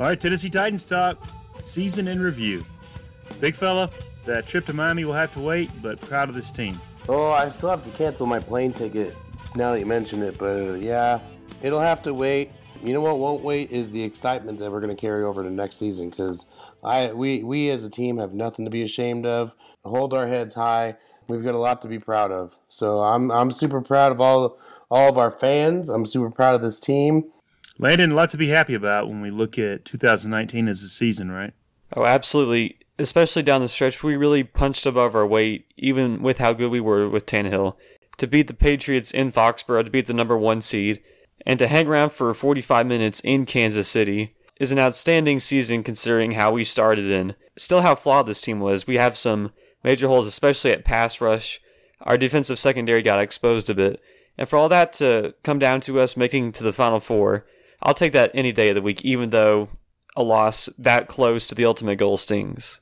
All 0.00 0.06
right, 0.06 0.18
Tennessee 0.18 0.48
Titans 0.48 0.86
talk 0.86 1.18
season 1.60 2.08
in 2.08 2.22
review. 2.22 2.62
Big 3.38 3.54
fella, 3.54 3.90
that 4.24 4.46
trip 4.46 4.64
to 4.64 4.72
Miami 4.72 5.04
will 5.04 5.12
have 5.12 5.30
to 5.32 5.42
wait, 5.42 5.70
but 5.82 6.00
proud 6.00 6.30
of 6.30 6.34
this 6.34 6.50
team. 6.50 6.80
Oh, 7.06 7.28
I 7.32 7.50
still 7.50 7.68
have 7.68 7.84
to 7.84 7.90
cancel 7.90 8.24
my 8.24 8.40
plane 8.40 8.72
ticket 8.72 9.14
now 9.56 9.72
that 9.72 9.78
you 9.78 9.84
mention 9.84 10.22
it, 10.22 10.38
but 10.38 10.56
uh, 10.56 10.72
yeah, 10.76 11.20
it'll 11.60 11.82
have 11.82 12.00
to 12.04 12.14
wait. 12.14 12.50
You 12.82 12.94
know 12.94 13.02
what 13.02 13.18
won't 13.18 13.44
wait 13.44 13.72
is 13.72 13.90
the 13.90 14.02
excitement 14.02 14.58
that 14.60 14.72
we're 14.72 14.80
going 14.80 14.96
to 14.96 14.98
carry 14.98 15.22
over 15.22 15.42
to 15.42 15.50
next 15.50 15.76
season 15.76 16.08
because 16.08 16.46
I 16.82 17.12
we 17.12 17.42
we 17.42 17.68
as 17.68 17.84
a 17.84 17.90
team 17.90 18.16
have 18.16 18.32
nothing 18.32 18.64
to 18.64 18.70
be 18.70 18.82
ashamed 18.82 19.26
of. 19.26 19.52
Hold 19.84 20.14
our 20.14 20.26
heads 20.26 20.54
high. 20.54 20.96
We've 21.28 21.44
got 21.44 21.54
a 21.54 21.58
lot 21.58 21.82
to 21.82 21.88
be 21.88 21.98
proud 21.98 22.32
of. 22.32 22.54
So 22.68 23.00
I'm 23.00 23.30
I'm 23.30 23.52
super 23.52 23.82
proud 23.82 24.12
of 24.12 24.20
all 24.22 24.58
all 24.90 25.10
of 25.10 25.18
our 25.18 25.30
fans. 25.30 25.90
I'm 25.90 26.06
super 26.06 26.30
proud 26.30 26.54
of 26.54 26.62
this 26.62 26.80
team. 26.80 27.24
Landon, 27.80 28.12
a 28.12 28.14
lot 28.14 28.28
to 28.28 28.36
be 28.36 28.48
happy 28.48 28.74
about 28.74 29.08
when 29.08 29.22
we 29.22 29.30
look 29.30 29.58
at 29.58 29.86
2019 29.86 30.68
as 30.68 30.82
a 30.82 30.88
season, 30.88 31.30
right? 31.30 31.54
Oh, 31.96 32.04
absolutely. 32.04 32.78
Especially 32.98 33.42
down 33.42 33.62
the 33.62 33.68
stretch, 33.68 34.02
we 34.02 34.18
really 34.18 34.44
punched 34.44 34.84
above 34.84 35.14
our 35.14 35.26
weight, 35.26 35.66
even 35.78 36.20
with 36.20 36.36
how 36.36 36.52
good 36.52 36.70
we 36.70 36.80
were 36.80 37.08
with 37.08 37.24
Tannehill. 37.24 37.76
To 38.18 38.26
beat 38.26 38.48
the 38.48 38.54
Patriots 38.54 39.10
in 39.10 39.32
Foxborough, 39.32 39.86
to 39.86 39.90
beat 39.90 40.06
the 40.06 40.12
number 40.12 40.36
one 40.36 40.60
seed, 40.60 41.02
and 41.46 41.58
to 41.58 41.68
hang 41.68 41.86
around 41.86 42.10
for 42.10 42.34
45 42.34 42.86
minutes 42.86 43.20
in 43.20 43.46
Kansas 43.46 43.88
City 43.88 44.34
is 44.56 44.70
an 44.72 44.78
outstanding 44.78 45.40
season 45.40 45.82
considering 45.82 46.32
how 46.32 46.52
we 46.52 46.64
started 46.64 47.10
and 47.10 47.34
still 47.56 47.80
how 47.80 47.94
flawed 47.94 48.26
this 48.26 48.42
team 48.42 48.60
was. 48.60 48.86
We 48.86 48.96
have 48.96 49.16
some 49.16 49.52
major 49.82 50.06
holes, 50.06 50.26
especially 50.26 50.72
at 50.72 50.84
pass 50.84 51.18
rush. 51.22 51.62
Our 52.02 52.18
defensive 52.18 52.58
secondary 52.58 53.00
got 53.00 53.20
exposed 53.20 53.70
a 53.70 53.74
bit. 53.74 54.02
And 54.36 54.46
for 54.46 54.58
all 54.58 54.68
that 54.68 54.92
to 54.94 55.34
come 55.42 55.58
down 55.58 55.80
to 55.82 55.98
us 55.98 56.14
making 56.14 56.52
to 56.52 56.62
the 56.62 56.74
Final 56.74 57.00
Four, 57.00 57.46
I'll 57.82 57.94
take 57.94 58.12
that 58.12 58.30
any 58.34 58.52
day 58.52 58.68
of 58.68 58.74
the 58.74 58.82
week, 58.82 59.04
even 59.04 59.30
though 59.30 59.68
a 60.16 60.22
loss 60.22 60.68
that 60.78 61.08
close 61.08 61.48
to 61.48 61.54
the 61.54 61.64
ultimate 61.64 61.96
goal 61.96 62.16
stings. 62.16 62.80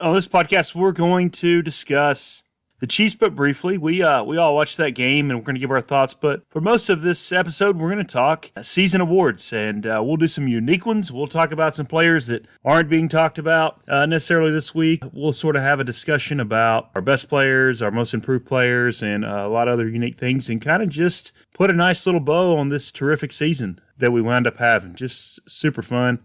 On 0.00 0.14
this 0.14 0.26
podcast, 0.26 0.74
we're 0.74 0.92
going 0.92 1.30
to 1.30 1.62
discuss 1.62 2.42
the 2.82 2.88
Chiefs, 2.88 3.14
but 3.14 3.36
briefly. 3.36 3.78
We 3.78 4.02
uh, 4.02 4.24
we 4.24 4.36
all 4.38 4.56
watched 4.56 4.76
that 4.78 4.96
game, 4.96 5.30
and 5.30 5.38
we're 5.38 5.44
going 5.44 5.54
to 5.54 5.60
give 5.60 5.70
our 5.70 5.80
thoughts. 5.80 6.14
But 6.14 6.42
for 6.48 6.60
most 6.60 6.90
of 6.90 7.02
this 7.02 7.30
episode, 7.30 7.78
we're 7.78 7.92
going 7.92 8.04
to 8.04 8.12
talk 8.12 8.50
season 8.60 9.00
awards, 9.00 9.52
and 9.52 9.86
uh, 9.86 10.02
we'll 10.04 10.16
do 10.16 10.26
some 10.26 10.48
unique 10.48 10.84
ones. 10.84 11.12
We'll 11.12 11.28
talk 11.28 11.52
about 11.52 11.76
some 11.76 11.86
players 11.86 12.26
that 12.26 12.44
aren't 12.64 12.88
being 12.88 13.06
talked 13.06 13.38
about 13.38 13.80
uh, 13.86 14.06
necessarily 14.06 14.50
this 14.50 14.74
week. 14.74 15.04
We'll 15.12 15.32
sort 15.32 15.54
of 15.54 15.62
have 15.62 15.78
a 15.78 15.84
discussion 15.84 16.40
about 16.40 16.90
our 16.96 17.00
best 17.00 17.28
players, 17.28 17.82
our 17.82 17.92
most 17.92 18.14
improved 18.14 18.46
players, 18.46 19.00
and 19.00 19.24
uh, 19.24 19.44
a 19.46 19.48
lot 19.48 19.68
of 19.68 19.74
other 19.74 19.88
unique 19.88 20.16
things, 20.16 20.50
and 20.50 20.60
kind 20.60 20.82
of 20.82 20.88
just 20.88 21.30
put 21.54 21.70
a 21.70 21.74
nice 21.74 22.04
little 22.04 22.20
bow 22.20 22.56
on 22.58 22.68
this 22.68 22.90
terrific 22.90 23.32
season 23.32 23.78
that 24.02 24.12
we 24.12 24.20
wound 24.20 24.46
up 24.46 24.58
having. 24.58 24.94
Just 24.94 25.48
super 25.48 25.80
fun. 25.80 26.18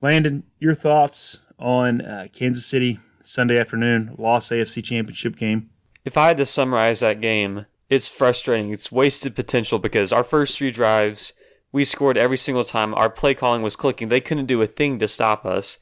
Landon, 0.00 0.44
your 0.60 0.74
thoughts 0.74 1.44
on 1.58 2.02
uh, 2.02 2.28
Kansas 2.32 2.66
City 2.66 3.00
Sunday 3.22 3.58
afternoon 3.58 4.14
loss 4.18 4.50
AFC 4.50 4.84
Championship 4.84 5.36
game? 5.36 5.70
If 6.04 6.16
I 6.16 6.28
had 6.28 6.36
to 6.36 6.46
summarize 6.46 7.00
that 7.00 7.20
game, 7.20 7.66
it's 7.88 8.08
frustrating. 8.08 8.70
It's 8.70 8.92
wasted 8.92 9.34
potential 9.34 9.78
because 9.78 10.12
our 10.12 10.24
first 10.24 10.58
three 10.58 10.70
drives, 10.70 11.32
we 11.72 11.84
scored 11.84 12.18
every 12.18 12.36
single 12.36 12.64
time. 12.64 12.94
Our 12.94 13.08
play 13.08 13.34
calling 13.34 13.62
was 13.62 13.76
clicking. 13.76 14.08
They 14.08 14.20
couldn't 14.20 14.46
do 14.46 14.60
a 14.60 14.66
thing 14.66 14.98
to 14.98 15.08
stop 15.08 15.46
us. 15.46 15.78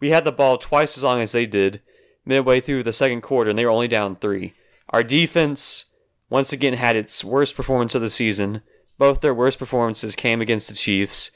We 0.00 0.10
had 0.10 0.24
the 0.24 0.32
ball 0.32 0.56
twice 0.56 0.96
as 0.96 1.04
long 1.04 1.20
as 1.20 1.32
they 1.32 1.46
did 1.46 1.82
midway 2.24 2.60
through 2.60 2.84
the 2.84 2.92
second 2.92 3.20
quarter, 3.20 3.50
and 3.50 3.58
they 3.58 3.64
were 3.66 3.70
only 3.70 3.88
down 3.88 4.16
three. 4.16 4.54
Our 4.90 5.02
defense, 5.02 5.84
once 6.30 6.52
again, 6.52 6.74
had 6.74 6.96
its 6.96 7.22
worst 7.24 7.56
performance 7.56 7.94
of 7.94 8.02
the 8.02 8.10
season. 8.10 8.62
Both 8.98 9.20
their 9.20 9.34
worst 9.34 9.58
performances 9.58 10.16
came 10.16 10.40
against 10.40 10.68
the 10.68 10.74
Chiefs. 10.74 11.30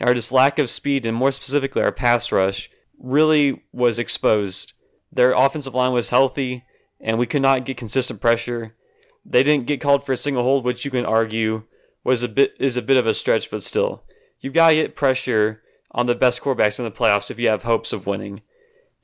Our 0.00 0.14
just 0.14 0.32
lack 0.32 0.58
of 0.58 0.70
speed, 0.70 1.04
and 1.04 1.16
more 1.16 1.32
specifically, 1.32 1.82
our 1.82 1.92
pass 1.92 2.32
rush, 2.32 2.70
really 2.98 3.62
was 3.72 3.98
exposed. 3.98 4.72
Their 5.12 5.32
offensive 5.32 5.74
line 5.74 5.92
was 5.92 6.10
healthy, 6.10 6.64
and 7.00 7.18
we 7.18 7.26
could 7.26 7.42
not 7.42 7.64
get 7.64 7.76
consistent 7.76 8.20
pressure. 8.20 8.76
They 9.24 9.42
didn't 9.42 9.66
get 9.66 9.80
called 9.80 10.04
for 10.04 10.12
a 10.12 10.16
single 10.16 10.42
hold, 10.42 10.64
which 10.64 10.84
you 10.84 10.90
can 10.90 11.04
argue 11.04 11.64
was 12.04 12.22
a 12.22 12.28
bit 12.28 12.54
is 12.58 12.76
a 12.76 12.82
bit 12.82 12.96
of 12.96 13.06
a 13.06 13.12
stretch, 13.12 13.50
but 13.50 13.62
still, 13.62 14.04
you've 14.40 14.54
got 14.54 14.70
to 14.70 14.76
get 14.76 14.96
pressure 14.96 15.62
on 15.90 16.06
the 16.06 16.14
best 16.14 16.40
quarterbacks 16.40 16.78
in 16.78 16.84
the 16.84 16.90
playoffs 16.90 17.30
if 17.30 17.38
you 17.38 17.48
have 17.48 17.64
hopes 17.64 17.92
of 17.92 18.06
winning. 18.06 18.40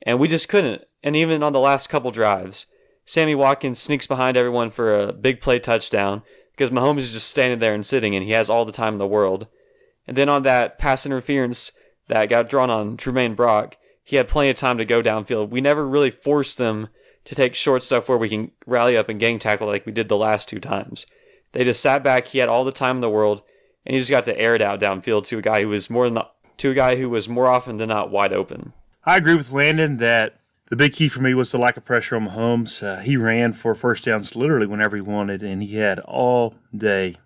And 0.01 0.19
we 0.19 0.27
just 0.27 0.47
couldn't. 0.47 0.83
And 1.03 1.15
even 1.15 1.43
on 1.43 1.53
the 1.53 1.59
last 1.59 1.89
couple 1.89 2.11
drives, 2.11 2.65
Sammy 3.05 3.35
Watkins 3.35 3.79
sneaks 3.79 4.07
behind 4.07 4.37
everyone 4.37 4.71
for 4.71 4.97
a 4.97 5.13
big 5.13 5.41
play 5.41 5.59
touchdown 5.59 6.23
because 6.57 6.71
Mahomes 6.71 6.99
is 6.99 7.13
just 7.13 7.29
standing 7.29 7.59
there 7.59 7.75
and 7.75 7.85
sitting, 7.85 8.15
and 8.15 8.25
he 8.25 8.31
has 8.31 8.49
all 8.49 8.65
the 8.65 8.71
time 8.71 8.93
in 8.93 8.97
the 8.97 9.05
world. 9.05 9.45
And 10.07 10.17
then 10.17 10.27
on 10.27 10.41
that 10.41 10.79
pass 10.79 11.05
interference 11.05 11.71
that 12.07 12.29
got 12.29 12.49
drawn 12.49 12.71
on 12.71 12.97
Tramaine 12.97 13.35
Brock, 13.35 13.77
he 14.03 14.15
had 14.15 14.27
plenty 14.27 14.49
of 14.49 14.55
time 14.55 14.79
to 14.79 14.85
go 14.85 15.03
downfield. 15.03 15.49
We 15.49 15.61
never 15.61 15.87
really 15.87 16.09
forced 16.09 16.57
them 16.57 16.87
to 17.25 17.35
take 17.35 17.53
short 17.53 17.83
stuff 17.83 18.09
where 18.09 18.17
we 18.17 18.29
can 18.29 18.51
rally 18.65 18.97
up 18.97 19.07
and 19.07 19.19
gang 19.19 19.37
tackle 19.37 19.67
like 19.67 19.85
we 19.85 19.91
did 19.91 20.07
the 20.07 20.17
last 20.17 20.47
two 20.47 20.59
times. 20.59 21.05
They 21.51 21.63
just 21.63 21.81
sat 21.81 22.03
back. 22.03 22.27
He 22.27 22.39
had 22.39 22.49
all 22.49 22.63
the 22.63 22.71
time 22.71 22.97
in 22.97 23.01
the 23.01 23.09
world, 23.09 23.43
and 23.85 23.93
he 23.93 23.99
just 23.99 24.09
got 24.09 24.25
to 24.25 24.39
air 24.39 24.55
it 24.55 24.61
out 24.61 24.79
downfield 24.79 25.25
to 25.25 25.37
a 25.37 25.43
guy 25.43 25.61
who 25.61 25.69
was 25.69 25.91
more 25.91 26.05
than 26.05 26.15
the, 26.15 26.27
to 26.57 26.71
a 26.71 26.73
guy 26.73 26.95
who 26.95 27.09
was 27.09 27.29
more 27.29 27.47
often 27.47 27.77
than 27.77 27.89
not 27.89 28.09
wide 28.09 28.33
open. 28.33 28.73
I 29.05 29.17
agree 29.17 29.35
with 29.35 29.51
Landon 29.51 29.97
that 29.97 30.36
the 30.69 30.75
big 30.75 30.93
key 30.93 31.09
for 31.09 31.21
me 31.21 31.33
was 31.33 31.51
the 31.51 31.57
lack 31.57 31.77
of 31.77 31.85
pressure 31.85 32.15
on 32.15 32.27
Mahomes. 32.27 32.83
Uh, 32.83 33.01
he 33.01 33.17
ran 33.17 33.53
for 33.53 33.75
first 33.75 34.05
downs 34.05 34.35
literally 34.35 34.67
whenever 34.67 34.95
he 34.95 35.01
wanted, 35.01 35.43
and 35.43 35.61
he 35.63 35.75
had 35.75 35.99
all 35.99 36.55
day 36.75 37.17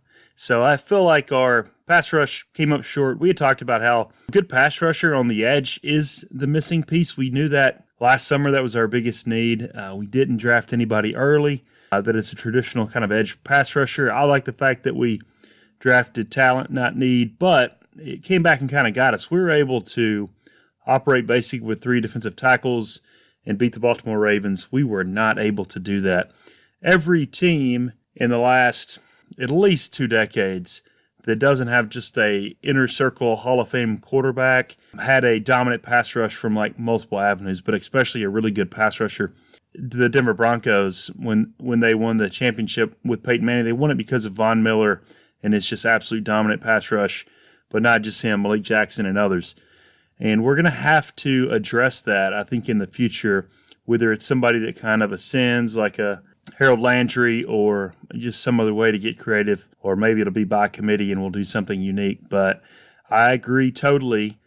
so 0.42 0.64
I 0.64 0.76
feel 0.76 1.04
like 1.04 1.32
our 1.32 1.68
pass 1.86 2.12
rush 2.12 2.48
came 2.54 2.74
up 2.74 2.84
short. 2.84 3.20
We 3.20 3.28
had 3.28 3.38
talked 3.38 3.62
about 3.62 3.82
how 3.82 4.10
good 4.32 4.50
pass 4.50 4.82
rusher 4.82 5.14
on 5.14 5.28
the 5.28 5.46
edge 5.46 5.80
is 5.84 6.28
the 6.32 6.48
missing 6.48 6.82
piece. 6.82 7.16
We 7.16 7.30
knew 7.30 7.48
that 7.50 7.86
last 8.00 8.28
summer. 8.28 8.50
That 8.50 8.64
was 8.64 8.76
our 8.76 8.88
biggest 8.88 9.28
need. 9.28 9.70
Uh, 9.76 9.94
we 9.96 10.08
didn't 10.08 10.38
draft 10.38 10.74
anybody 10.74 11.16
early. 11.16 11.64
Uh, 11.92 12.02
that 12.02 12.16
it's 12.16 12.34
a 12.34 12.36
traditional 12.36 12.88
kind 12.88 13.06
of 13.06 13.12
edge 13.12 13.44
pass 13.44 13.76
rusher. 13.76 14.12
I 14.12 14.24
like 14.24 14.46
the 14.46 14.52
fact 14.52 14.82
that 14.82 14.96
we 14.96 15.22
drafted 15.78 16.32
talent, 16.32 16.72
not 16.72 16.98
need, 16.98 17.38
but 17.38 17.80
it 17.96 18.24
came 18.24 18.42
back 18.42 18.62
and 18.62 18.70
kind 18.70 18.88
of 18.88 18.96
got 18.96 19.14
us. 19.14 19.30
We 19.30 19.40
were 19.40 19.52
able 19.52 19.82
to 19.82 20.28
operate 20.88 21.28
basically 21.28 21.68
with 21.68 21.84
three 21.84 22.02
defensive 22.02 22.36
tackles 22.36 23.02
and 23.46 23.58
beat 23.58 23.74
the 23.74 23.80
Baltimore 23.80 24.20
Ravens. 24.20 24.72
We 24.72 24.84
were 24.84 25.04
not 25.04 25.40
able 25.40 25.66
to 25.66 25.80
do 25.80 26.00
that. 26.02 26.32
Every 26.84 27.26
team 27.26 27.94
in 28.16 28.30
the 28.30 28.38
last 28.38 29.00
at 29.40 29.52
least 29.52 29.94
two 29.94 30.08
decades 30.08 30.82
that 31.24 31.38
doesn't 31.38 31.68
have 31.68 31.90
just 31.90 32.18
a 32.18 32.56
inner 32.64 32.88
circle 32.88 33.36
Hall 33.36 33.60
of 33.60 33.70
Fame 33.70 33.98
quarterback, 33.98 34.76
had 35.00 35.24
a 35.24 35.40
dominant 35.40 35.84
pass 35.84 36.16
rush 36.16 36.36
from 36.36 36.56
like 36.56 36.80
multiple 36.80 37.20
avenues, 37.20 37.62
but 37.62 37.76
especially 37.76 38.24
a 38.24 38.30
really 38.30 38.52
good 38.52 38.72
pass 38.72 39.00
rusher. 39.00 39.32
The 39.76 40.10
Denver 40.10 40.34
Broncos, 40.34 41.12
when 41.18 41.54
when 41.60 41.80
they 41.80 41.94
won 41.94 42.18
the 42.18 42.30
championship 42.30 42.96
with 43.06 43.24
Peyton 43.24 43.46
Manning, 43.46 43.66
they 43.66 43.72
won 43.72 43.92
it 43.92 43.98
because 43.98 44.26
of 44.26 44.34
Von 44.34 44.64
Miller 44.64 45.02
and 45.44 45.54
it's 45.54 45.70
just 45.70 45.86
absolute 45.86 46.24
dominant 46.24 46.62
pass 46.62 46.92
rush, 46.92 47.26
but 47.70 47.82
not 47.82 48.02
just 48.02 48.22
him, 48.22 48.42
Malik 48.42 48.64
Jackson 48.64 49.06
and 49.06 49.18
others. 49.18 49.56
And 50.22 50.44
we're 50.44 50.56
going 50.56 50.66
to 50.66 50.72
have 50.72 51.16
to 51.18 51.50
address 51.52 52.02
that, 52.04 52.32
I 52.32 52.44
think, 52.44 52.70
in 52.70 52.78
the 52.78 52.88
future, 52.88 53.48
whether 53.86 54.12
it's 54.12 54.26
somebody 54.26 54.60
that 54.60 54.80
kind 54.80 55.02
of 55.02 55.12
ascends 55.12 55.76
like 55.76 55.98
a 55.98 56.22
Harold 56.60 56.80
Landry 56.80 57.44
or 57.44 57.96
just 58.14 58.42
some 58.44 58.60
other 58.60 58.74
way 58.74 58.92
to 58.92 59.00
get 59.00 59.18
creative, 59.18 59.68
or 59.82 59.96
maybe 59.96 60.22
it'll 60.22 60.32
be 60.32 60.44
by 60.44 60.68
committee 60.68 61.12
and 61.12 61.22
we'll 61.22 61.32
do 61.32 61.44
something 61.44 61.82
unique. 61.82 62.30
But 62.30 62.62
I 63.10 63.32
agree 63.32 63.72
totally 63.72 64.38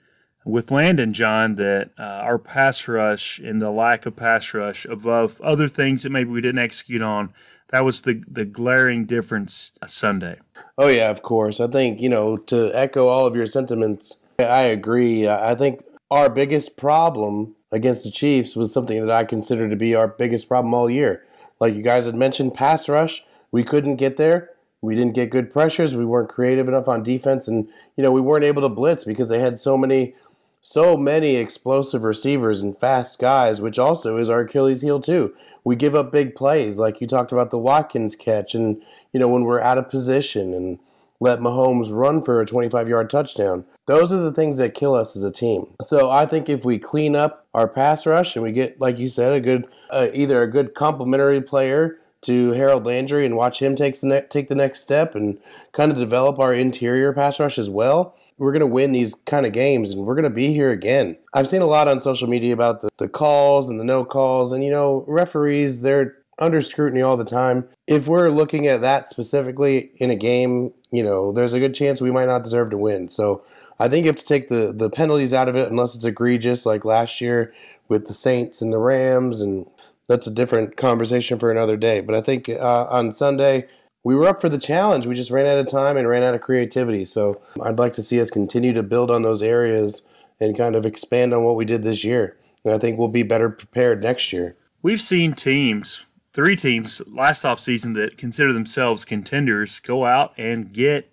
with 0.44 0.70
Landon, 0.70 1.12
Jon, 1.12 1.56
that 1.56 1.90
uh, 1.98 2.02
our 2.02 2.38
pass 2.38 2.86
rush 2.86 3.40
and 3.40 3.60
the 3.60 3.70
lack 3.70 4.06
of 4.06 4.14
pass 4.14 4.54
rush 4.54 4.84
above 4.84 5.40
other 5.40 5.66
things 5.66 6.04
that 6.04 6.10
maybe 6.10 6.30
we 6.30 6.40
didn't 6.40 6.58
execute 6.60 7.02
on, 7.02 7.32
that 7.68 7.84
was 7.84 8.02
the, 8.02 8.22
the 8.28 8.44
glaring 8.44 9.06
difference 9.06 9.72
Sunday. 9.86 10.38
Oh, 10.78 10.88
yeah, 10.88 11.10
of 11.10 11.22
course. 11.22 11.58
I 11.58 11.66
think, 11.66 12.00
you 12.00 12.08
know, 12.08 12.36
to 12.36 12.70
echo 12.74 13.08
all 13.08 13.26
of 13.26 13.34
your 13.34 13.46
sentiments, 13.46 14.18
I 14.38 14.62
agree. 14.62 15.28
I 15.28 15.54
think 15.54 15.84
our 16.10 16.28
biggest 16.28 16.76
problem 16.76 17.54
against 17.70 18.04
the 18.04 18.10
Chiefs 18.10 18.56
was 18.56 18.72
something 18.72 19.00
that 19.00 19.10
I 19.10 19.24
consider 19.24 19.68
to 19.68 19.76
be 19.76 19.94
our 19.94 20.08
biggest 20.08 20.48
problem 20.48 20.74
all 20.74 20.90
year 20.90 21.24
like 21.60 21.74
you 21.74 21.82
guys 21.82 22.06
had 22.06 22.14
mentioned, 22.14 22.54
pass 22.54 22.88
rush. 22.88 23.24
We 23.50 23.64
couldn't 23.64 23.96
get 23.96 24.16
there. 24.16 24.50
We 24.82 24.94
didn't 24.94 25.14
get 25.14 25.30
good 25.30 25.52
pressures. 25.52 25.94
We 25.94 26.04
weren't 26.04 26.28
creative 26.28 26.68
enough 26.68 26.88
on 26.88 27.02
defense, 27.02 27.48
and 27.48 27.68
you 27.96 28.02
know 28.02 28.12
we 28.12 28.20
weren't 28.20 28.44
able 28.44 28.62
to 28.62 28.68
blitz 28.68 29.04
because 29.04 29.28
they 29.28 29.40
had 29.40 29.58
so 29.58 29.78
many, 29.78 30.14
so 30.60 30.96
many 30.96 31.36
explosive 31.36 32.02
receivers 32.02 32.60
and 32.60 32.78
fast 32.78 33.18
guys, 33.18 33.60
which 33.60 33.78
also 33.78 34.18
is 34.18 34.28
our 34.28 34.40
Achilles 34.40 34.82
heel 34.82 35.00
too. 35.00 35.32
We 35.62 35.76
give 35.76 35.94
up 35.94 36.12
big 36.12 36.34
plays, 36.34 36.78
like 36.78 37.00
you 37.00 37.06
talked 37.06 37.32
about 37.32 37.50
the 37.50 37.58
Watkins 37.58 38.14
catch, 38.14 38.54
and 38.54 38.82
you 39.12 39.20
know 39.20 39.28
when 39.28 39.44
we're 39.44 39.60
out 39.60 39.78
of 39.78 39.88
position 39.88 40.52
and 40.52 40.78
let 41.24 41.40
Mahomes 41.40 41.88
run 41.90 42.22
for 42.22 42.40
a 42.42 42.46
25 42.46 42.86
yard 42.86 43.08
touchdown. 43.08 43.64
Those 43.86 44.12
are 44.12 44.18
the 44.18 44.32
things 44.32 44.58
that 44.58 44.74
kill 44.74 44.94
us 44.94 45.16
as 45.16 45.22
a 45.22 45.32
team. 45.32 45.74
So 45.80 46.10
I 46.10 46.26
think 46.26 46.50
if 46.50 46.64
we 46.66 46.78
clean 46.78 47.16
up 47.16 47.46
our 47.54 47.66
pass 47.66 48.04
rush 48.04 48.36
and 48.36 48.44
we 48.44 48.52
get, 48.52 48.78
like 48.78 48.98
you 48.98 49.08
said, 49.08 49.32
a 49.32 49.40
good 49.40 49.66
uh, 49.90 50.08
either 50.12 50.42
a 50.42 50.50
good 50.50 50.74
complementary 50.74 51.40
player 51.40 51.98
to 52.22 52.50
Harold 52.52 52.84
Landry 52.84 53.24
and 53.24 53.36
watch 53.36 53.60
him 53.60 53.74
take 53.74 53.98
the 54.00 54.06
ne- 54.06 54.26
take 54.28 54.48
the 54.48 54.54
next 54.54 54.82
step 54.82 55.14
and 55.14 55.38
kind 55.72 55.90
of 55.90 55.96
develop 55.96 56.38
our 56.38 56.52
interior 56.52 57.12
pass 57.12 57.40
rush 57.40 57.58
as 57.58 57.70
well. 57.70 58.14
we're 58.36 58.52
going 58.52 58.60
to 58.60 58.66
win 58.66 58.92
these 58.92 59.14
kind 59.26 59.46
of 59.46 59.52
games 59.52 59.92
and 59.92 60.04
we're 60.04 60.14
going 60.14 60.24
to 60.24 60.30
be 60.30 60.52
here 60.52 60.70
again. 60.70 61.16
I've 61.32 61.48
seen 61.48 61.62
a 61.62 61.66
lot 61.66 61.88
on 61.88 62.00
social 62.00 62.28
media 62.28 62.52
about 62.52 62.82
the, 62.82 62.90
the 62.98 63.08
calls 63.08 63.68
and 63.68 63.80
the 63.80 63.84
no 63.84 64.04
calls. 64.04 64.52
And, 64.52 64.62
you 64.62 64.70
know, 64.70 65.04
referees, 65.06 65.80
they're 65.82 66.16
under 66.38 66.62
scrutiny 66.62 67.02
all 67.02 67.16
the 67.16 67.24
time. 67.24 67.68
If 67.86 68.06
we're 68.06 68.28
looking 68.28 68.66
at 68.66 68.80
that 68.80 69.08
specifically 69.08 69.90
in 69.96 70.10
a 70.10 70.16
game, 70.16 70.72
you 70.90 71.02
know, 71.02 71.32
there's 71.32 71.52
a 71.52 71.60
good 71.60 71.74
chance 71.74 72.00
we 72.00 72.10
might 72.10 72.26
not 72.26 72.44
deserve 72.44 72.70
to 72.70 72.78
win. 72.78 73.08
So 73.08 73.44
I 73.78 73.88
think 73.88 74.04
you 74.04 74.08
have 74.08 74.16
to 74.16 74.24
take 74.24 74.48
the, 74.48 74.72
the 74.72 74.90
penalties 74.90 75.32
out 75.32 75.48
of 75.48 75.56
it 75.56 75.70
unless 75.70 75.94
it's 75.94 76.04
egregious, 76.04 76.66
like 76.66 76.84
last 76.84 77.20
year 77.20 77.52
with 77.88 78.06
the 78.06 78.14
Saints 78.14 78.62
and 78.62 78.72
the 78.72 78.78
Rams. 78.78 79.42
And 79.42 79.66
that's 80.08 80.26
a 80.26 80.30
different 80.30 80.76
conversation 80.76 81.38
for 81.38 81.50
another 81.50 81.76
day. 81.76 82.00
But 82.00 82.14
I 82.14 82.20
think 82.20 82.48
uh, 82.48 82.86
on 82.90 83.12
Sunday, 83.12 83.66
we 84.04 84.14
were 84.14 84.28
up 84.28 84.40
for 84.40 84.48
the 84.48 84.58
challenge. 84.58 85.06
We 85.06 85.14
just 85.14 85.30
ran 85.30 85.46
out 85.46 85.58
of 85.58 85.68
time 85.68 85.96
and 85.96 86.06
ran 86.06 86.22
out 86.22 86.34
of 86.34 86.42
creativity. 86.42 87.04
So 87.04 87.40
I'd 87.62 87.78
like 87.78 87.94
to 87.94 88.02
see 88.02 88.20
us 88.20 88.30
continue 88.30 88.72
to 88.74 88.82
build 88.82 89.10
on 89.10 89.22
those 89.22 89.42
areas 89.42 90.02
and 90.40 90.56
kind 90.56 90.74
of 90.74 90.84
expand 90.84 91.32
on 91.32 91.42
what 91.42 91.56
we 91.56 91.64
did 91.64 91.82
this 91.82 92.04
year. 92.04 92.36
And 92.64 92.74
I 92.74 92.78
think 92.78 92.98
we'll 92.98 93.08
be 93.08 93.22
better 93.22 93.48
prepared 93.48 94.02
next 94.02 94.32
year. 94.32 94.56
We've 94.82 95.00
seen 95.00 95.32
teams, 95.32 96.06
three 96.34 96.56
teams 96.56 97.00
last 97.10 97.44
offseason 97.44 97.94
that 97.94 98.18
consider 98.18 98.52
themselves 98.52 99.04
contenders, 99.04 99.78
go 99.80 100.04
out 100.04 100.34
and 100.36 100.72
get 100.72 101.10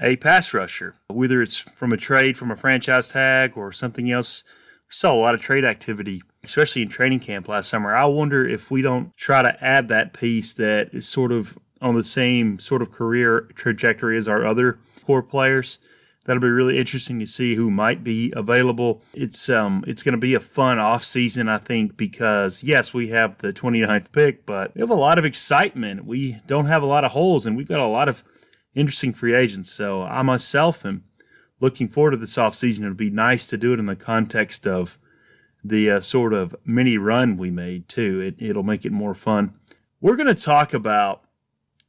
a 0.00 0.16
pass 0.16 0.52
rusher, 0.52 0.96
whether 1.08 1.40
it's 1.40 1.58
from 1.58 1.92
a 1.92 1.96
trade 1.96 2.36
from 2.36 2.50
a 2.50 2.56
franchise 2.56 3.10
tag 3.10 3.56
or 3.56 3.70
something 3.70 4.10
else. 4.10 4.42
We 4.88 4.92
saw 4.92 5.14
a 5.14 5.20
lot 5.20 5.34
of 5.34 5.40
trade 5.40 5.64
activity, 5.64 6.22
especially 6.42 6.82
in 6.82 6.88
training 6.88 7.20
camp 7.20 7.48
last 7.48 7.70
summer. 7.70 7.94
I 7.94 8.04
wonder 8.06 8.46
if 8.46 8.70
we 8.70 8.82
don't 8.82 9.16
try 9.16 9.42
to 9.42 9.64
add 9.64 9.86
that 9.88 10.12
piece 10.12 10.52
that 10.54 10.92
is 10.92 11.08
sort 11.08 11.30
of 11.30 11.56
on 11.80 11.94
the 11.94 12.04
same 12.04 12.58
sort 12.58 12.82
of 12.82 12.90
career 12.90 13.42
trajectory 13.54 14.16
as 14.16 14.26
our 14.26 14.44
other 14.44 14.78
core 15.06 15.22
players. 15.22 15.78
That'll 16.24 16.40
be 16.40 16.48
really 16.48 16.78
interesting 16.78 17.18
to 17.20 17.26
see 17.26 17.54
who 17.54 17.70
might 17.70 18.02
be 18.02 18.32
available. 18.34 19.02
It's 19.12 19.50
um 19.50 19.84
it's 19.86 20.02
going 20.02 20.14
to 20.14 20.18
be 20.18 20.34
a 20.34 20.40
fun 20.40 20.78
off 20.78 21.04
season, 21.04 21.48
I 21.48 21.58
think, 21.58 21.96
because 21.96 22.64
yes, 22.64 22.94
we 22.94 23.08
have 23.08 23.38
the 23.38 23.52
29th 23.52 24.12
pick, 24.12 24.46
but 24.46 24.74
we 24.74 24.80
have 24.80 24.90
a 24.90 24.94
lot 24.94 25.18
of 25.18 25.24
excitement. 25.24 26.04
We 26.06 26.40
don't 26.46 26.66
have 26.66 26.82
a 26.82 26.86
lot 26.86 27.04
of 27.04 27.12
holes, 27.12 27.46
and 27.46 27.56
we've 27.56 27.68
got 27.68 27.80
a 27.80 27.86
lot 27.86 28.08
of 28.08 28.24
interesting 28.74 29.12
free 29.12 29.34
agents. 29.34 29.70
So 29.70 30.02
I 30.02 30.22
myself 30.22 30.84
am 30.86 31.04
looking 31.60 31.88
forward 31.88 32.12
to 32.12 32.16
this 32.16 32.38
off 32.38 32.54
season. 32.54 32.84
It'll 32.84 32.96
be 32.96 33.10
nice 33.10 33.48
to 33.48 33.58
do 33.58 33.72
it 33.72 33.78
in 33.78 33.86
the 33.86 33.96
context 33.96 34.66
of 34.66 34.98
the 35.62 35.90
uh, 35.90 36.00
sort 36.00 36.32
of 36.32 36.54
mini 36.64 36.98
run 36.98 37.36
we 37.36 37.50
made 37.50 37.88
too. 37.88 38.20
It, 38.20 38.36
it'll 38.38 38.62
make 38.62 38.84
it 38.84 38.92
more 38.92 39.14
fun. 39.14 39.54
We're 40.00 40.16
going 40.16 40.34
to 40.34 40.34
talk 40.34 40.74
about 40.74 41.23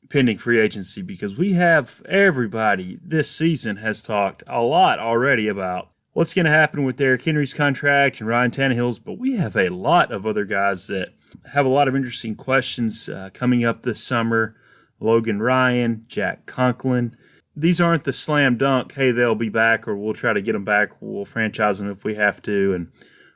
pending 0.10 0.38
free 0.38 0.60
agency 0.60 1.02
because 1.02 1.38
we 1.38 1.54
have 1.54 2.02
everybody 2.07 3.00
this 3.04 3.30
season 3.30 3.78
has 3.78 4.02
talked 4.02 4.44
a 4.48 4.62
lot 4.62 5.00
already 5.00 5.48
about 5.48 5.90
what's 6.13 6.34
going 6.34 6.46
to 6.46 6.52
happen 6.52 6.84
with 6.84 6.96
Derrick 6.96 7.24
Henry's 7.24 7.54
contract 7.54 8.19
and 8.19 8.30
Ryan 8.30 8.52
Tannehill's, 8.52 9.00
but 9.00 9.18
we 9.18 9.36
have 9.36 9.57
a 9.57 9.69
lot 9.69 10.12
of 10.12 10.25
other 10.25 10.46
guys 10.46 10.88
that 10.88 11.10
have 11.54 11.66
a 11.66 11.69
lot 11.69 11.88
of 11.88 11.96
interesting 11.96 12.36
questions 12.36 13.10
uh, 13.10 13.30
coming 13.34 13.66
up 13.66 13.84
this 13.84 14.04
summer. 14.04 14.56
Logan 15.02 15.42
Ryan, 15.42 16.06
Jack 16.07 16.46
Conklin. 16.46 17.18
These 17.54 17.81
aren't 17.81 18.06
the 18.06 18.13
slam 18.13 18.57
dunk, 18.57 18.94
hey, 18.94 19.12
they'll 19.12 19.36
be 19.36 19.50
back 19.50 19.88
or 19.88 19.96
we'll 19.96 20.13
try 20.13 20.31
to 20.34 20.42
get 20.42 20.54
them 20.54 20.66
back. 20.66 21.02
We'll 21.02 21.25
franchise 21.25 21.80
them 21.80 21.92
if 21.92 22.06
we 22.06 22.16
have 22.16 22.42
to. 22.44 22.74
And 22.74 22.92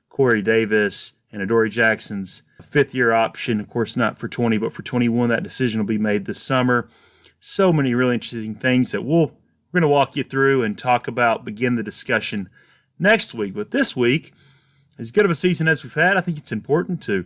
Corey 0.08 0.42
Davis 0.42 1.19
and 1.32 1.42
Adoree 1.42 1.70
Jackson's 1.70 2.44
fifth 2.62 2.96
year 2.96 3.12
option. 3.14 3.60
Of 3.60 3.70
course, 3.70 3.96
not 3.96 4.18
for 4.18 4.28
20, 4.28 4.58
but 4.58 4.74
for 4.74 4.82
21. 4.82 5.30
That 5.30 5.44
decision 5.44 5.80
will 5.80 5.88
be 5.88 5.98
made 5.98 6.26
this 6.26 6.42
summer. 6.42 6.88
So 7.40 7.72
many 7.72 7.94
really 7.94 8.16
interesting 8.16 8.56
things 8.56 8.92
that 8.92 9.04
we'll, 9.04 9.28
we're 9.28 9.80
going 9.80 9.82
to 9.82 9.88
walk 9.88 10.16
you 10.16 10.24
through 10.24 10.64
and 10.64 10.78
talk 10.78 11.08
about, 11.08 11.46
begin 11.46 11.76
the 11.76 11.84
discussion 11.84 12.50
next 12.98 13.34
week. 13.34 13.54
But 13.54 13.72
this 13.72 13.96
week, 13.96 14.34
as 14.98 15.12
good 15.12 15.26
of 15.26 15.32
a 15.32 15.36
season 15.36 15.68
as 15.68 15.84
we've 15.84 15.94
had, 15.94 16.18
I 16.18 16.22
think 16.22 16.38
it's 16.38 16.52
important 16.52 17.02
to 17.04 17.26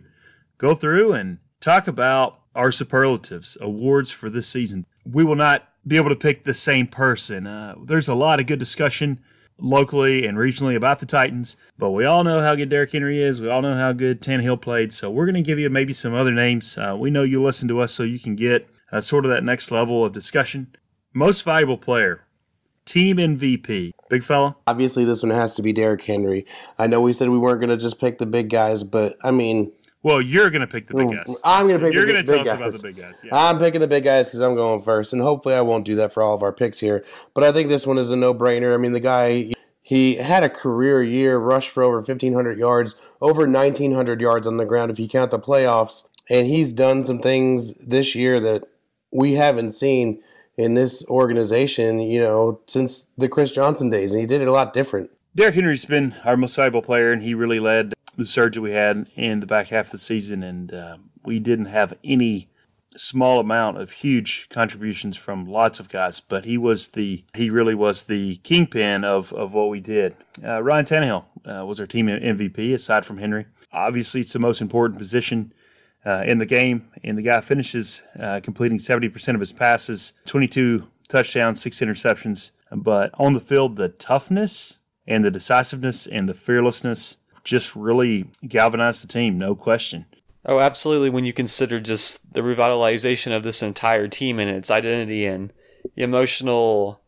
go 0.58 0.74
through 0.74 1.14
and 1.14 1.38
talk 1.60 1.88
about 1.88 2.40
our 2.54 2.70
superlatives, 2.70 3.58
awards 3.60 4.12
for 4.12 4.30
this 4.30 4.48
season. 4.48 4.86
We 5.04 5.24
will 5.24 5.34
not 5.34 5.68
be 5.86 5.96
able 5.96 6.10
to 6.10 6.16
pick 6.16 6.44
the 6.44 6.54
same 6.54 6.86
person. 6.86 7.46
Uh, 7.46 7.74
there's 7.82 8.08
a 8.08 8.14
lot 8.14 8.38
of 8.38 8.46
good 8.46 8.58
discussion 8.58 9.20
locally 9.58 10.26
and 10.26 10.36
regionally 10.36 10.76
about 10.76 11.00
the 11.00 11.06
Titans, 11.06 11.56
but 11.78 11.90
we 11.90 12.04
all 12.04 12.24
know 12.24 12.40
how 12.40 12.54
good 12.54 12.68
Derrick 12.68 12.92
Henry 12.92 13.22
is. 13.22 13.40
We 13.40 13.48
all 13.48 13.62
know 13.62 13.74
how 13.74 13.92
good 13.92 14.20
Tannehill 14.20 14.60
played. 14.60 14.92
So 14.92 15.10
we're 15.10 15.26
going 15.26 15.34
to 15.36 15.42
give 15.42 15.58
you 15.58 15.70
maybe 15.70 15.92
some 15.92 16.14
other 16.14 16.32
names. 16.32 16.76
Uh, 16.76 16.96
we 16.98 17.10
know 17.10 17.22
you 17.22 17.42
listen 17.42 17.68
to 17.68 17.80
us 17.80 17.92
so 17.92 18.02
you 18.02 18.18
can 18.18 18.34
get 18.34 18.68
uh, 18.92 19.00
sort 19.00 19.24
of 19.24 19.30
that 19.30 19.44
next 19.44 19.70
level 19.70 20.04
of 20.04 20.12
discussion. 20.12 20.74
Most 21.12 21.42
valuable 21.42 21.78
player, 21.78 22.24
team 22.84 23.16
MVP, 23.16 23.92
big 24.10 24.24
fella. 24.24 24.56
Obviously, 24.66 25.04
this 25.04 25.22
one 25.22 25.30
has 25.30 25.54
to 25.54 25.62
be 25.62 25.72
Derrick 25.72 26.02
Henry. 26.02 26.46
I 26.78 26.86
know 26.86 27.00
we 27.00 27.12
said 27.12 27.28
we 27.28 27.38
weren't 27.38 27.60
going 27.60 27.70
to 27.70 27.76
just 27.76 28.00
pick 28.00 28.18
the 28.18 28.26
big 28.26 28.50
guys, 28.50 28.82
but 28.82 29.16
I 29.22 29.30
mean, 29.30 29.72
well, 30.04 30.20
you're 30.20 30.50
going 30.50 30.60
to 30.60 30.66
pick 30.66 30.86
the 30.86 30.94
big 30.94 31.08
mm, 31.08 31.16
guys. 31.16 31.40
I'm 31.44 31.66
going 31.66 31.80
to 31.80 31.86
pick. 31.86 31.94
You're 31.94 32.06
going 32.06 32.16
to 32.16 32.22
tell 32.22 32.40
us 32.40 32.54
about 32.54 32.72
the 32.72 32.78
big 32.78 32.96
guys. 32.96 33.24
Yeah. 33.24 33.34
I'm 33.34 33.58
picking 33.58 33.80
the 33.80 33.88
big 33.88 34.04
guys 34.04 34.26
because 34.26 34.40
I'm 34.40 34.54
going 34.54 34.82
first, 34.82 35.14
and 35.14 35.20
hopefully 35.22 35.54
I 35.54 35.62
won't 35.62 35.84
do 35.84 35.96
that 35.96 36.12
for 36.12 36.22
all 36.22 36.34
of 36.34 36.42
our 36.42 36.52
picks 36.52 36.78
here. 36.78 37.04
But 37.32 37.42
I 37.42 37.50
think 37.50 37.70
this 37.70 37.86
one 37.86 37.98
is 37.98 38.10
a 38.10 38.16
no-brainer. 38.16 38.74
I 38.74 38.76
mean, 38.76 38.92
the 38.92 39.00
guy 39.00 39.54
he 39.80 40.16
had 40.16 40.44
a 40.44 40.48
career 40.48 41.02
year, 41.02 41.38
rushed 41.38 41.70
for 41.70 41.82
over 41.82 41.96
1,500 41.96 42.58
yards, 42.58 42.96
over 43.20 43.40
1,900 43.40 44.20
yards 44.20 44.46
on 44.46 44.58
the 44.58 44.64
ground 44.64 44.90
if 44.90 44.98
you 44.98 45.08
count 45.08 45.30
the 45.30 45.38
playoffs. 45.38 46.04
And 46.30 46.46
he's 46.46 46.72
done 46.72 47.04
some 47.04 47.18
things 47.18 47.74
this 47.74 48.14
year 48.14 48.40
that 48.40 48.64
we 49.10 49.34
haven't 49.34 49.72
seen 49.72 50.22
in 50.56 50.72
this 50.74 51.04
organization, 51.06 52.00
you 52.00 52.20
know, 52.20 52.60
since 52.66 53.04
the 53.18 53.28
Chris 53.28 53.50
Johnson 53.50 53.90
days. 53.90 54.12
And 54.12 54.20
he 54.22 54.26
did 54.26 54.40
it 54.40 54.48
a 54.48 54.52
lot 54.52 54.72
different. 54.72 55.10
Derrick 55.34 55.54
Henry's 55.54 55.84
been 55.84 56.14
our 56.24 56.36
most 56.36 56.56
valuable 56.56 56.80
player, 56.80 57.12
and 57.12 57.22
he 57.22 57.34
really 57.34 57.60
led 57.60 57.92
the 58.16 58.26
surge 58.26 58.54
that 58.54 58.62
we 58.62 58.72
had 58.72 59.08
in 59.14 59.40
the 59.40 59.46
back 59.46 59.68
half 59.68 59.86
of 59.86 59.92
the 59.92 59.98
season. 59.98 60.42
And 60.42 60.72
uh, 60.72 60.96
we 61.24 61.38
didn't 61.38 61.66
have 61.66 61.94
any 62.04 62.48
small 62.96 63.40
amount 63.40 63.78
of 63.78 63.90
huge 63.90 64.48
contributions 64.48 65.16
from 65.16 65.44
lots 65.44 65.80
of 65.80 65.88
guys, 65.88 66.20
but 66.20 66.44
he 66.44 66.56
was 66.56 66.88
the 66.88 67.24
he 67.34 67.50
really 67.50 67.74
was 67.74 68.04
the 68.04 68.36
kingpin 68.36 69.04
of 69.04 69.32
of 69.32 69.52
what 69.52 69.68
we 69.68 69.80
did. 69.80 70.16
Uh, 70.44 70.62
Ryan 70.62 70.84
Tannehill 70.84 71.24
uh, 71.44 71.66
was 71.66 71.80
our 71.80 71.86
team 71.86 72.06
MVP 72.06 72.72
aside 72.74 73.04
from 73.04 73.18
Henry. 73.18 73.46
Obviously, 73.72 74.20
it's 74.20 74.32
the 74.32 74.38
most 74.38 74.60
important 74.60 74.98
position. 74.98 75.52
Uh, 76.06 76.22
in 76.26 76.36
the 76.36 76.44
game, 76.44 76.86
and 77.02 77.16
the 77.16 77.22
guy 77.22 77.40
finishes 77.40 78.02
uh, 78.20 78.38
completing 78.42 78.76
70% 78.76 79.32
of 79.32 79.40
his 79.40 79.54
passes, 79.54 80.12
22 80.26 80.86
touchdowns, 81.08 81.62
six 81.62 81.80
interceptions. 81.80 82.50
But 82.70 83.10
on 83.14 83.32
the 83.32 83.40
field, 83.40 83.76
the 83.76 83.88
toughness 83.88 84.80
and 85.06 85.24
the 85.24 85.30
decisiveness 85.30 86.06
and 86.06 86.28
the 86.28 86.34
fearlessness 86.34 87.16
just 87.44 87.76
really 87.76 88.26
galvanized 88.46 89.04
the 89.04 89.08
team, 89.08 89.38
no 89.38 89.54
question. 89.54 90.06
Oh, 90.46 90.60
absolutely. 90.60 91.10
When 91.10 91.24
you 91.24 91.32
consider 91.32 91.80
just 91.80 92.34
the 92.34 92.40
revitalization 92.40 93.34
of 93.34 93.42
this 93.42 93.62
entire 93.62 94.08
team 94.08 94.38
and 94.38 94.50
its 94.50 94.70
identity 94.70 95.24
and 95.24 95.52
the 95.94 96.02
emotional 96.02 97.00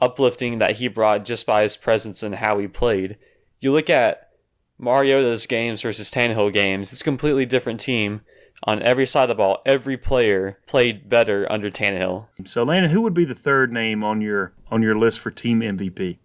uplifting 0.00 0.58
that 0.58 0.76
he 0.76 0.88
brought 0.88 1.24
just 1.24 1.46
by 1.46 1.62
his 1.62 1.76
presence 1.76 2.22
and 2.22 2.34
how 2.34 2.58
he 2.58 2.66
played. 2.66 3.16
You 3.60 3.72
look 3.72 3.88
at 3.88 4.30
Mariota's 4.76 5.46
games 5.46 5.80
versus 5.80 6.10
Tannehill 6.10 6.52
games, 6.52 6.90
it's 6.90 7.00
a 7.00 7.04
completely 7.04 7.46
different 7.46 7.78
team 7.78 8.22
on 8.64 8.82
every 8.82 9.06
side 9.06 9.24
of 9.24 9.28
the 9.28 9.34
ball. 9.36 9.62
Every 9.64 9.96
player 9.96 10.58
played 10.66 11.08
better 11.08 11.50
under 11.50 11.70
Tannehill. 11.70 12.26
So, 12.44 12.64
Landon, 12.64 12.90
who 12.90 13.02
would 13.02 13.14
be 13.14 13.24
the 13.24 13.34
third 13.34 13.72
name 13.72 14.02
on 14.02 14.20
your 14.20 14.52
on 14.70 14.82
your 14.82 14.96
list 14.96 15.20
for 15.20 15.30
team 15.30 15.60
MVP? 15.60 16.18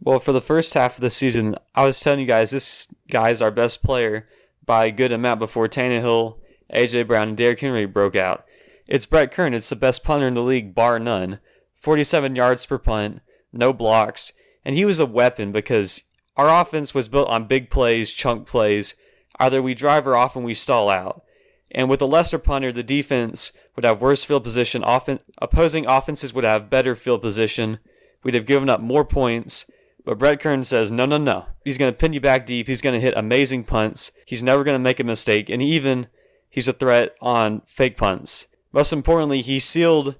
Well, 0.00 0.18
for 0.18 0.32
the 0.32 0.40
first 0.40 0.74
half 0.74 0.96
of 0.96 1.00
the 1.00 1.10
season, 1.10 1.56
I 1.74 1.84
was 1.84 1.98
telling 1.98 2.20
you 2.20 2.26
guys 2.26 2.50
this 2.50 2.88
guy's 3.10 3.42
our 3.42 3.50
best 3.50 3.82
player 3.82 4.28
by 4.64 4.86
a 4.86 4.92
good 4.92 5.12
amount 5.12 5.40
before 5.40 5.68
Tannehill, 5.68 6.38
AJ 6.72 7.06
Brown, 7.06 7.28
and 7.28 7.36
Derrick 7.36 7.60
Henry 7.60 7.86
broke 7.86 8.16
out. 8.16 8.44
It's 8.88 9.06
Brett 9.06 9.32
Kern. 9.32 9.54
It's 9.54 9.70
the 9.70 9.76
best 9.76 10.04
punter 10.04 10.28
in 10.28 10.34
the 10.34 10.42
league, 10.42 10.74
bar 10.74 10.98
none. 10.98 11.40
47 11.74 12.36
yards 12.36 12.66
per 12.66 12.78
punt, 12.78 13.20
no 13.52 13.72
blocks, 13.72 14.32
and 14.64 14.76
he 14.76 14.84
was 14.84 15.00
a 15.00 15.06
weapon 15.06 15.52
because 15.52 16.02
our 16.36 16.48
offense 16.60 16.94
was 16.94 17.08
built 17.08 17.28
on 17.28 17.46
big 17.46 17.70
plays, 17.70 18.12
chunk 18.12 18.46
plays. 18.46 18.94
Either 19.38 19.62
we 19.62 19.74
drive 19.74 20.06
or 20.06 20.16
often 20.16 20.42
we 20.42 20.54
stall 20.54 20.88
out. 20.88 21.22
And 21.70 21.88
with 21.88 22.00
a 22.00 22.06
lesser 22.06 22.38
punter, 22.38 22.72
the 22.72 22.82
defense 22.82 23.52
would 23.74 23.84
have 23.84 24.00
worse 24.00 24.24
field 24.24 24.44
position. 24.44 24.82
Offen- 24.82 25.20
opposing 25.38 25.86
offenses 25.86 26.32
would 26.32 26.44
have 26.44 26.70
better 26.70 26.94
field 26.94 27.22
position. 27.22 27.78
We'd 28.22 28.34
have 28.34 28.46
given 28.46 28.70
up 28.70 28.80
more 28.80 29.04
points 29.04 29.66
but 30.06 30.18
Brett 30.18 30.38
Kern 30.38 30.62
says, 30.62 30.92
no, 30.92 31.04
no, 31.04 31.18
no. 31.18 31.46
He's 31.64 31.78
going 31.78 31.92
to 31.92 31.98
pin 31.98 32.12
you 32.12 32.20
back 32.20 32.46
deep. 32.46 32.68
He's 32.68 32.80
going 32.80 32.94
to 32.94 33.00
hit 33.00 33.14
amazing 33.16 33.64
punts. 33.64 34.12
He's 34.24 34.42
never 34.42 34.62
going 34.62 34.76
to 34.76 34.82
make 34.82 35.00
a 35.00 35.04
mistake. 35.04 35.50
And 35.50 35.60
even 35.60 36.06
he's 36.48 36.68
a 36.68 36.72
threat 36.72 37.16
on 37.20 37.62
fake 37.66 37.96
punts. 37.96 38.46
Most 38.72 38.92
importantly, 38.92 39.42
he 39.42 39.58
sealed 39.58 40.14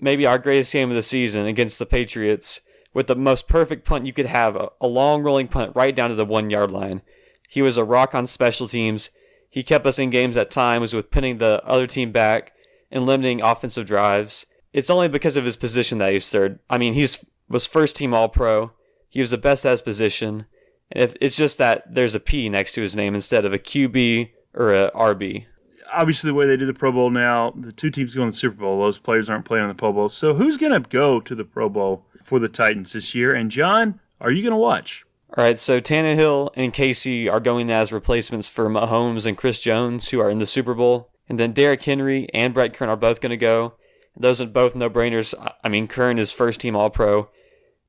maybe 0.00 0.26
our 0.26 0.36
greatest 0.36 0.72
game 0.72 0.90
of 0.90 0.96
the 0.96 1.02
season 1.02 1.46
against 1.46 1.78
the 1.78 1.86
Patriots 1.86 2.60
with 2.92 3.06
the 3.06 3.14
most 3.14 3.46
perfect 3.46 3.84
punt 3.84 4.04
you 4.04 4.12
could 4.12 4.26
have 4.26 4.56
a 4.80 4.86
long 4.88 5.22
rolling 5.22 5.46
punt 5.46 5.76
right 5.76 5.94
down 5.94 6.10
to 6.10 6.16
the 6.16 6.24
one 6.24 6.50
yard 6.50 6.72
line. 6.72 7.00
He 7.48 7.62
was 7.62 7.76
a 7.76 7.84
rock 7.84 8.16
on 8.16 8.26
special 8.26 8.66
teams. 8.66 9.10
He 9.48 9.62
kept 9.62 9.86
us 9.86 10.00
in 10.00 10.10
games 10.10 10.36
at 10.36 10.50
times 10.50 10.92
with 10.92 11.12
pinning 11.12 11.38
the 11.38 11.62
other 11.64 11.86
team 11.86 12.10
back 12.10 12.52
and 12.90 13.06
limiting 13.06 13.44
offensive 13.44 13.86
drives. 13.86 14.46
It's 14.72 14.90
only 14.90 15.06
because 15.06 15.36
of 15.36 15.44
his 15.44 15.54
position 15.54 15.98
that 15.98 16.12
he's 16.12 16.28
third. 16.28 16.58
I 16.68 16.78
mean, 16.78 16.94
he's 16.94 17.24
was 17.48 17.68
first 17.68 17.94
team 17.94 18.12
All 18.12 18.28
Pro 18.28 18.72
He 19.10 19.20
was 19.20 19.32
the 19.32 19.38
best 19.38 19.66
at 19.66 19.72
his 19.72 19.82
position. 19.82 20.46
If 20.90 21.16
it's 21.20 21.36
just 21.36 21.58
that 21.58 21.94
there's 21.94 22.14
a 22.14 22.20
P 22.20 22.48
next 22.48 22.72
to 22.72 22.82
his 22.82 22.96
name 22.96 23.14
instead 23.14 23.44
of 23.44 23.52
a 23.52 23.58
QB 23.58 24.30
or 24.54 24.72
a 24.72 24.90
RB. 24.92 25.46
Obviously, 25.92 26.30
the 26.30 26.34
way 26.34 26.46
they 26.46 26.56
do 26.56 26.66
the 26.66 26.74
Pro 26.74 26.92
Bowl 26.92 27.10
now, 27.10 27.52
the 27.56 27.72
two 27.72 27.90
teams 27.90 28.14
going 28.14 28.28
to 28.28 28.32
the 28.32 28.36
Super 28.36 28.56
Bowl, 28.56 28.80
those 28.80 28.98
players 28.98 29.28
aren't 29.28 29.44
playing 29.44 29.64
in 29.64 29.68
the 29.68 29.74
Pro 29.74 29.92
Bowl. 29.92 30.08
So, 30.08 30.34
who's 30.34 30.56
going 30.56 30.72
to 30.72 30.88
go 30.88 31.20
to 31.20 31.34
the 31.34 31.44
Pro 31.44 31.68
Bowl 31.68 32.06
for 32.22 32.38
the 32.38 32.48
Titans 32.48 32.92
this 32.92 33.14
year? 33.14 33.34
And, 33.34 33.50
Jon, 33.50 33.98
are 34.20 34.30
you 34.30 34.42
going 34.42 34.52
to 34.52 34.56
watch? 34.56 35.04
All 35.36 35.44
right, 35.44 35.58
so 35.58 35.80
Tannehill 35.80 36.50
and 36.54 36.72
Casey 36.72 37.28
are 37.28 37.40
going 37.40 37.70
as 37.70 37.92
replacements 37.92 38.48
for 38.48 38.68
Mahomes 38.68 39.26
and 39.26 39.36
Chris 39.36 39.60
Jones, 39.60 40.08
who 40.08 40.20
are 40.20 40.30
in 40.30 40.38
the 40.38 40.46
Super 40.46 40.74
Bowl. 40.74 41.10
And 41.28 41.38
then 41.38 41.52
Derrick 41.52 41.82
Henry 41.82 42.28
and 42.34 42.52
Brett 42.52 42.74
Kern 42.74 42.88
are 42.88 42.96
both 42.96 43.20
going 43.20 43.30
to 43.30 43.36
go. 43.36 43.74
Those 44.16 44.40
are 44.40 44.46
both 44.46 44.74
no 44.74 44.90
brainers. 44.90 45.32
I 45.62 45.68
mean, 45.68 45.86
Kern 45.86 46.18
is 46.18 46.32
first 46.32 46.60
team 46.60 46.74
All 46.74 46.90
Pro. 46.90 47.30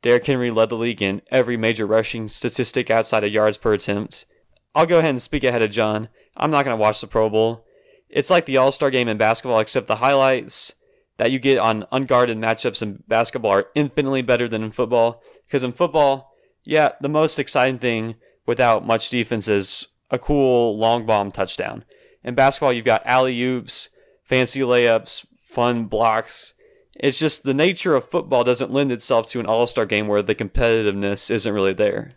Derrick 0.01 0.25
Henry 0.25 0.49
led 0.49 0.69
the 0.69 0.75
league 0.75 1.01
in 1.01 1.21
every 1.29 1.57
major 1.57 1.85
rushing 1.85 2.27
statistic 2.27 2.89
outside 2.89 3.23
of 3.23 3.31
yards 3.31 3.57
per 3.57 3.73
attempt. 3.73 4.25
I'll 4.73 4.85
go 4.85 4.99
ahead 4.99 5.11
and 5.11 5.21
speak 5.21 5.43
ahead 5.43 5.61
of 5.61 5.71
Jon. 5.71 6.09
I'm 6.35 6.51
not 6.51 6.65
going 6.65 6.75
to 6.75 6.81
watch 6.81 7.01
the 7.01 7.07
Pro 7.07 7.29
Bowl. 7.29 7.65
It's 8.09 8.29
like 8.29 8.45
the 8.45 8.57
All 8.57 8.71
Star 8.71 8.89
game 8.89 9.07
in 9.07 9.17
basketball, 9.17 9.59
except 9.59 9.87
the 9.87 9.97
highlights 9.97 10.73
that 11.17 11.31
you 11.31 11.39
get 11.39 11.59
on 11.59 11.85
unguarded 11.91 12.37
matchups 12.37 12.81
in 12.81 13.03
basketball 13.07 13.51
are 13.51 13.67
infinitely 13.75 14.21
better 14.21 14.47
than 14.47 14.63
in 14.63 14.71
football. 14.71 15.21
Because 15.45 15.63
in 15.63 15.71
football, 15.71 16.33
yeah, 16.63 16.93
the 16.99 17.09
most 17.09 17.37
exciting 17.37 17.79
thing 17.79 18.15
without 18.45 18.85
much 18.85 19.09
defense 19.09 19.47
is 19.47 19.87
a 20.09 20.17
cool 20.17 20.77
long 20.77 21.05
bomb 21.05 21.31
touchdown. 21.31 21.85
In 22.23 22.35
basketball, 22.35 22.73
you've 22.73 22.85
got 22.85 23.05
alley 23.05 23.39
oops, 23.41 23.89
fancy 24.23 24.61
layups, 24.61 25.25
fun 25.37 25.85
blocks. 25.85 26.53
It's 27.01 27.17
just 27.17 27.43
the 27.43 27.55
nature 27.55 27.95
of 27.95 28.07
football 28.07 28.43
doesn't 28.43 28.71
lend 28.71 28.91
itself 28.91 29.25
to 29.29 29.39
an 29.39 29.47
all 29.47 29.65
star 29.65 29.87
game 29.87 30.07
where 30.07 30.21
the 30.21 30.35
competitiveness 30.35 31.31
isn't 31.31 31.51
really 31.51 31.73
there. 31.73 32.13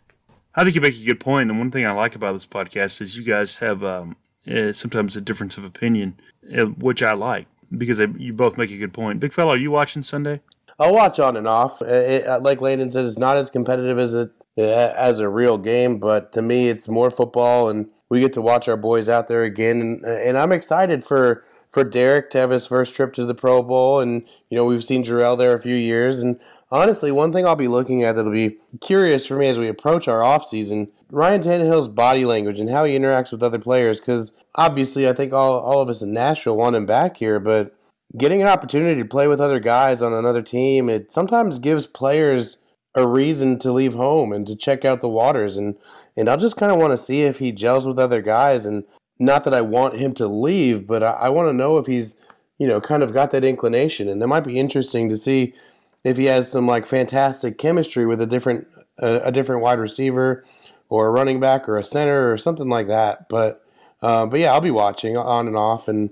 I 0.55 0.63
think 0.63 0.77
you 0.77 0.83
make 0.83 1.01
a 1.01 1.05
good 1.05 1.21
point. 1.21 1.51
And 1.51 1.59
one 1.59 1.71
thing 1.71 1.87
I 1.87 1.93
like 1.93 2.15
about 2.15 2.35
this 2.35 2.47
podcast 2.47 3.01
is 3.01 3.17
you 3.17 3.25
guys 3.25 3.59
have 3.59 3.83
um, 3.83 4.17
uh, 4.49 4.73
sometimes 4.73 5.17
a 5.17 5.23
difference 5.23 5.57
of 5.57 5.65
opinion, 5.65 6.21
uh, 6.57 6.67
which 6.67 7.03
I 7.03 7.15
like 7.15 7.47
because 7.77 7.99
you 7.99 8.35
both 8.35 8.59
make 8.59 8.71
a 8.71 8.77
good 8.77 8.93
point. 8.93 9.21
Big 9.21 9.33
fella, 9.33 9.55
are 9.55 9.59
you 9.59 9.71
watching 9.71 10.03
Sunday? 10.03 10.41
I'll 10.79 10.95
watch 10.95 11.19
on 11.19 11.39
and 11.39 11.49
off. 11.49 11.81
It, 11.81 12.27
it, 12.27 12.43
like 12.43 12.61
Landon 12.61 12.91
said, 12.91 13.07
it's 13.07 13.19
not 13.19 13.39
as 13.39 13.49
competitive 13.49 13.99
as 13.99 14.13
it 14.15 14.31
as 14.57 15.19
a 15.19 15.29
real 15.29 15.59
game, 15.59 15.99
but 15.99 16.33
to 16.33 16.43
me, 16.43 16.69
it's 16.69 16.89
more 16.89 17.11
football, 17.11 17.69
and 17.71 17.89
we 18.09 18.21
get 18.21 18.33
to 18.35 18.41
watch 18.41 18.69
our 18.69 18.77
boys 18.77 19.09
out 19.09 19.27
there 19.29 19.43
again. 19.43 19.81
And, 19.81 20.05
and 20.05 20.39
I'm 20.39 20.53
excited 20.53 21.05
for 21.05 21.45
for 21.75 21.85
Derrick 21.85 22.31
to 22.31 22.39
have 22.39 22.51
his 22.51 22.69
first 22.69 22.95
trip 22.95 23.13
to 23.15 23.27
the 23.27 23.35
Pro 23.35 23.63
Bowl, 23.63 24.01
and 24.01 24.23
you 24.49 24.57
know 24.57 24.65
we've 24.65 24.85
seen 24.85 25.05
Jurrell 25.05 25.37
there 25.37 25.55
a 25.55 25.61
few 25.61 25.75
years. 25.75 26.21
And 26.21 26.39
honestly, 26.71 27.11
one 27.11 27.33
thing 27.33 27.45
I'll 27.45 27.57
be 27.57 27.69
looking 27.69 28.05
at 28.05 28.15
that'll 28.15 28.31
be 28.31 28.59
curious 28.81 29.27
for 29.27 29.37
me 29.37 29.49
as 29.49 29.59
we 29.59 29.69
approach 29.69 30.07
our 30.07 30.21
offseason, 30.21 30.89
Ryan 31.11 31.43
Tannehill's 31.43 31.89
body 31.89 32.25
language 32.25 32.61
and 32.61 32.71
how 32.71 32.85
he 32.85 32.97
interacts 32.97 33.33
with 33.33 33.43
other 33.43 33.59
players. 33.59 33.99
Because 33.99 34.31
obviously, 34.55 35.09
I 35.09 35.13
think 35.13 35.33
all 35.33 35.59
all 35.59 35.81
of 35.81 35.89
us 35.89 36.01
in 36.01 36.15
Nashville 36.15 36.57
want 36.57 36.77
him 36.77 36.87
back 36.87 37.17
here, 37.17 37.41
but 37.41 37.77
getting 38.17 38.41
an 38.41 38.49
opportunity 38.49 39.03
to 39.03 39.09
play 39.09 39.27
with 39.27 39.41
other 39.41 39.59
guys 39.59 40.01
on 40.01 40.13
another 40.13 40.43
team, 40.43 40.89
it 40.89 41.11
sometimes 41.11 41.59
gives 41.59 41.87
players 41.87 42.59
a 42.95 43.07
reason 43.07 43.59
to 43.59 43.73
leave 43.73 43.95
home 43.95 44.33
and 44.33 44.47
to 44.47 44.55
check 44.55 44.85
out 44.85 45.01
the 45.01 45.09
waters 45.09 45.57
and 45.57 45.77
and 46.17 46.29
I'll 46.29 46.37
just 46.37 46.57
kind 46.57 46.71
of 46.71 46.79
want 46.79 46.93
to 46.93 47.05
see 47.05 47.23
if 47.23 47.39
he 47.39 47.51
gels 47.51 47.89
with 47.89 47.99
other 47.99 48.23
guys 48.23 48.67
and 48.67 48.85
not 49.19 49.45
that 49.45 49.55
I 49.55 49.61
want 49.61 49.97
him 49.97 50.15
to 50.15 50.27
leave, 50.27 50.87
but 50.87 51.03
I, 51.03 51.13
I 51.13 51.29
want 51.29 51.49
to 51.49 51.53
know 51.53 51.79
if 51.79 51.87
he's, 51.87 52.17
you 52.59 52.67
know, 52.67 52.81
kind 52.81 53.03
of 53.03 53.13
got 53.13 53.31
that 53.33 53.45
inclination. 53.45 54.09
And 54.09 54.23
it 54.23 54.27
might 54.27 54.45
be 54.45 54.59
interesting 54.59 55.09
to 55.09 55.17
see 55.17 55.55
if 56.03 56.17
he 56.17 56.27
has 56.27 56.51
some 56.51 56.67
like 56.67 56.87
fantastic 56.87 57.59
chemistry 57.59 58.07
with 58.07 58.21
a 58.21 58.27
different 58.27 58.67
uh, 59.03 59.21
a 59.25 59.33
different 59.33 59.63
wide 59.63 59.79
receiver 59.79 60.45
or 60.89 61.09
a 61.09 61.11
running 61.11 61.41
back 61.41 61.69
or 61.69 61.79
a 61.79 61.85
center 61.85 62.33
or 62.33 62.39
something 62.39 62.69
like 62.69 62.89
that. 62.89 63.29
But 63.29 63.65
uh, 64.03 64.27
but 64.27 64.41
yeah, 64.41 64.53
I'll 64.53 64.61
be 64.61 64.71
watching 64.71 65.17
on 65.17 65.47
and 65.47 65.57
off, 65.57 65.89
and 65.89 66.11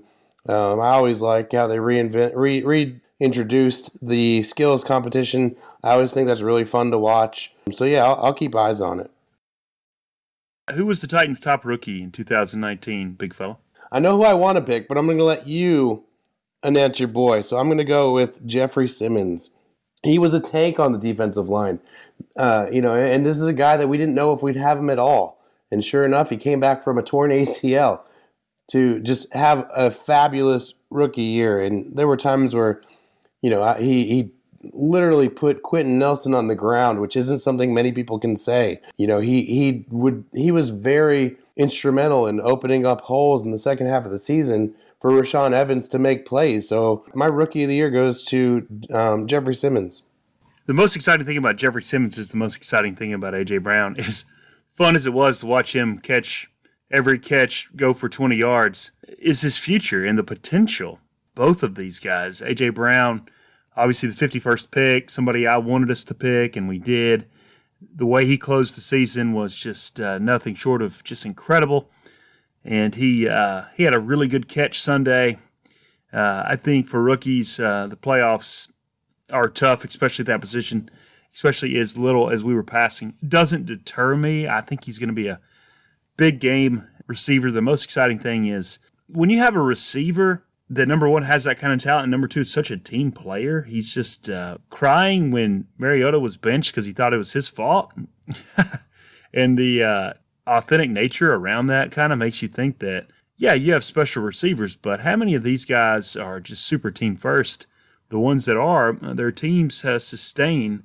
um, 0.49 0.81
I 0.81 0.89
always 0.89 1.21
like 1.21 1.51
how 1.51 1.67
they 1.67 1.77
reinvent 1.77 2.33
re 2.35 2.63
reintroduced 3.19 3.91
the 4.01 4.43
skills 4.43 4.83
competition. 4.83 5.55
I 5.83 5.93
always 5.93 6.13
think 6.13 6.27
that's 6.27 6.41
really 6.41 6.65
fun 6.65 6.91
to 6.91 6.97
watch. 6.97 7.53
So 7.71 7.85
yeah, 7.85 8.03
I'll, 8.05 8.25
I'll 8.25 8.33
keep 8.33 8.55
eyes 8.55 8.81
on 8.81 8.99
it. 8.99 9.11
Who 10.71 10.85
was 10.85 11.01
the 11.01 11.07
Titans' 11.07 11.39
top 11.39 11.65
rookie 11.65 12.01
in 12.01 12.11
2019, 12.11 13.13
big 13.13 13.33
fella? 13.33 13.57
I 13.91 13.99
know 13.99 14.15
who 14.15 14.23
I 14.23 14.33
want 14.33 14.57
to 14.57 14.63
pick, 14.63 14.87
but 14.87 14.97
I'm 14.97 15.05
going 15.05 15.17
to 15.17 15.23
let 15.23 15.45
you 15.45 16.03
announce 16.63 16.99
your 16.99 17.09
boy. 17.09 17.41
So 17.41 17.57
I'm 17.57 17.67
going 17.67 17.77
to 17.79 17.83
go 17.83 18.13
with 18.13 18.45
Jeffrey 18.47 18.87
Simmons. 18.87 19.51
He 20.03 20.17
was 20.17 20.33
a 20.33 20.39
tank 20.39 20.79
on 20.79 20.93
the 20.93 20.99
defensive 20.99 21.49
line, 21.49 21.79
uh, 22.37 22.67
you 22.71 22.81
know, 22.81 22.93
and 22.93 23.25
this 23.25 23.37
is 23.37 23.47
a 23.47 23.53
guy 23.53 23.77
that 23.77 23.87
we 23.87 23.97
didn't 23.97 24.15
know 24.15 24.33
if 24.33 24.41
we'd 24.41 24.55
have 24.55 24.77
him 24.77 24.89
at 24.89 24.99
all. 24.99 25.41
And 25.71 25.83
sure 25.83 26.05
enough, 26.05 26.29
he 26.29 26.37
came 26.37 26.59
back 26.59 26.83
from 26.83 26.97
a 26.97 27.03
torn 27.03 27.31
ACL 27.31 28.01
to 28.71 28.99
just 28.99 29.31
have 29.33 29.67
a 29.73 29.91
fabulous 29.91 30.73
rookie 30.89 31.23
year. 31.23 31.61
And 31.61 31.95
there 31.95 32.07
were 32.07 32.17
times 32.17 32.53
where, 32.53 32.81
you 33.41 33.49
know, 33.49 33.73
he 33.73 34.05
he 34.05 34.33
literally 34.71 35.29
put 35.29 35.63
Quenton 35.63 35.99
Nelson 35.99 36.33
on 36.33 36.47
the 36.47 36.55
ground, 36.55 36.99
which 36.99 37.15
isn't 37.15 37.39
something 37.39 37.73
many 37.73 37.91
people 37.91 38.19
can 38.19 38.37
say. 38.37 38.79
You 38.97 39.07
know, 39.07 39.19
he 39.19 39.43
he 39.45 39.85
would 39.89 40.23
he 40.33 40.51
was 40.51 40.69
very 40.69 41.37
instrumental 41.55 42.27
in 42.27 42.41
opening 42.41 42.85
up 42.85 43.01
holes 43.01 43.43
in 43.43 43.51
the 43.51 43.57
second 43.57 43.87
half 43.87 44.05
of 44.05 44.11
the 44.11 44.19
season 44.19 44.73
for 45.01 45.11
Rashaan 45.11 45.53
Evans 45.53 45.87
to 45.89 45.99
make 45.99 46.25
plays. 46.25 46.67
So 46.67 47.05
my 47.13 47.25
rookie 47.25 47.63
of 47.63 47.69
the 47.69 47.75
year 47.75 47.89
goes 47.89 48.23
to 48.23 48.65
um, 48.91 49.27
Jeffrey 49.27 49.53
Simmons. 49.53 50.03
The 50.65 50.73
most 50.73 50.95
exciting 50.95 51.25
thing 51.25 51.37
about 51.37 51.57
Jeffrey 51.57 51.83
Simmons 51.83 52.17
is 52.17 52.29
the 52.29 52.37
most 52.37 52.55
exciting 52.55 52.95
thing 52.95 53.13
about 53.13 53.33
AJ 53.33 53.63
Brown. 53.63 53.95
is 53.97 54.25
fun 54.69 54.95
as 54.95 55.05
it 55.05 55.13
was 55.13 55.41
to 55.41 55.45
watch 55.45 55.75
him 55.75 55.99
catch 55.99 56.49
every 56.89 57.19
catch, 57.19 57.75
go 57.75 57.93
for 57.93 58.07
20 58.07 58.35
yards, 58.35 58.91
is 59.19 59.41
his 59.41 59.57
future 59.57 60.05
and 60.05 60.17
the 60.17 60.23
potential. 60.23 60.99
Both 61.35 61.63
of 61.63 61.75
these 61.75 61.99
guys, 61.99 62.39
AJ 62.41 62.75
Brown 62.75 63.27
obviously 63.75 64.09
the 64.09 64.27
51st 64.27 64.71
pick, 64.71 65.09
somebody 65.09 65.47
I 65.47 65.57
wanted 65.57 65.91
us 65.91 66.03
to 66.05 66.13
pick, 66.13 66.55
and 66.55 66.67
we 66.67 66.79
did. 66.79 67.25
The 67.95 68.05
way 68.05 68.25
he 68.25 68.37
closed 68.37 68.77
the 68.77 68.81
season 68.81 69.33
was 69.33 69.55
just 69.55 69.99
uh, 69.99 70.17
nothing 70.19 70.55
short 70.55 70.81
of 70.81 71.03
just 71.03 71.25
incredible. 71.25 71.89
And 72.63 72.95
he 72.95 73.27
uh, 73.27 73.63
he 73.75 73.83
had 73.83 73.93
a 73.93 73.99
really 73.99 74.27
good 74.27 74.47
catch 74.47 74.79
Sunday. 74.79 75.37
Uh, 76.13 76.43
I 76.45 76.55
think 76.55 76.87
for 76.87 77.01
rookies, 77.01 77.59
uh, 77.59 77.87
the 77.87 77.97
playoffs 77.97 78.71
are 79.31 79.49
tough, 79.49 79.83
especially 79.83 80.23
at 80.23 80.27
that 80.27 80.41
position, 80.41 80.89
especially 81.33 81.77
as 81.77 81.97
little 81.97 82.29
as 82.29 82.43
we 82.43 82.53
were 82.53 82.63
passing. 82.63 83.15
Doesn't 83.27 83.65
deter 83.65 84.15
me. 84.15 84.47
I 84.47 84.61
think 84.61 84.85
he's 84.85 84.99
going 84.99 85.09
to 85.09 85.13
be 85.13 85.27
a 85.27 85.41
big 86.15 86.39
game 86.39 86.87
receiver. 87.07 87.51
The 87.51 87.61
most 87.61 87.83
exciting 87.83 88.19
thing 88.19 88.47
is 88.47 88.79
when 89.07 89.29
you 89.29 89.39
have 89.39 89.55
a 89.55 89.61
receiver 89.61 90.43
that 90.69 90.87
number 90.87 91.07
one 91.07 91.23
has 91.23 91.43
that 91.43 91.57
kind 91.57 91.73
of 91.73 91.81
talent, 91.81 92.03
and 92.03 92.11
number 92.11 92.27
two 92.27 92.41
is 92.41 92.51
such 92.51 92.71
a 92.71 92.77
team 92.77 93.11
player. 93.11 93.63
He's 93.63 93.93
just 93.93 94.29
uh, 94.29 94.57
crying 94.69 95.31
when 95.31 95.67
Mariota 95.77 96.19
was 96.19 96.37
benched 96.37 96.71
because 96.71 96.85
he 96.85 96.91
thought 96.91 97.13
it 97.13 97.17
was 97.17 97.33
his 97.33 97.47
fault, 97.47 97.93
and 99.33 99.57
the 99.57 99.83
uh, 99.83 100.13
authentic 100.47 100.89
nature 100.89 101.33
around 101.33 101.67
that 101.67 101.91
kind 101.91 102.13
of 102.13 102.19
makes 102.19 102.41
you 102.41 102.47
think 102.47 102.79
that 102.79 103.07
yeah, 103.37 103.53
you 103.53 103.73
have 103.73 103.83
special 103.83 104.23
receivers, 104.23 104.75
but 104.75 105.01
how 105.01 105.15
many 105.15 105.33
of 105.35 105.43
these 105.43 105.65
guys 105.65 106.15
are 106.15 106.39
just 106.39 106.65
super 106.65 106.91
team 106.91 107.15
first? 107.15 107.67
The 108.09 108.19
ones 108.19 108.45
that 108.45 108.57
are, 108.57 108.93
their 108.93 109.31
teams 109.31 109.81
have 109.81 110.01
sustained 110.01 110.83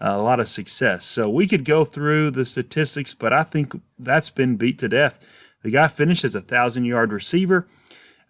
a 0.00 0.16
lot 0.18 0.40
of 0.40 0.48
success. 0.48 1.04
So 1.04 1.28
we 1.28 1.46
could 1.46 1.64
go 1.64 1.84
through 1.84 2.30
the 2.30 2.44
statistics, 2.44 3.12
but 3.12 3.32
I 3.32 3.42
think 3.42 3.78
that's 3.98 4.30
been 4.30 4.56
beat 4.56 4.78
to 4.78 4.88
death. 4.88 5.24
The 5.62 5.70
guy 5.70 5.88
finished 5.88 6.24
as 6.24 6.34
a 6.34 6.40
thousand 6.40 6.84
yard 6.84 7.12
receiver. 7.12 7.68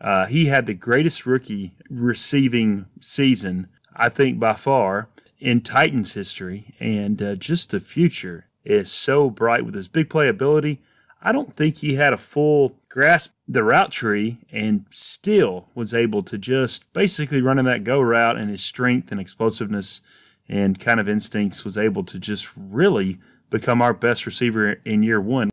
Uh, 0.00 0.26
he 0.26 0.46
had 0.46 0.66
the 0.66 0.74
greatest 0.74 1.26
rookie 1.26 1.72
receiving 1.90 2.86
season, 3.00 3.68
I 3.94 4.08
think, 4.08 4.40
by 4.40 4.54
far 4.54 5.08
in 5.38 5.60
Titans 5.60 6.14
history. 6.14 6.74
And 6.80 7.20
uh, 7.22 7.34
just 7.36 7.70
the 7.70 7.80
future 7.80 8.46
is 8.64 8.90
so 8.90 9.30
bright 9.30 9.64
with 9.64 9.74
his 9.74 9.88
big 9.88 10.08
playability. 10.08 10.78
I 11.22 11.32
don't 11.32 11.54
think 11.54 11.76
he 11.76 11.96
had 11.96 12.14
a 12.14 12.18
full 12.18 12.76
grasp 12.88 13.34
the 13.46 13.62
route 13.62 13.92
tree 13.92 14.38
and 14.50 14.86
still 14.90 15.68
was 15.74 15.92
able 15.92 16.22
to 16.22 16.38
just 16.38 16.90
basically 16.94 17.42
run 17.42 17.58
in 17.58 17.66
that 17.66 17.84
go 17.84 18.00
route 18.00 18.38
and 18.38 18.48
his 18.48 18.62
strength 18.62 19.12
and 19.12 19.20
explosiveness 19.20 20.00
and 20.48 20.80
kind 20.80 20.98
of 20.98 21.08
instincts 21.08 21.64
was 21.64 21.76
able 21.76 22.04
to 22.04 22.18
just 22.18 22.50
really 22.56 23.18
become 23.50 23.82
our 23.82 23.92
best 23.92 24.24
receiver 24.24 24.80
in 24.84 25.02
year 25.02 25.20
one. 25.20 25.50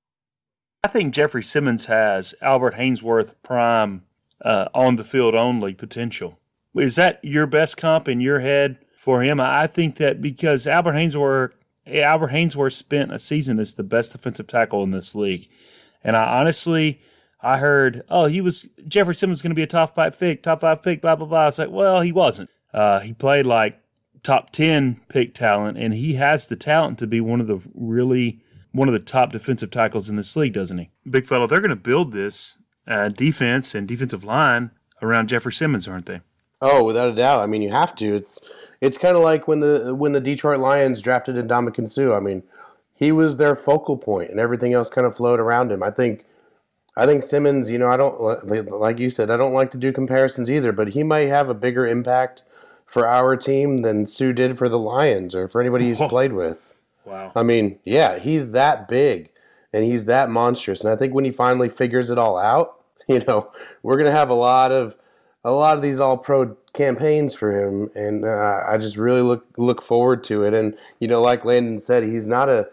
I 0.84 0.88
think 0.88 1.13
Jeffrey 1.13 1.44
Simmons 1.44 1.88
has 1.88 2.34
Albert 2.42 2.75
Haynesworth 2.75 3.34
prime 3.44 4.04
uh, 4.44 4.67
on 4.74 4.96
the 4.96 5.03
field 5.03 5.36
only 5.36 5.74
potential. 5.74 6.39
Is 6.75 6.96
that 6.96 7.20
your 7.24 7.48
best 7.48 7.77
comp 7.77 8.08
in 8.08 8.22
your 8.22 8.39
head 8.39 8.79
for 8.98 9.24
him? 9.24 9.39
I 9.39 9.67
think 9.67 9.96
that 9.96 10.22
because 10.22 10.67
Albert 10.67 10.94
Haynesworth, 10.94 11.53
Albert 11.88 12.32
Haynesworth 12.32 12.74
spent 12.74 13.13
a 13.13 13.20
season 13.20 13.60
as 13.60 13.74
the 13.74 13.84
best 13.84 14.12
defensive 14.12 14.48
tackle 14.48 14.84
in 14.84 14.91
this 14.91 15.15
league, 15.15 15.50
and 16.03 16.15
I 16.15 16.39
honestly, 16.39 17.01
I 17.41 17.58
heard, 17.58 18.03
oh, 18.10 18.25
he 18.25 18.41
was 18.41 18.70
Jeffrey 18.88 19.15
Simmons 19.15 19.41
going 19.41 19.51
to 19.51 19.56
be 19.56 19.63
a 19.63 19.67
top 19.67 19.96
five 19.96 20.20
pick, 20.20 20.44
top 20.44 20.62
five 20.62 20.84
pick, 20.84 21.01
blah 21.01 21.15
blah 21.15 21.27
blah. 21.27 21.44
I 21.44 21.46
was 21.46 21.60
like, 21.60 21.72
well, 21.72 22.01
he 22.01 22.12
wasn't. 22.12 22.50
Uh, 22.74 23.00
he 23.00 23.13
played 23.13 23.46
like 23.46 23.79
top 24.24 24.50
10 24.51 25.00
pick 25.08 25.34
talent, 25.34 25.77
and 25.77 25.94
he 25.94 26.15
has 26.15 26.48
the 26.48 26.56
talent 26.56 27.00
to 27.00 27.08
be 27.08 27.22
one 27.22 27.39
of 27.39 27.48
the 27.48 27.60
really 27.74 28.41
one 28.74 28.88
of 28.88 28.94
the 28.94 29.00
top 29.00 29.32
defensive 29.32 29.72
tackles 29.72 30.10
in 30.10 30.17
this 30.17 30.36
league, 30.36 30.53
doesn't 30.53 30.77
he? 30.77 30.89
Big 31.10 31.25
fellow, 31.25 31.48
they're 31.48 31.62
going 31.62 31.70
to 31.70 31.75
build 31.75 32.12
this 32.12 32.58
uh, 32.88 33.10
defense 33.10 33.75
and 33.75 33.88
defensive 33.88 34.24
line 34.24 34.72
around 35.01 35.29
Jeffrey 35.29 35.53
Simmons, 35.53 35.88
aren't 35.88 36.06
they? 36.06 36.22
Oh, 36.62 36.84
without 36.84 37.10
a 37.10 37.15
doubt. 37.15 37.41
I 37.41 37.46
mean, 37.46 37.62
you 37.62 37.72
have 37.72 37.96
to. 37.96 38.15
It's 38.15 38.41
it's 38.82 38.98
kind 38.98 39.15
of 39.15 39.24
like 39.24 39.48
when 39.48 39.60
the 39.60 39.94
when 39.94 40.13
the 40.13 40.22
Detroit 40.22 40.60
Lions 40.60 41.01
drafted 41.01 41.36
Ndamukong 41.36 41.89
Suh. 41.89 42.15
I 42.15 42.20
mean, 42.20 42.44
he 42.94 43.12
was 43.12 43.38
their 43.38 43.56
focal 43.56 43.98
point, 43.98 44.32
and 44.32 44.39
everything 44.39 44.74
else 44.74 44.89
kind 44.89 45.06
of 45.06 45.15
flowed 45.15 45.39
around 45.39 45.72
him. 45.72 45.84
I 45.84 45.91
think 45.91 46.25
I 46.96 47.06
think 47.06 47.24
Simmons. 47.24 47.70
You 47.70 47.77
know, 47.77 47.88
I 47.88 47.98
don't 47.98 48.48
like 48.72 49.00
you 49.00 49.10
said. 49.10 49.29
I 49.29 49.38
don't 49.38 49.53
like 49.53 49.72
to 49.72 49.77
do 49.77 49.94
comparisons 49.94 50.50
either, 50.50 50.72
but 50.72 50.89
he 50.89 51.03
might 51.03 51.27
have 51.27 51.50
a 51.50 51.53
bigger 51.53 51.86
impact 51.86 52.44
for 52.86 53.06
our 53.06 53.36
team 53.36 53.82
than 53.82 54.08
Suh 54.08 54.32
did 54.32 54.58
for 54.58 54.70
the 54.70 54.79
Lions 54.79 55.36
or 55.36 55.48
for 55.48 55.62
anybody 55.62 55.86
he's 55.86 56.00
played 56.00 56.34
with. 56.34 56.74
Wow. 57.06 57.32
I 57.36 57.44
mean, 57.44 57.79
yeah, 57.86 58.17
he's 58.20 58.51
that 58.51 58.88
big 58.88 59.32
and 59.74 59.86
he's 59.86 60.06
that 60.06 60.29
monstrous. 60.29 60.82
And 60.82 60.89
I 60.89 60.96
think 60.96 61.13
when 61.13 61.25
he 61.25 61.32
finally 61.32 61.70
figures 61.70 62.10
it 62.10 62.17
all 62.17 62.38
out, 62.38 62.76
you 63.08 63.20
know, 63.27 63.51
we're 63.84 63.98
gonna 63.98 64.12
have 64.12 64.30
a 64.30 64.36
lot 64.36 64.72
of 64.72 64.96
a 65.44 65.51
lot 65.51 65.75
of 65.75 65.82
these 65.82 66.00
all 66.00 66.18
pro 66.18 66.56
campaigns 66.74 67.34
for 67.34 67.58
him, 67.58 67.89
and 67.96 68.25
uh, 68.25 68.62
I 68.68 68.77
just 68.77 68.98
really 68.98 69.22
look 69.22 69.46
look 69.58 69.82
forward 69.82 70.24
to 70.25 70.44
it. 70.44 70.54
And 70.54 70.77
you 71.00 71.08
know, 71.08 71.22
like 71.22 71.46
Landon 71.46 71.80
said, 71.80 72.04
he's 72.04 72.27
not 72.27 72.50
a 72.50 72.70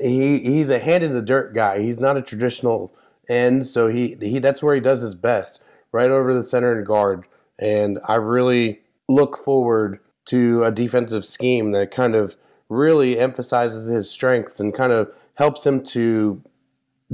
he 0.00 0.40
he's 0.40 0.70
a 0.70 0.78
hand 0.78 1.04
in 1.04 1.12
the 1.12 1.22
dirt 1.22 1.54
guy. 1.54 1.80
He's 1.80 2.00
not 2.00 2.16
a 2.16 2.22
traditional 2.22 2.92
end, 3.28 3.66
so 3.66 3.88
he 3.88 4.16
he 4.20 4.38
that's 4.38 4.62
where 4.62 4.74
he 4.74 4.80
does 4.80 5.00
his 5.02 5.14
best, 5.14 5.62
right 5.92 6.10
over 6.10 6.34
the 6.34 6.42
center 6.42 6.76
and 6.76 6.86
guard. 6.86 7.24
And 7.58 7.98
I 8.06 8.16
really 8.16 8.80
look 9.08 9.42
forward 9.44 10.00
to 10.26 10.64
a 10.64 10.72
defensive 10.72 11.24
scheme 11.24 11.72
that 11.72 11.90
kind 11.90 12.14
of 12.14 12.36
really 12.68 13.18
emphasizes 13.18 13.88
his 13.88 14.10
strengths 14.10 14.60
and 14.60 14.74
kind 14.74 14.92
of 14.92 15.10
helps 15.34 15.66
him 15.66 15.82
to 15.82 16.40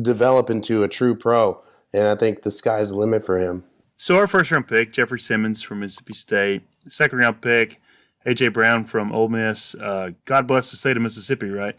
develop 0.01 0.51
into 0.51 0.83
a 0.83 0.89
true 0.89 1.15
pro. 1.15 1.61
And 1.97 2.07
I 2.07 2.15
think 2.15 2.43
the 2.43 2.51
sky's 2.51 2.91
the 2.91 2.97
limit 2.97 3.25
for 3.25 3.39
him. 3.39 3.65
So 3.97 4.19
our 4.19 4.27
first 4.27 4.53
round 4.53 4.69
pick, 4.69 4.93
Jeffrey 4.93 5.19
Simmons 5.19 5.63
from 5.63 5.81
Mississippi 5.81 6.13
State. 6.13 6.63
Second 6.87 7.19
round 7.19 7.41
pick, 7.41 7.81
AJ 8.27 8.53
Brown 8.53 8.85
from 8.85 9.13
Ole 9.13 9.31
Miss. 9.31 9.75
Uh, 9.75 10.11
God 10.27 10.47
bless 10.47 10.71
the 10.71 10.77
state 10.77 10.99
of 10.99 11.03
Mississippi, 11.03 11.49
right? 11.49 11.75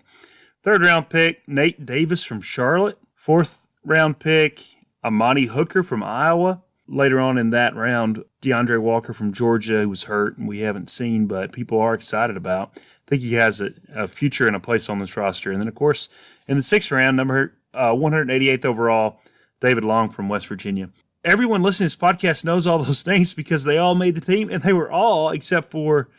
Third 0.63 0.81
round 0.81 1.09
pick, 1.09 1.47
Nate 1.47 1.85
Davis 1.85 2.23
from 2.23 2.41
Charlotte. 2.41 2.97
Fourth 3.13 3.67
round 3.85 4.17
pick, 4.17 4.63
Amani 5.03 5.45
Hooker 5.45 5.83
from 5.83 6.01
Iowa. 6.01 6.63
Later 6.87 7.19
on 7.19 7.37
in 7.37 7.51
that 7.51 7.75
round, 7.75 8.23
D'Andre 8.41 8.77
Walker 8.77 9.13
from 9.13 9.33
Georgia, 9.33 9.81
who 9.81 9.89
was 9.89 10.05
hurt 10.05 10.39
and 10.39 10.47
we 10.47 10.61
haven't 10.61 10.89
seen, 10.89 11.27
but 11.27 11.51
people 11.51 11.79
are 11.79 11.93
excited 11.93 12.37
about. 12.37 12.75
I 12.75 12.81
think 13.05 13.21
he 13.21 13.35
has 13.35 13.61
a, 13.61 13.71
a 13.93 14.07
future 14.07 14.47
and 14.47 14.55
a 14.55 14.59
place 14.59 14.89
on 14.89 14.97
this 14.97 15.15
roster. 15.15 15.51
And 15.51 15.61
then, 15.61 15.67
of 15.67 15.75
course, 15.75 16.09
in 16.47 16.57
the 16.57 16.63
sixth 16.63 16.91
round, 16.91 17.17
number 17.17 17.53
uh, 17.75 17.91
188th 17.91 18.65
overall, 18.65 19.19
David 19.59 19.83
Long 19.83 20.09
from 20.09 20.29
West 20.29 20.47
Virginia 20.47 20.89
everyone 21.27 21.61
listening 21.61 21.89
to 21.89 21.97
this 21.97 22.01
podcast 22.01 22.45
knows 22.45 22.65
all 22.65 22.79
those 22.79 23.05
names 23.07 23.33
because 23.33 23.63
they 23.63 23.77
all 23.77 23.95
made 23.95 24.15
the 24.15 24.21
team, 24.21 24.49
and 24.49 24.63
they 24.63 24.73
were 24.73 24.89
all, 24.89 25.29
except 25.29 25.69
for 25.69 26.09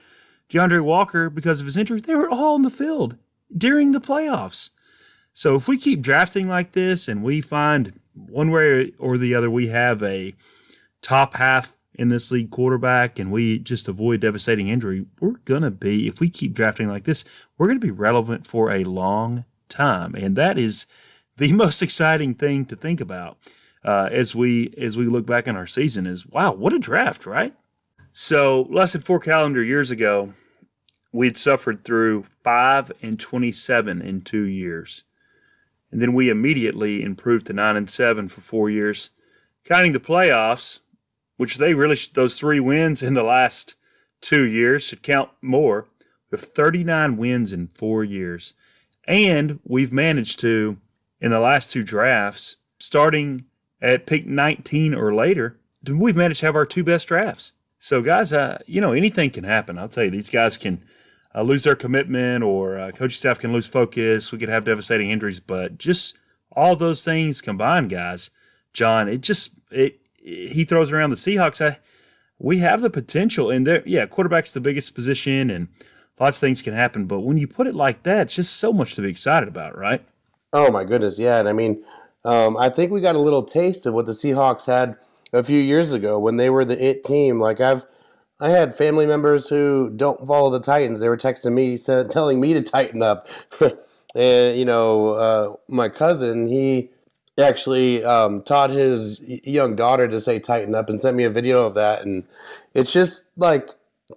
D'Andre 0.49 0.80
Walker, 0.80 1.30
because 1.30 1.61
of 1.61 1.66
his 1.66 1.76
injury, 1.76 2.00
they 2.00 2.14
were 2.14 2.30
all 2.30 2.57
in 2.57 2.62
the 2.62 2.71
field 2.71 3.16
during 3.57 3.92
the 3.92 4.00
playoffs. 4.00 4.71
So 5.33 5.57
if 5.57 5.68
we 5.68 5.78
keep 5.78 6.00
drafting 6.00 6.49
like 6.49 6.73
this 6.73 7.09
and 7.09 7.23
we 7.23 7.40
find 7.40 7.99
one 8.14 8.50
way 8.50 8.92
or 8.99 9.16
the 9.16 9.35
other 9.35 9.49
we 9.49 9.68
have 9.68 10.02
a 10.02 10.35
top 11.00 11.35
half 11.35 11.76
in 11.95 12.09
this 12.09 12.33
league 12.33 12.50
quarterback 12.50 13.18
and 13.18 13.30
we 13.30 13.59
just 13.59 13.88
avoid 13.88 14.21
devastating 14.21 14.68
injury, 14.68 15.07
we're 15.21 15.37
going 15.45 15.62
to 15.62 15.71
be, 15.71 16.09
if 16.09 16.21
we 16.21 16.28
keep 16.28 16.54
drafting 16.54 16.88
like 16.88 17.04
this, 17.04 17.25
we're 17.57 17.68
going 17.68 17.80
to 17.80 17.87
be 17.87 17.92
relevant 17.92 18.47
for 18.47 18.71
a 18.71 18.85
long 18.85 19.45
time. 19.68 20.14
And 20.14 20.35
that 20.37 20.58
is 20.58 20.86
the 21.39 21.53
most 21.53 21.83
exciting 21.83 22.35
thing 22.35 22.65
to 22.67 22.77
think 22.77 23.01
about 23.01 23.39
uh, 23.85 24.09
as 24.11 24.35
we 24.35 24.75
as 24.77 24.97
we 24.97 25.07
look 25.07 25.27
back 25.27 25.49
on 25.49 25.57
our 25.57 25.67
season 25.67 26.07
is 26.07 26.27
wow, 26.27 26.53
what 26.53 26.73
a 26.73 26.79
draft, 26.79 27.27
right? 27.27 27.55
So 28.13 28.63
less 28.71 28.93
than 28.93 29.03
four 29.03 29.21
calendar 29.21 29.63
years 29.63 29.91
ago, 29.91 30.35
we'd 31.13 31.37
suffered 31.37 31.85
through 31.85 32.25
five 32.43 32.93
and 33.03 33.19
twenty 33.19 33.53
seven 33.53 34.03
in 34.03 34.21
two 34.21 34.45
years, 34.45 35.05
and 35.91 36.03
then 36.03 36.13
we 36.13 36.29
immediately 36.29 37.03
improved 37.03 37.47
to 37.47 37.53
nine 37.53 37.77
and 37.77 37.91
seven 37.91 38.29
for 38.29 38.41
four 38.41 38.69
years, 38.69 39.11
counting 39.65 39.93
the 39.93 40.01
playoffs, 40.01 40.81
which 41.37 41.59
they 41.59 41.75
really 41.75 41.97
those 42.15 42.39
three 42.39 42.61
wins 42.61 43.03
in 43.03 43.15
the 43.15 43.23
last 43.23 43.77
two 44.21 44.43
years 44.43 44.85
should 44.85 45.03
count 45.03 45.31
more. 45.41 45.87
We 46.31 46.37
have 46.37 46.47
39 46.47 47.17
wins 47.17 47.53
in 47.53 47.69
four 47.69 48.05
years. 48.05 48.55
And 49.07 49.61
we've 49.65 49.93
managed 49.93 50.39
to, 50.41 50.77
in 51.21 51.31
the 51.31 51.41
last 51.41 51.73
two 51.73 51.83
drafts, 51.83 52.57
starting 52.78 53.45
at 53.81 54.07
pick 54.07 54.26
19 54.26 54.95
or 54.95 55.15
later, 55.15 55.59
we've 55.89 56.17
managed 56.17 56.41
to 56.41 56.47
have 56.47 56.57
our 56.57 56.67
two 56.67 56.85
best 56.85 57.09
drafts. 57.09 57.54
So, 57.78 58.02
guys, 58.02 58.33
uh, 58.33 58.59
you 58.67 58.81
know, 58.81 58.93
anything 58.93 59.31
can 59.31 59.45
happen. 59.45 59.78
I'll 59.78 59.89
tell 59.89 60.04
you, 60.04 60.11
these 60.11 60.31
guys 60.31 60.59
can 60.59 60.85
uh, 61.35 61.43
lose 61.43 61.65
their 61.65 61.76
commitment 61.76 62.43
or 62.43 62.78
uh, 62.78 62.91
coaching 62.91 63.17
staff 63.17 63.39
can 63.39 63.52
lose 63.52 63.69
focus. 63.69 64.33
We 64.33 64.39
could 64.39 64.49
have 64.49 64.65
devastating 64.65 65.11
injuries, 65.11 65.41
but 65.41 65.78
just 65.78 66.19
all 66.52 66.75
those 66.75 67.04
things 67.04 67.41
combined, 67.41 67.91
guys, 67.91 68.31
Jon, 68.73 69.09
it 69.09 69.21
just, 69.21 69.61
it, 69.71 70.00
it 70.21 70.52
he 70.52 70.65
throws 70.65 70.93
around 70.93 71.11
the 71.11 71.17
Seahawks. 71.17 71.65
I, 71.65 71.78
we 72.39 72.59
have 72.59 72.81
the 72.81 72.91
potential, 72.91 73.50
and 73.50 73.67
there, 73.67 73.83
yeah, 73.87 74.07
quarterback's 74.07 74.52
the 74.52 74.61
biggest 74.61 74.95
position, 74.95 75.50
and 75.50 75.69
lots 76.19 76.37
of 76.37 76.41
things 76.41 76.63
can 76.63 76.75
happen. 76.75 77.07
But 77.07 77.21
when 77.21 77.39
you 77.39 77.47
put 77.47 77.67
it 77.67 77.75
like 77.75 78.02
that, 78.04 78.23
it's 78.23 78.37
just 78.37 78.57
so 78.57 78.73
much 78.73 78.95
to 78.95 79.02
be 79.02 79.09
excited 79.09 79.49
about, 79.49 79.76
right? 79.76 80.04
Oh 80.52 80.71
my 80.71 80.84
goodness, 80.84 81.19
yeah. 81.19 81.39
And 81.39 81.49
I 81.49 81.52
mean, 81.52 81.84
um, 82.25 82.56
I 82.56 82.71
think 82.71 82.91
we 82.91 83.00
got 83.00 83.17
a 83.17 83.21
little 83.21 83.43
taste 83.43 83.87
of 83.87 83.95
what 83.95 84.06
the 84.06 84.13
Seahawks 84.13 84.67
had 84.67 84.97
a 85.32 85.45
few 85.45 85.61
years 85.61 85.93
ago 85.93 86.19
when 86.19 86.37
they 86.37 86.50
were 86.50 86.65
the 86.65 86.82
it 86.82 87.04
team. 87.04 87.41
Like 87.41 87.61
I've, 87.61 87.84
I 88.41 88.50
had 88.50 88.76
family 88.76 89.06
members 89.06 89.49
who 89.49 89.93
don't 89.95 90.26
follow 90.26 90.50
the 90.50 90.61
Titans. 90.61 91.00
They 91.00 91.08
were 91.08 91.17
texting 91.17 91.52
me, 91.52 91.76
telling 92.11 92.41
me 92.41 92.54
to 92.54 92.63
tighten 92.63 93.02
up. 93.02 93.28
and 94.15 94.56
you 94.58 94.65
know, 94.65 95.08
uh, 95.11 95.56
my 95.69 95.89
cousin, 95.89 96.49
he 96.49 96.91
actually 97.39 98.02
um, 98.04 98.43
taught 98.43 98.71
his 98.71 99.21
young 99.21 99.76
daughter 99.76 100.08
to 100.08 100.21
say 100.21 100.39
"tighten 100.39 100.75
up" 100.75 100.89
and 100.89 101.00
sent 101.00 101.17
me 101.17 101.25
a 101.25 101.30
video 101.30 101.67
of 101.67 101.75
that. 101.75 102.02
And 102.02 102.25
it's 102.75 102.93
just 102.93 103.25
like 103.37 103.69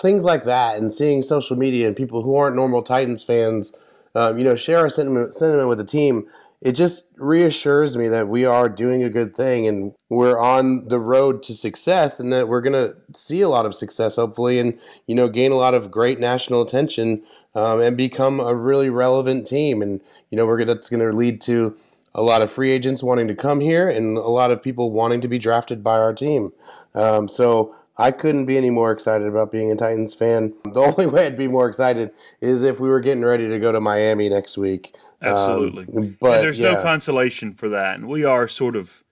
things 0.02 0.24
like 0.24 0.46
that, 0.46 0.78
and 0.78 0.94
seeing 0.94 1.22
social 1.22 1.58
media 1.58 1.88
and 1.88 1.96
people 1.96 2.24
who 2.24 2.36
aren't 2.36 2.56
normal 2.56 2.84
Titans 2.84 3.24
fans, 3.24 3.74
um, 4.16 4.38
you 4.38 4.44
know, 4.44 4.56
share 4.56 4.80
our 4.80 4.90
sentiment, 4.90 5.36
sentiment 5.36 5.70
with 5.70 5.78
the 5.78 5.86
team. 5.86 6.28
It 6.62 6.74
just 6.74 7.06
reassures 7.18 7.98
me 7.98 8.08
that 8.10 8.28
we 8.28 8.46
are 8.46 8.70
doing 8.70 9.02
a 9.02 9.10
good 9.10 9.36
thing 9.36 9.68
and 9.68 9.94
we're 10.10 10.40
on 10.40 10.88
the 10.90 11.00
road 11.00 11.42
to 11.44 11.56
success 11.56 12.20
and 12.20 12.32
that 12.34 12.48
we're 12.48 12.62
going 12.62 12.74
to 12.74 12.96
see 13.18 13.42
a 13.42 13.50
lot 13.50 13.66
of 13.66 13.74
success 13.74 14.18
hopefully 14.18 14.60
and 14.60 14.78
you 15.08 15.16
know 15.16 15.28
gain 15.28 15.52
a 15.52 15.56
lot 15.56 15.74
of 15.74 15.90
great 15.90 16.20
national 16.20 16.62
attention 16.62 17.24
um, 17.56 17.82
and 17.82 17.98
become 17.98 18.40
a 18.40 18.54
really 18.54 18.92
relevant 18.92 19.48
team. 19.48 19.82
And 19.82 20.02
you 20.30 20.38
know 20.38 20.46
we're 20.46 20.58
gonna, 20.58 20.76
that's 20.76 20.90
going 20.90 21.00
to 21.00 21.16
lead 21.16 21.42
to 21.42 21.76
a 22.14 22.22
lot 22.22 22.42
of 22.42 22.52
free 22.52 22.72
agents 22.72 23.02
wanting 23.02 23.28
to 23.28 23.36
come 23.36 23.60
here 23.60 23.90
and 23.90 24.18
a 24.18 24.22
lot 24.22 24.52
of 24.52 24.62
people 24.62 24.92
wanting 24.92 25.22
to 25.22 25.28
be 25.28 25.40
drafted 25.40 25.84
by 25.84 25.98
our 25.98 26.14
team. 26.14 26.52
Um, 26.94 27.28
so 27.28 27.76
I 28.02 28.12
couldn't 28.12 28.46
be 28.46 28.58
any 28.58 28.70
more 28.70 28.92
excited 28.92 29.28
about 29.28 29.52
being 29.52 29.72
a 29.72 29.76
Titans 29.76 30.14
fan. 30.14 30.54
The 30.64 30.80
only 30.80 31.06
way 31.06 31.28
I'd 31.28 31.38
be 31.38 31.48
more 31.48 31.70
excited 31.70 32.12
is 32.42 32.64
if 32.64 32.80
we 32.80 32.90
were 32.90 33.00
getting 33.00 33.24
ready 33.24 33.48
to 33.48 33.60
go 33.60 33.72
to 33.72 33.80
Miami 33.80 34.28
next 34.28 34.58
week. 34.58 34.96
Absolutely. 35.22 35.86
Um, 35.96 36.18
but 36.20 36.36
and 36.36 36.44
there's 36.44 36.60
yeah. 36.60 36.74
no 36.74 36.82
consolation 36.82 37.52
for 37.52 37.70
that. 37.70 37.96
And 37.96 38.08
we 38.08 38.24
are 38.24 38.48
sort 38.48 38.76
of 38.76 39.04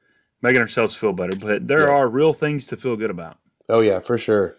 making 0.41 0.61
ourselves 0.61 0.95
feel 0.95 1.13
better, 1.13 1.37
but 1.37 1.67
there 1.67 1.87
yeah. 1.87 1.93
are 1.93 2.09
real 2.09 2.33
things 2.33 2.65
to 2.67 2.77
feel 2.77 2.95
good 2.95 3.11
about. 3.11 3.37
Oh, 3.69 3.81
yeah, 3.81 3.99
for 3.99 4.17
sure. 4.17 4.55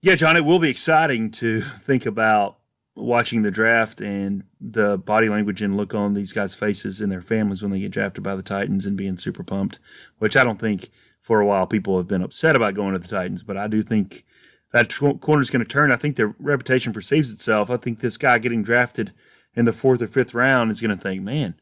Yeah, 0.00 0.14
Jon, 0.14 0.36
it 0.36 0.44
will 0.44 0.58
be 0.58 0.70
exciting 0.70 1.30
to 1.32 1.60
think 1.60 2.06
about 2.06 2.58
watching 2.96 3.42
the 3.42 3.50
draft 3.50 4.00
and 4.00 4.44
the 4.60 4.96
body 4.96 5.28
language 5.28 5.62
and 5.62 5.76
look 5.76 5.94
on 5.94 6.14
these 6.14 6.32
guys' 6.32 6.54
faces 6.54 7.00
and 7.00 7.10
their 7.10 7.20
families 7.20 7.62
when 7.62 7.72
they 7.72 7.80
get 7.80 7.90
drafted 7.90 8.22
by 8.22 8.36
the 8.36 8.42
Titans 8.42 8.86
and 8.86 8.96
being 8.96 9.16
super 9.16 9.42
pumped, 9.42 9.78
which 10.18 10.36
I 10.36 10.44
don't 10.44 10.60
think 10.60 10.90
for 11.24 11.40
a 11.40 11.46
while 11.46 11.66
people 11.66 11.96
have 11.96 12.06
been 12.06 12.22
upset 12.22 12.54
about 12.54 12.74
going 12.74 12.92
to 12.92 13.00
the 13.00 13.08
Titans, 13.08 13.42
but 13.42 13.56
I 13.56 13.66
do 13.66 13.82
think 13.82 14.24
that 14.72 14.96
corner 15.20 15.42
is 15.42 15.50
going 15.50 15.64
to 15.64 15.68
turn. 15.68 15.90
I 15.90 15.96
think 15.96 16.14
their 16.14 16.36
reputation 16.38 16.92
perceives 16.92 17.32
itself. 17.32 17.68
I 17.68 17.76
think 17.76 17.98
this 17.98 18.16
guy 18.16 18.38
getting 18.38 18.62
drafted– 18.62 19.12
in 19.56 19.64
the 19.64 19.72
fourth 19.72 20.02
or 20.02 20.06
fifth 20.06 20.34
round 20.34 20.70
is 20.70 20.80
going 20.80 20.96
to 20.96 21.00
think, 21.00 21.22
man, 21.22 21.54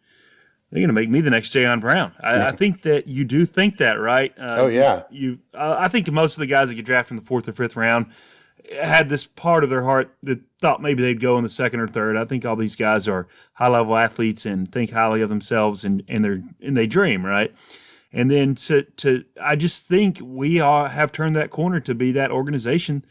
they're 0.71 0.81
going 0.81 0.89
to 0.89 0.95
make 0.95 1.11
me 1.11 1.21
the 1.21 1.31
next 1.31 1.53
Jayon 1.53 1.81
Brown. 1.81 2.13
I, 2.21 2.37
yeah. 2.37 2.49
I, 2.49 2.53
think 2.53 2.83
that 2.83 3.07
you 3.07 3.25
do 3.25 3.45
think 3.45 3.79
that, 3.79 3.95
right? 3.95 4.33
Uh, 4.39 4.57
oh 4.61 4.67
yeah. 4.69 5.03
You, 5.11 5.39
uh, 5.53 5.77
I 5.79 5.89
think 5.89 6.11
most 6.11 6.37
of 6.37 6.41
the 6.41 6.47
guys 6.47 6.71
that 6.71 6.77
get 6.77 6.87
drafted 6.87 7.13
in 7.13 7.17
the 7.17 7.27
fourth 7.27 7.49
or 7.49 7.53
fifth 7.53 7.77
round 7.77 8.07
had 8.81 9.09
this 9.09 9.27
part 9.27 9.65
of 9.65 9.71
their 9.71 9.83
heart 9.83 10.17
that 10.23 10.41
thought 10.61 10.81
maybe 10.81 11.03
they'd 11.03 11.21
go 11.21 11.37
in 11.37 11.43
the 11.43 11.51
second 11.51 11.81
or 11.81 11.89
third. 11.89 12.17
I 12.17 12.25
think 12.25 12.47
all 12.47 12.57
these 12.57 12.77
guys 12.77 13.09
are 13.09 13.29
high 13.55 13.69
level 13.69 13.97
athletes 13.97 14.47
and 14.47 14.71
think 14.71 14.93
highly 14.93 15.21
of 15.21 15.29
themselves 15.29 15.85
and 15.85 16.03
and 16.09 16.25
they 16.25 16.67
and 16.67 16.77
they 16.77 16.87
dream, 16.87 17.27
right? 17.27 17.55
And 18.13 18.31
then 18.31 18.55
to 18.55 18.83
to 18.83 19.25
I 19.41 19.57
just 19.57 19.89
think 19.89 20.19
we 20.23 20.61
are 20.61 20.89
have 20.89 21.13
turned 21.13 21.37
that 21.37 21.51
corner 21.51 21.81
to 21.81 21.95
be 21.95 22.13
that 22.13 22.31
organization 22.31 23.05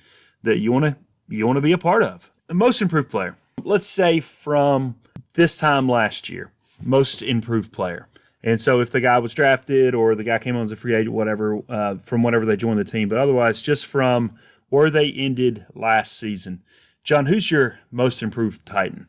that 0.44 0.60
you 0.60 0.72
want 0.72 0.86
to 0.86 0.96
you 1.28 1.48
want 1.48 1.58
to 1.58 1.62
be 1.62 1.72
a 1.72 1.78
part 1.78 2.04
of. 2.04 2.32
Most 2.52 2.82
improved 2.82 3.10
player. 3.10 3.38
Let's 3.64 3.88
say 3.88 4.20
from 4.20 4.96
this 5.34 5.58
time 5.58 5.88
last 5.88 6.30
year, 6.30 6.52
most 6.84 7.22
improved 7.22 7.72
player. 7.72 8.08
And 8.44 8.60
so 8.60 8.80
if 8.80 8.90
the 8.90 9.02
guy 9.02 9.20
was 9.20 9.34
drafted 9.34 9.94
or 9.94 10.16
the 10.16 10.24
guy 10.24 10.40
came 10.40 10.56
on 10.56 10.64
as 10.64 10.72
a 10.72 10.76
free 10.76 10.96
agent, 10.96 11.14
whatever, 11.14 11.62
uh, 11.70 11.96
from 11.98 12.24
whenever 12.24 12.46
they 12.46 12.56
joined 12.56 12.80
the 12.80 12.84
team, 12.84 13.08
but 13.08 13.20
otherwise 13.20 13.62
just 13.62 13.86
from 13.86 14.36
where 14.70 14.90
they 14.90 15.12
ended 15.12 15.66
last 15.76 16.18
season. 16.18 16.64
Jon, 17.04 17.26
who's 17.26 17.52
your 17.52 17.80
most 17.92 18.24
improved 18.24 18.66
Titan? 18.66 19.08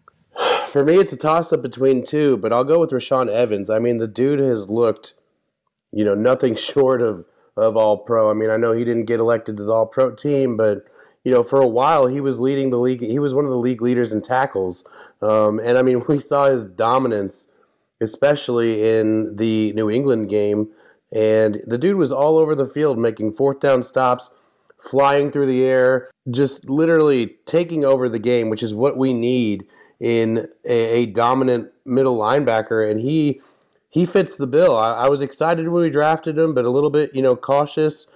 For 0.70 0.84
me, 0.84 0.94
it's 0.94 1.12
a 1.12 1.16
toss 1.16 1.52
up 1.52 1.62
between 1.62 2.04
two, 2.04 2.36
but 2.38 2.52
I'll 2.52 2.64
go 2.64 2.80
with 2.80 2.90
Rashaan 2.90 3.28
Evans. 3.28 3.70
I 3.70 3.78
mean, 3.78 3.98
the 3.98 4.08
dude 4.08 4.40
has 4.40 4.68
looked, 4.68 5.14
you 5.92 6.04
know, 6.04 6.14
nothing 6.14 6.54
short 6.56 7.02
of, 7.02 7.24
of 7.56 7.76
all 7.76 7.98
pro. 7.98 8.30
I 8.30 8.34
mean, 8.34 8.50
I 8.50 8.56
know 8.56 8.72
he 8.72 8.84
didn't 8.84 9.06
get 9.06 9.20
elected 9.20 9.56
to 9.58 9.64
the 9.64 9.72
all 9.72 9.86
pro 9.86 10.14
team, 10.14 10.56
but, 10.56 10.84
you 11.24 11.32
know, 11.32 11.42
for 11.42 11.60
a 11.60 11.68
while 11.68 12.06
he 12.06 12.20
was 12.20 12.40
leading 12.40 12.70
the 12.70 12.78
league. 12.78 13.00
He 13.00 13.18
was 13.18 13.34
one 13.34 13.44
of 13.44 13.50
the 13.50 13.56
league 13.56 13.82
leaders 13.82 14.12
in 14.12 14.22
tackles. 14.22 14.84
Um, 15.20 15.58
and 15.58 15.78
I 15.78 15.82
mean, 15.82 16.02
we 16.08 16.18
saw 16.18 16.50
his 16.50 16.66
dominance 16.66 17.46
especially 18.02 18.98
in 18.98 19.36
the 19.36 19.72
New 19.72 19.88
England 19.88 20.28
game. 20.28 20.68
And 21.14 21.60
the 21.66 21.78
dude 21.78 21.96
was 21.96 22.10
all 22.10 22.36
over 22.36 22.54
the 22.54 22.66
field 22.66 22.98
making 22.98 23.34
fourth 23.34 23.60
down 23.60 23.82
stops, 23.82 24.34
flying 24.90 25.30
through 25.30 25.46
the 25.46 25.64
air, 25.64 26.10
just 26.30 26.68
literally 26.68 27.36
taking 27.46 27.84
over 27.84 28.08
the 28.08 28.18
game, 28.18 28.50
which 28.50 28.62
is 28.62 28.74
what 28.74 28.98
we 28.98 29.12
need 29.12 29.64
in 30.00 30.48
a, 30.66 31.02
a 31.02 31.06
dominant 31.06 31.70
middle 31.86 32.18
linebacker. 32.18 32.90
And 32.90 32.98
he 32.98 33.40
he 33.92 34.06
fits 34.06 34.36
the 34.36 34.46
bill. 34.46 34.76
I, 34.76 35.04
I 35.04 35.08
was 35.08 35.20
excited 35.20 35.68
when 35.68 35.82
we 35.82 35.90
drafted 35.90 36.36
him, 36.36 36.54
but 36.54 36.64
a 36.64 36.70
little 36.70 36.90
bit, 36.90 37.14
you 37.14 37.22
know, 37.22 37.36
cautious 37.36 38.06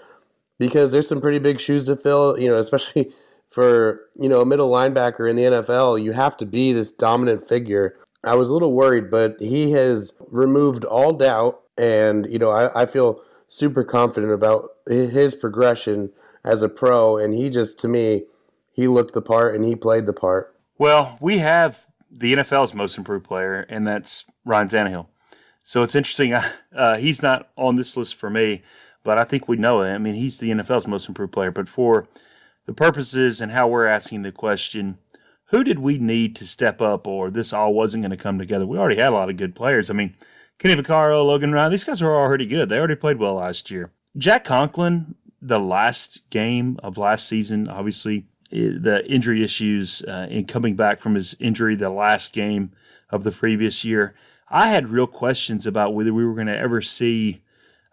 because 0.59 0.91
there's 0.91 1.07
some 1.07 1.21
pretty 1.21 1.39
big 1.39 1.61
shoes 1.61 1.85
to 1.85 1.97
fill, 1.97 2.39
you 2.39 2.49
know, 2.49 2.57
especially 2.59 3.13
for, 3.51 4.01
you 4.15 4.29
know, 4.29 4.41
a 4.41 4.47
middle 4.47 4.71
linebacker 4.71 5.29
in 5.31 5.37
the 5.37 5.43
NFL. 5.43 6.03
You 6.03 6.13
have 6.13 6.37
to 6.39 6.47
be 6.47 6.73
this 6.73 6.91
dominant 6.91 7.49
figure 7.49 7.97
I 8.27 8.35
was 8.35 8.49
a 8.49 8.53
little 8.53 8.73
worried, 8.73 9.09
but 9.09 9.37
he 9.39 9.71
has 9.73 10.13
removed 10.31 10.85
all 10.85 11.13
doubt, 11.13 11.61
and 11.79 12.27
you 12.31 12.39
know 12.39 12.51
I, 12.51 12.83
I 12.83 12.87
feel 12.87 13.23
super 13.47 13.85
confident 13.85 14.33
about 14.33 14.71
his 14.89 15.35
progression 15.37 16.11
as 16.45 16.63
a 16.63 16.69
pro, 16.69 17.17
and 17.17 17.33
he 17.33 17.49
just 17.49 17.79
to 17.81 17.89
me 17.89 18.25
he 18.73 18.89
looked 18.89 19.15
the 19.15 19.23
part 19.23 19.55
and 19.55 19.65
he 19.65 19.77
played 19.77 20.07
the 20.07 20.13
part. 20.13 20.55
Well, 20.77 21.17
we 21.21 21.39
have 21.39 21.87
the 22.11 22.35
NFL's 22.35 22.75
most 22.75 22.99
improved 22.99 23.25
player, 23.25 23.65
and 23.69 23.87
that's 23.87 24.27
Ryan 24.45 24.69
Tannehill. 24.69 25.07
So 25.67 25.83
it's 25.83 25.95
interesting. 25.95 26.35
Uh, 26.77 26.99
he's 26.99 27.23
not 27.23 27.49
on 27.57 27.77
this 27.77 27.97
list 27.97 28.17
for 28.17 28.29
me, 28.29 28.63
but 29.03 29.17
I 29.17 29.25
think 29.25 29.49
we 29.49 29.57
know 29.57 29.81
it. 29.81 29.95
I 29.95 29.97
mean, 29.97 30.13
he's 30.13 30.39
the 30.39 30.51
NFL's 30.51 30.87
most 30.87 31.09
improved 31.09 31.33
player. 31.33 31.51
But 31.51 31.71
for 31.71 32.07
the 32.67 32.75
purposes 32.75 33.41
and 33.41 33.51
how 33.51 33.67
we're 33.67 33.87
asking 33.87 34.21
the 34.21 34.31
question, 34.31 34.99
who 35.47 35.65
did 35.65 35.79
we 35.79 35.97
need 35.97 36.37
to 36.37 36.47
step 36.47 36.83
up 36.83 37.07
or 37.07 37.31
this 37.31 37.55
all 37.55 37.73
wasn't 37.73 38.03
going 38.03 38.11
to 38.11 38.23
come 38.23 38.39
together? 38.39 38.67
We 38.67 38.77
already 38.77 39.01
had 39.01 39.15
a 39.15 39.17
lot 39.17 39.31
of 39.31 39.39
good 39.39 39.55
players. 39.55 39.89
I 39.89 39.95
mean, 39.95 40.15
Kenny 40.59 40.75
Vaccaro, 40.75 41.25
Logan 41.25 41.53
Ryan, 41.53 41.71
these 41.71 41.85
guys 41.85 42.03
were 42.03 42.15
already 42.15 42.45
good. 42.45 42.69
They 42.69 42.77
already 42.77 42.97
played 42.97 43.17
well 43.17 43.37
last 43.37 43.71
year. 43.71 43.91
Jack 44.19 44.45
Conklin, 44.45 45.15
the 45.41 45.59
last 45.59 46.29
game 46.29 46.79
of 46.83 46.99
last 46.99 47.27
season, 47.27 47.69
obviously 47.69 48.27
the 48.51 49.03
injury 49.11 49.43
issues 49.43 50.03
uh, 50.05 50.27
in 50.29 50.45
coming 50.45 50.77
back 50.77 50.99
from 50.99 51.15
his 51.15 51.35
injury 51.41 51.75
the 51.75 51.89
last 51.89 52.35
game 52.35 52.73
of 53.09 53.25
the 53.25 53.33
previous 53.33 53.83
year. 53.83 54.15
I 54.49 54.69
had 54.69 54.91
real 54.91 55.07
questions 55.07 55.67
about 55.67 55.95
whether 55.95 56.15
we 56.15 56.25
were 56.25 56.35
going 56.35 56.47
to 56.47 56.57
ever 56.57 56.81
see 56.81 57.43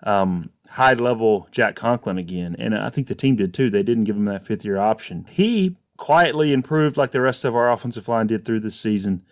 um, 0.03 0.49
high 0.69 0.93
level 0.93 1.47
Jack 1.51 1.75
Conklin 1.75 2.17
again. 2.17 2.55
And 2.59 2.75
I 2.75 2.89
think 2.89 3.07
the 3.07 3.15
team 3.15 3.35
did 3.35 3.53
too. 3.53 3.69
They 3.69 3.83
didn't 3.83 4.03
give 4.05 4.15
him 4.15 4.25
that 4.25 4.45
fifth 4.45 4.65
year 4.65 4.77
option. 4.77 5.25
He 5.29 5.75
quietly 5.97 6.53
improved 6.53 6.97
like 6.97 7.11
the 7.11 7.21
rest 7.21 7.45
of 7.45 7.55
our 7.55 7.71
offensive 7.71 8.07
line 8.07 8.27
did 8.27 8.45
through 8.45 8.59
this 8.59 8.79
season. 8.79 9.23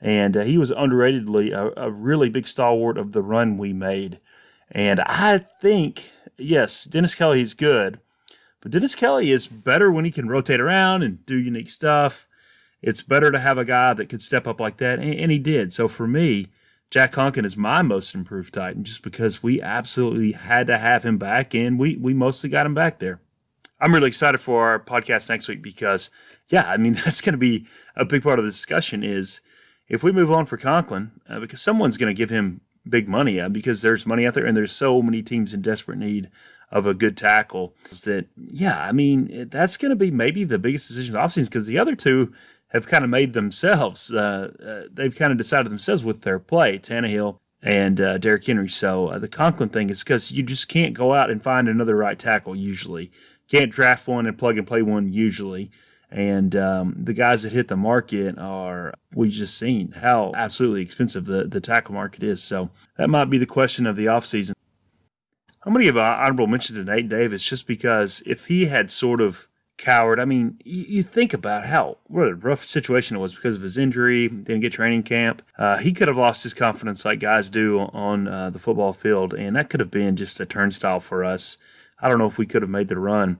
And 0.00 0.36
uh, 0.36 0.42
he 0.42 0.58
was 0.58 0.70
underratedly 0.70 1.52
a, 1.52 1.72
a, 1.76 1.90
really 1.90 2.30
big 2.30 2.46
stalwart 2.46 2.96
of 2.96 3.12
the 3.12 3.22
run 3.22 3.58
we 3.58 3.72
made. 3.72 4.18
And 4.70 5.00
I 5.00 5.38
think, 5.38 6.10
yes, 6.38 6.84
Dennis 6.84 7.14
Kelly 7.14 7.40
is 7.40 7.52
good, 7.52 7.98
but 8.60 8.70
Dennis 8.70 8.94
Kelly 8.94 9.30
is 9.30 9.46
better 9.46 9.90
when 9.90 10.04
he 10.04 10.10
can 10.10 10.28
rotate 10.28 10.60
around 10.60 11.02
and 11.02 11.24
do 11.26 11.36
unique 11.36 11.68
stuff. 11.68 12.26
It's 12.80 13.02
better 13.02 13.30
to 13.30 13.38
have 13.38 13.58
a 13.58 13.64
guy 13.64 13.92
that 13.92 14.08
could 14.08 14.22
step 14.22 14.46
up 14.46 14.60
like 14.60 14.78
that, 14.78 15.00
and, 15.00 15.12
and 15.12 15.30
he 15.30 15.38
did. 15.38 15.72
So 15.72 15.86
for 15.86 16.06
me, 16.06 16.46
Jack 16.90 17.12
Conklin 17.12 17.44
is 17.44 17.56
my 17.56 17.82
most 17.82 18.14
improved 18.16 18.52
Titan 18.52 18.82
just 18.82 19.04
because 19.04 19.42
we 19.44 19.62
absolutely 19.62 20.32
had 20.32 20.66
to 20.66 20.76
have 20.76 21.04
him 21.04 21.18
back, 21.18 21.54
and 21.54 21.78
we, 21.78 21.96
we 21.96 22.12
mostly 22.12 22.50
got 22.50 22.66
him 22.66 22.74
back 22.74 22.98
there. 22.98 23.20
I'm 23.80 23.94
really 23.94 24.08
excited 24.08 24.38
for 24.38 24.68
our 24.68 24.80
podcast 24.80 25.28
next 25.28 25.46
week 25.46 25.62
because, 25.62 26.10
yeah, 26.48 26.68
I 26.68 26.76
mean, 26.76 26.92
that's 27.04 27.20
going 27.20 27.34
to 27.34 27.38
be 27.38 27.66
a 27.94 28.04
big 28.04 28.22
part 28.22 28.40
of 28.40 28.44
the 28.44 28.50
discussion 28.50 29.04
is 29.04 29.40
if 29.88 30.02
we 30.02 30.10
move 30.10 30.32
on 30.32 30.46
for 30.46 30.56
Conklin, 30.56 31.12
uh, 31.28 31.38
because 31.38 31.62
someone's 31.62 31.96
going 31.96 32.12
to 32.12 32.18
give 32.18 32.30
him 32.30 32.60
big 32.88 33.08
money 33.08 33.40
uh, 33.40 33.48
because 33.48 33.82
there's 33.82 34.06
money 34.06 34.26
out 34.26 34.34
there 34.34 34.46
and 34.46 34.56
there's 34.56 34.72
so 34.72 35.00
many 35.00 35.22
teams 35.22 35.54
in 35.54 35.62
desperate 35.62 35.98
need 35.98 36.28
of 36.72 36.86
a 36.86 36.94
good 36.94 37.16
tackle 37.16 37.74
that, 38.04 38.26
yeah, 38.36 38.80
I 38.80 38.92
mean, 38.92 39.48
that's 39.48 39.76
going 39.76 39.90
to 39.90 39.96
be 39.96 40.10
maybe 40.10 40.44
the 40.44 40.58
biggest 40.58 40.88
decision 40.88 41.14
of 41.14 41.20
the 41.20 41.26
offseason 41.26 41.50
because 41.50 41.66
the 41.66 41.78
other 41.78 41.94
two 41.94 42.32
have 42.70 42.86
kind 42.86 43.04
of 43.04 43.10
made 43.10 43.32
themselves, 43.32 44.12
uh, 44.12 44.50
uh, 44.64 44.88
they've 44.92 45.14
kind 45.14 45.32
of 45.32 45.38
decided 45.38 45.70
themselves 45.70 46.04
with 46.04 46.22
their 46.22 46.38
play, 46.38 46.78
Tannehill 46.78 47.38
and 47.62 48.00
uh, 48.00 48.18
Derrick 48.18 48.46
Henry. 48.46 48.68
So 48.68 49.08
uh, 49.08 49.18
the 49.18 49.28
Conklin 49.28 49.68
thing 49.68 49.90
is 49.90 50.02
because 50.02 50.32
you 50.32 50.42
just 50.42 50.68
can't 50.68 50.94
go 50.94 51.12
out 51.12 51.30
and 51.30 51.42
find 51.42 51.68
another 51.68 51.94
right 51.94 52.18
tackle 52.18 52.56
usually 52.56 53.10
can't 53.50 53.72
draft 53.72 54.06
one 54.06 54.26
and 54.26 54.38
plug 54.38 54.58
and 54.58 54.66
play 54.66 54.82
one 54.82 55.12
usually. 55.12 55.70
And 56.10 56.56
um, 56.56 56.94
the 56.96 57.12
guys 57.12 57.42
that 57.42 57.52
hit 57.52 57.68
the 57.68 57.76
market 57.76 58.38
are, 58.38 58.94
we've 59.14 59.30
just 59.30 59.58
seen 59.58 59.92
how 59.92 60.32
absolutely 60.34 60.82
expensive 60.82 61.24
the, 61.24 61.44
the 61.44 61.60
tackle 61.60 61.94
market 61.94 62.22
is. 62.22 62.42
So 62.42 62.70
that 62.96 63.10
might 63.10 63.30
be 63.30 63.38
the 63.38 63.46
question 63.46 63.86
of 63.86 63.96
the 63.96 64.06
offseason. 64.06 64.52
I'm 65.62 65.72
going 65.72 65.84
to 65.84 65.88
give 65.88 65.96
an 65.96 66.02
honorable 66.02 66.46
mention 66.46 66.76
to 66.76 66.84
Nate 66.84 67.08
Davis 67.08 67.44
just 67.44 67.66
because 67.66 68.22
if 68.24 68.46
he 68.46 68.66
had 68.66 68.90
sort 68.90 69.20
of 69.20 69.46
cowered, 69.80 70.20
I 70.20 70.24
mean, 70.24 70.60
you, 70.64 70.84
you 70.88 71.02
think 71.02 71.34
about 71.34 71.64
how 71.64 71.98
what 72.06 72.28
a 72.28 72.34
rough 72.34 72.64
situation 72.64 73.16
it 73.16 73.20
was 73.20 73.34
because 73.34 73.56
of 73.56 73.62
his 73.62 73.78
injury, 73.78 74.28
didn't 74.28 74.60
get 74.60 74.72
training 74.72 75.02
camp. 75.02 75.42
Uh, 75.58 75.78
he 75.78 75.92
could 75.92 76.08
have 76.08 76.16
lost 76.16 76.42
his 76.42 76.54
confidence 76.54 77.04
like 77.04 77.18
guys 77.18 77.50
do 77.50 77.80
on 77.80 78.28
uh, 78.28 78.50
the 78.50 78.58
football 78.58 78.92
field, 78.92 79.34
and 79.34 79.56
that 79.56 79.70
could 79.70 79.80
have 79.80 79.90
been 79.90 80.16
just 80.16 80.38
a 80.38 80.46
turnstile 80.46 81.00
for 81.00 81.24
us 81.24 81.58
I 82.02 82.08
don't 82.08 82.18
know 82.18 82.26
if 82.26 82.38
we 82.38 82.46
could 82.46 82.62
have 82.62 82.70
made 82.70 82.88
the 82.88 82.98
run. 82.98 83.38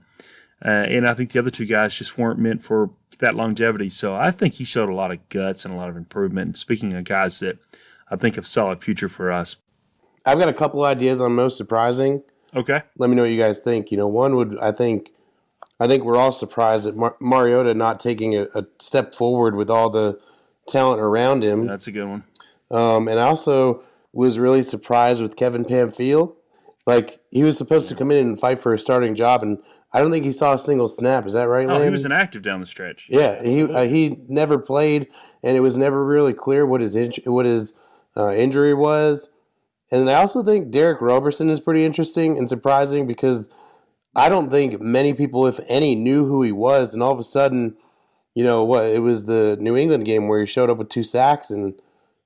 Uh, 0.63 0.69
and 0.69 1.07
I 1.07 1.13
think 1.13 1.31
the 1.31 1.39
other 1.39 1.49
two 1.49 1.65
guys 1.65 1.97
just 1.97 2.17
weren't 2.17 2.39
meant 2.39 2.61
for 2.61 2.91
that 3.19 3.35
longevity. 3.35 3.89
So 3.89 4.13
I 4.13 4.29
think 4.31 4.55
he 4.55 4.63
showed 4.63 4.89
a 4.89 4.93
lot 4.93 5.11
of 5.11 5.27
guts 5.29 5.65
and 5.65 5.73
a 5.73 5.77
lot 5.77 5.89
of 5.89 5.97
improvement. 5.97 6.47
And 6.47 6.57
speaking 6.57 6.93
of 6.93 7.03
guys 7.03 7.39
that 7.39 7.57
I 8.09 8.15
think 8.15 8.35
have 8.35 8.45
solid 8.45 8.83
future 8.83 9.09
for 9.09 9.31
us. 9.31 9.55
I've 10.25 10.37
got 10.37 10.49
a 10.49 10.53
couple 10.53 10.85
ideas 10.85 11.19
on 11.19 11.33
most 11.33 11.57
surprising. 11.57 12.21
Okay. 12.55 12.81
Let 12.97 13.09
me 13.09 13.15
know 13.15 13.23
what 13.23 13.31
you 13.31 13.41
guys 13.41 13.59
think. 13.59 13.91
You 13.91 13.97
know, 13.97 14.07
one 14.07 14.35
would 14.35 14.59
I 14.59 14.71
think 14.71 15.09
I 15.81 15.87
think 15.87 16.03
we're 16.03 16.15
all 16.15 16.31
surprised 16.31 16.85
at 16.85 16.95
Mar- 16.95 17.17
Mariota 17.19 17.73
not 17.73 17.99
taking 17.99 18.35
a, 18.37 18.43
a, 18.53 18.65
step 18.79 19.15
forward 19.15 19.55
with 19.55 19.67
all 19.71 19.89
the 19.89 20.19
talent 20.67 21.01
around 21.01 21.43
him. 21.43 21.65
That's 21.65 21.87
a 21.87 21.91
good 21.91 22.07
one. 22.07 22.23
Um, 22.69 23.07
and 23.07 23.19
I 23.19 23.23
also 23.23 23.83
was 24.13 24.37
really 24.37 24.61
surprised 24.61 25.23
with 25.23 25.35
Kevin 25.35 25.65
Pamphile. 25.65 26.35
Like 26.85 27.19
he 27.31 27.43
was 27.43 27.57
supposed 27.57 27.89
to 27.89 27.95
come 27.95 28.11
in 28.11 28.17
and 28.27 28.39
fight 28.39 28.61
for 28.61 28.73
a 28.73 28.79
starting 28.79 29.15
job, 29.15 29.41
and 29.41 29.57
I 29.91 30.01
don't 30.01 30.11
think 30.11 30.23
he 30.23 30.31
saw 30.31 30.53
a 30.53 30.59
single 30.59 30.87
snap. 30.87 31.25
Is 31.25 31.33
that 31.33 31.47
right? 31.47 31.67
Oh, 31.67 31.81
he 31.81 31.89
was 31.89 32.05
inactive 32.05 32.43
down 32.43 32.59
the 32.59 32.65
stretch. 32.67 33.07
Yeah, 33.09 33.41
he 33.43 33.63
uh, 33.63 33.85
he 33.85 34.19
never 34.27 34.59
played, 34.59 35.07
and 35.43 35.57
it 35.57 35.61
was 35.61 35.77
never 35.77 36.05
really 36.05 36.33
clear 36.33 36.65
what 36.65 36.81
his 36.81 36.95
what 37.25 37.45
his 37.45 37.73
uh, 38.15 38.33
injury 38.33 38.75
was. 38.75 39.29
And 39.91 40.09
I 40.09 40.15
also 40.15 40.43
think 40.43 40.71
Derick 40.71 41.01
Roberson 41.01 41.49
is 41.49 41.59
pretty 41.59 41.85
interesting 41.85 42.37
and 42.37 42.47
surprising 42.47 43.07
because 43.07 43.49
I 44.15 44.29
don't 44.29 44.49
think 44.49 44.81
many 44.81 45.13
people, 45.13 45.47
if 45.47 45.59
any, 45.67 45.95
knew 45.95 46.25
who 46.25 46.43
he 46.43 46.51
was, 46.51 46.93
and 46.93 47.01
all 47.01 47.13
of 47.13 47.19
a 47.19 47.23
sudden, 47.23 47.77
you 48.35 48.43
know 48.43 48.63
what? 48.63 48.83
It 48.83 48.99
was 48.99 49.25
the 49.25 49.57
New 49.59 49.77
England 49.77 50.05
game 50.05 50.27
where 50.27 50.41
he 50.41 50.45
showed 50.45 50.69
up 50.69 50.77
with 50.77 50.89
two 50.89 51.03
sacks, 51.03 51.49
and 51.49 51.79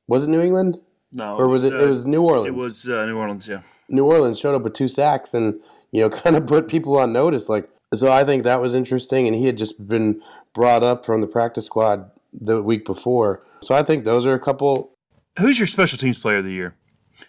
was 0.08 0.26
it 0.26 0.30
New 0.30 0.42
England? 0.42 0.80
No, 1.12 1.38
or 1.38 1.48
was 1.48 1.64
it? 1.64 1.74
It 1.74 1.78
was, 1.78 1.84
uh, 1.84 1.86
it 1.86 1.90
was 1.90 2.06
New 2.06 2.22
Orleans. 2.24 2.48
It 2.48 2.56
was 2.56 2.90
uh, 2.90 3.06
New 3.06 3.18
Orleans, 3.18 3.48
yeah. 3.48 3.62
New 3.88 4.06
Orleans 4.06 4.40
showed 4.40 4.56
up 4.56 4.64
with 4.64 4.74
two 4.74 4.88
sacks 4.88 5.34
and 5.34 5.60
you 5.92 6.02
know 6.02 6.10
kind 6.24 6.36
of 6.36 6.48
put 6.48 6.68
people 6.68 6.98
on 6.98 7.14
notice. 7.14 7.50
Like 7.50 7.70
so, 7.94 8.12
I 8.12 8.24
think 8.24 8.44
that 8.44 8.62
was 8.62 8.74
interesting, 8.74 9.28
and 9.28 9.36
he 9.36 9.46
had 9.46 9.58
just 9.58 9.88
been 9.88 10.22
brought 10.54 10.84
up 10.84 11.06
from 11.06 11.22
the 11.22 11.28
practice 11.28 11.66
squad 11.66 12.10
the 12.34 12.62
week 12.62 12.86
before. 12.86 13.44
So 13.62 13.76
I 13.76 13.84
think 13.84 14.06
those 14.06 14.26
are 14.26 14.34
a 14.34 14.40
couple. 14.40 14.92
Who's 15.40 15.60
your 15.60 15.68
special 15.68 15.98
teams 15.98 16.20
player 16.20 16.38
of 16.38 16.46
the 16.46 16.52
year? 16.52 16.76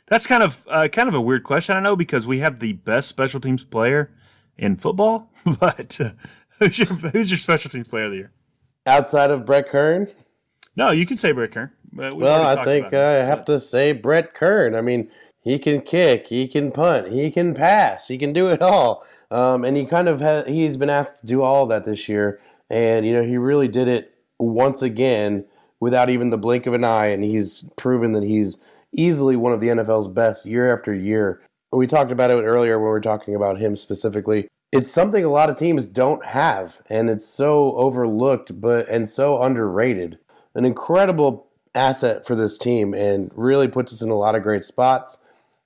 That's 0.06 0.26
kind 0.26 0.42
of 0.42 0.66
uh, 0.68 0.88
kind 0.88 1.08
of 1.08 1.14
a 1.14 1.20
weird 1.20 1.44
question. 1.44 1.76
I 1.76 1.80
know 1.80 1.94
because 1.94 2.26
we 2.26 2.38
have 2.40 2.60
the 2.60 2.72
best 2.72 3.08
special 3.08 3.40
teams 3.40 3.64
player 3.64 4.10
in 4.58 4.76
football, 4.76 5.30
but 5.60 6.00
uh, 6.00 6.10
who's 6.58 6.78
your 6.78 6.88
who's 6.88 7.30
your 7.30 7.38
special 7.38 7.70
teams 7.70 7.88
player 7.88 8.04
of 8.04 8.10
the 8.10 8.16
year? 8.16 8.32
Outside 8.86 9.30
of 9.30 9.44
Brett 9.44 9.68
Kern? 9.68 10.08
No, 10.76 10.90
you 10.90 11.06
can 11.06 11.16
say 11.16 11.32
Brett 11.32 11.52
Kern. 11.52 11.70
well, 11.92 12.46
I 12.46 12.64
think 12.64 12.92
I 12.92 13.24
have 13.24 13.44
to 13.46 13.58
say 13.58 13.92
Brett 13.92 14.34
Kern. 14.34 14.74
I 14.74 14.80
mean, 14.80 15.10
he 15.46 15.58
can 15.58 15.80
kick, 15.80 16.26
he 16.26 16.48
can 16.48 16.72
punt, 16.72 17.12
he 17.12 17.30
can 17.30 17.54
pass, 17.54 18.08
he 18.08 18.18
can 18.18 18.32
do 18.32 18.48
it 18.48 18.60
all. 18.60 19.04
Um, 19.30 19.64
and 19.64 19.76
he 19.76 19.86
kind 19.86 20.08
of 20.08 20.20
ha- 20.20 20.44
he's 20.44 20.76
been 20.76 20.90
asked 20.90 21.20
to 21.20 21.26
do 21.26 21.42
all 21.42 21.66
that 21.66 21.84
this 21.84 22.08
year. 22.08 22.40
And, 22.70 23.06
you 23.06 23.12
know, 23.12 23.22
he 23.22 23.36
really 23.36 23.68
did 23.68 23.88
it 23.88 24.14
once 24.38 24.82
again 24.82 25.44
without 25.80 26.10
even 26.10 26.30
the 26.30 26.38
blink 26.38 26.66
of 26.66 26.74
an 26.74 26.84
eye. 26.84 27.06
And 27.06 27.22
he's 27.22 27.64
proven 27.76 28.12
that 28.12 28.22
he's 28.22 28.58
easily 28.92 29.36
one 29.36 29.52
of 29.52 29.60
the 29.60 29.68
NFL's 29.68 30.08
best 30.08 30.46
year 30.46 30.76
after 30.76 30.94
year. 30.94 31.40
We 31.72 31.86
talked 31.86 32.12
about 32.12 32.30
it 32.30 32.42
earlier 32.42 32.78
when 32.78 32.86
we 32.86 32.90
were 32.90 33.00
talking 33.00 33.34
about 33.34 33.58
him 33.58 33.76
specifically. 33.76 34.48
It's 34.72 34.90
something 34.90 35.24
a 35.24 35.30
lot 35.30 35.50
of 35.50 35.58
teams 35.58 35.88
don't 35.88 36.24
have, 36.24 36.80
and 36.88 37.08
it's 37.08 37.26
so 37.26 37.74
overlooked 37.76 38.60
but 38.60 38.88
and 38.88 39.08
so 39.08 39.42
underrated. 39.42 40.18
An 40.54 40.64
incredible 40.64 41.46
asset 41.74 42.26
for 42.26 42.34
this 42.34 42.56
team 42.56 42.94
and 42.94 43.30
really 43.34 43.68
puts 43.68 43.92
us 43.92 44.02
in 44.02 44.10
a 44.10 44.14
lot 44.14 44.34
of 44.34 44.42
great 44.42 44.64
spots 44.64 45.18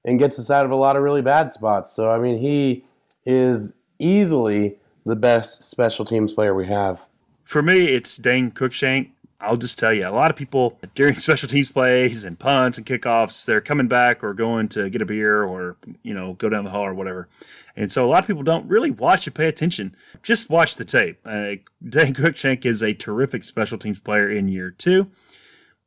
and 0.05 0.19
gets 0.19 0.39
us 0.39 0.51
out 0.51 0.65
of 0.65 0.71
a 0.71 0.77
lot 0.77 0.97
of 0.97 1.03
really 1.03 1.23
bad 1.23 1.53
spots. 1.53 1.93
So 1.93 2.11
I 2.11 2.19
mean 2.19 2.39
he 2.39 2.85
is 3.25 3.73
easily 3.99 4.77
the 5.07 5.17
best 5.17 5.65
special 5.65 6.05
teams 6.05 6.33
player 6.33 6.55
we 6.55 6.67
have. 6.67 7.01
For 7.45 7.63
me, 7.63 7.87
it's 7.87 8.17
Dane 8.17 8.51
Cruikshank. 8.51 9.11
I'll 9.41 9.57
just 9.57 9.79
tell 9.79 9.93
you, 9.93 10.07
a 10.07 10.11
lot 10.11 10.31
of 10.31 10.37
people 10.37 10.79
during 10.95 11.15
special 11.17 11.49
teams 11.49 11.73
plays 11.73 12.25
and 12.25 12.39
punts 12.39 12.79
and 12.79 12.87
kickoffs, 12.87 13.47
they're 13.47 13.61
coming 13.61 13.89
back 13.89 14.23
or 14.23 14.35
going 14.35 14.69
to 14.71 14.91
get 14.91 15.03
a 15.03 15.07
beer 15.07 15.43
or, 15.43 15.77
you 16.03 16.13
know, 16.13 16.35
go 16.35 16.49
down 16.49 16.65
the 16.65 16.71
hall 16.71 16.87
or 16.87 16.95
whatever. 16.95 17.29
And 17.77 17.91
so 17.91 18.05
a 18.05 18.09
lot 18.09 18.23
of 18.23 18.27
people 18.27 18.43
don't 18.43 18.69
really 18.69 18.91
watch 18.91 19.27
and 19.27 19.35
pay 19.35 19.47
attention. 19.47 19.95
Just 20.23 20.51
watch 20.51 20.77
the 20.77 20.85
tape. 20.85 21.19
Uh, 21.25 21.57
Dane 21.89 22.15
Cruikshank 22.15 22.67
is 22.67 22.83
a 22.83 22.93
terrific 22.93 23.45
special 23.45 23.79
teams 23.79 23.99
player 23.99 24.29
in 24.29 24.49
year 24.49 24.71
two. 24.71 25.11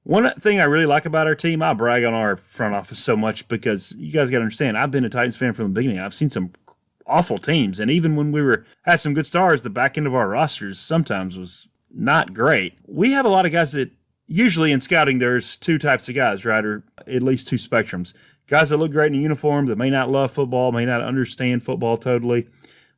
One 0.04 0.30
thing 0.36 0.60
I 0.60 0.66
really 0.66 0.86
like 0.86 1.06
about 1.06 1.28
our 1.28 1.36
team, 1.36 1.62
I 1.62 1.74
brag 1.74 2.04
on 2.04 2.14
our 2.14 2.36
front 2.36 2.76
office 2.76 3.00
so 3.00 3.16
much 3.16 3.48
because 3.48 3.94
you 3.98 4.12
guys 4.12 4.30
got 4.30 4.40
to 4.40 4.44
understand, 4.44 4.78
I've 4.78 4.92
been 4.92 5.06
a 5.06 5.10
Titans 5.10 5.38
fan 5.38 5.54
from 5.54 5.66
the 5.66 5.80
beginning. 5.80 6.00
I've 6.00 6.14
seen 6.14 6.30
some 6.30 6.52
awful 7.06 7.38
teams, 7.38 7.80
and 7.80 7.90
even 7.90 8.16
when 8.16 8.32
we 8.32 8.42
were 8.42 8.66
had 8.82 8.98
some 8.98 9.14
good 9.14 9.26
stars, 9.26 9.62
the 9.62 9.70
back 9.70 9.98
end 9.98 10.08
of 10.08 10.16
our 10.16 10.28
rosters 10.28 10.80
sometimes 10.80 11.38
was 11.38 11.70
not 11.94 12.34
great. 12.34 12.74
We 12.88 13.12
have 13.12 13.26
a 13.26 13.30
lot 13.30 13.46
of 13.46 13.52
guys 13.52 13.72
that 13.74 13.92
usually 14.28 14.72
in 14.72 14.82
scouting 14.82 15.20
there's 15.20 15.56
two 15.56 15.78
types 15.78 16.10
of 16.10 16.16
guys, 16.16 16.46
right, 16.46 16.66
or 16.66 16.84
at 17.08 17.24
least 17.24 17.48
two 17.48 17.58
spectrums. 17.58 18.14
Guys 18.48 18.70
that 18.70 18.78
look 18.78 18.92
great 18.92 19.12
in 19.14 19.20
a 19.20 19.22
uniform 19.22 19.68
that 19.68 19.78
may 19.78 19.90
not 19.90 20.10
love 20.10 20.32
football, 20.32 20.72
may 20.72 20.86
not 20.86 21.02
understand 21.02 21.64
football 21.64 21.96
totally, 21.96 22.48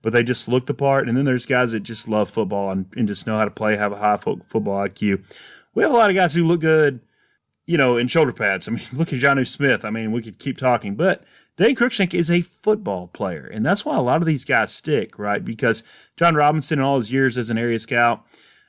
but 0.02 0.14
they 0.14 0.24
just 0.24 0.48
look 0.48 0.66
the 0.66 0.74
part. 0.74 1.08
And 1.08 1.18
then 1.18 1.26
there's 1.26 1.46
guys 1.46 1.72
that 1.74 1.82
just 1.82 2.08
love 2.08 2.30
football 2.30 2.72
and, 2.72 2.86
and 2.96 3.08
just 3.08 3.28
know 3.28 3.38
how 3.38 3.46
to 3.46 3.52
play, 3.52 3.76
have 3.76 3.92
a 3.92 3.98
high 3.98 4.18
fo- 4.18 4.40
football 4.48 4.88
IQ. 4.88 5.24
We 5.74 5.84
have 5.84 5.92
a 5.92 5.96
lot 5.96 6.10
of 6.10 6.16
guys 6.16 6.34
who 6.34 6.46
look 6.46 6.62
good, 6.62 7.00
you 7.66 7.78
know, 7.78 7.98
in 7.98 8.08
shoulder 8.08 8.32
pads. 8.32 8.68
I 8.68 8.72
mean, 8.72 8.84
look 8.94 9.14
at 9.14 9.20
Jonnu 9.20 9.48
Smith. 9.48 9.86
I 9.86 9.90
mean, 9.90 10.12
we 10.12 10.22
could 10.22 10.40
keep 10.40 10.58
talking, 10.58 10.96
but 10.96 11.24
Dane 11.58 11.76
Cruikshank 11.76 12.14
is 12.14 12.32
a 12.32 12.42
football 12.42 13.08
player, 13.08 13.46
and 13.46 13.66
that's 13.66 13.86
why 13.86 13.96
a 13.96 14.02
lot 14.02 14.22
of 14.22 14.26
these 14.26 14.46
guys 14.46 14.74
stick, 14.74 15.18
right? 15.18 15.44
Because 15.44 15.84
Jon 16.18 16.36
Robinson, 16.36 16.80
in 16.80 16.86
all 16.86 16.96
his 16.96 17.14
years 17.14 17.38
as 17.38 17.50
an 17.50 17.58
area 17.58 17.80
scout, 17.80 18.26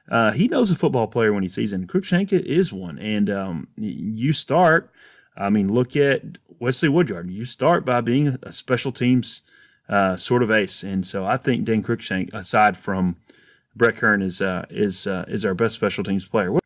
uh, 0.09 0.33
he 0.33 0.49
knows 0.49 0.71
a 0.71 0.77
football 0.77 1.07
player 1.07 1.33
when 1.33 1.43
he 1.43 1.49
sees 1.49 1.73
him. 1.73 1.83
And 1.83 1.89
Cruikshank 1.89 2.33
is 2.33 2.73
one, 2.73 2.99
and 2.99 3.29
um, 3.31 3.69
you 3.77 4.33
start. 4.33 4.91
I 5.37 5.51
mean, 5.51 5.73
look 5.73 5.97
at 5.97 6.39
Wesley 6.59 6.89
Woodyard. 6.89 7.31
You 7.31 7.45
start 7.45 7.85
by 7.85 8.01
being 8.01 8.39
a 8.43 8.53
special 8.53 8.93
teams 8.93 9.43
uh, 9.89 10.17
sort 10.17 10.43
of 10.43 10.51
ace, 10.51 10.83
and 10.83 11.05
so 11.05 11.27
I 11.27 11.37
think 11.37 11.65
Dan 11.65 11.83
Cruikshank, 11.83 12.33
aside 12.33 12.77
from 12.77 13.17
Brett 13.75 13.97
Kern, 13.97 14.23
is 14.23 14.41
uh, 14.41 14.67
is 14.71 15.07
uh, 15.07 15.25
is 15.29 15.45
our 15.45 15.55
best 15.55 15.75
special 15.75 16.05
teams 16.05 16.27
player. 16.27 16.53
What, 16.53 16.63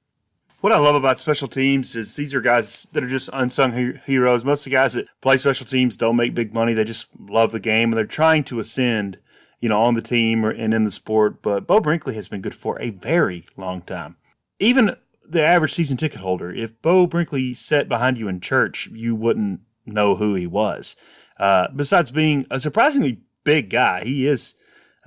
what 0.61 0.73
I 0.73 0.79
love 0.79 0.95
about 0.95 1.19
special 1.19 1.49
teams 1.49 1.97
is 1.97 2.17
these 2.17 2.35
are 2.35 2.41
guys 2.41 2.87
that 2.93 3.03
are 3.03 3.09
just 3.09 3.31
unsung 3.33 3.73
he- 3.73 3.99
heroes. 4.05 4.45
Most 4.45 4.67
of 4.67 4.71
the 4.71 4.77
guys 4.77 4.93
that 4.95 5.07
play 5.23 5.39
special 5.39 5.67
teams 5.67 5.97
don't 5.97 6.17
make 6.17 6.35
big 6.35 6.53
money; 6.55 6.75
they 6.75 6.85
just 6.85 7.09
love 7.19 7.53
the 7.53 7.61
game 7.61 7.91
and 7.91 7.95
they're 7.95 8.05
trying 8.05 8.45
to 8.45 8.61
ascend 8.61 9.19
you 9.61 9.69
know, 9.69 9.81
on 9.83 9.95
the 9.95 10.03
team 10.03 10.45
or, 10.45 10.51
and 10.51 10.75
in 10.75 10.85
the 10.85 10.91
sport. 10.91 11.43
But 11.43 11.67
Beau 11.67 11.81
Brinkley 11.81 12.15
has 12.15 12.29
been 12.29 12.41
good 12.41 12.55
for 12.55 12.81
a 12.81 12.91
very 12.91 13.45
long 13.57 13.83
time. 13.83 14.17
Even 14.59 14.97
the 15.29 15.43
average 15.43 15.73
season 15.73 15.97
ticket 15.97 16.21
holder, 16.21 16.51
if 16.51 16.81
Beau 16.83 17.07
Brinkley 17.07 17.55
sat 17.55 17.89
behind 17.89 18.19
you 18.19 18.29
in 18.29 18.41
church, 18.41 18.89
you 18.89 19.15
wouldn't 19.15 19.61
know 19.87 20.17
who 20.17 20.35
he 20.35 20.47
was. 20.47 20.97
Uh, 21.39 21.69
besides 21.75 22.11
being 22.11 22.47
a 22.51 22.61
surprisingly 22.61 23.21
big 23.45 23.71
guy, 23.71 24.03
he 24.03 24.27
is. 24.27 24.55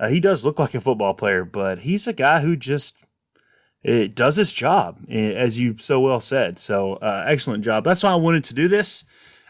Uh, 0.00 0.08
he 0.08 0.18
does 0.18 0.44
look 0.44 0.58
like 0.58 0.74
a 0.74 0.80
football 0.80 1.14
player, 1.14 1.44
but 1.44 1.78
he's 1.78 2.08
a 2.08 2.12
guy 2.12 2.40
who 2.40 2.56
just 2.56 3.06
it 3.84 4.16
does 4.16 4.36
his 4.36 4.52
job, 4.52 4.98
as 5.10 5.60
you 5.60 5.76
so 5.76 6.00
well 6.00 6.18
said. 6.18 6.58
So, 6.58 6.94
uh, 6.94 7.24
excellent 7.28 7.62
job. 7.62 7.84
That's 7.84 8.02
why 8.02 8.10
I 8.10 8.16
wanted 8.16 8.42
to 8.44 8.54
do 8.54 8.66
this 8.66 9.04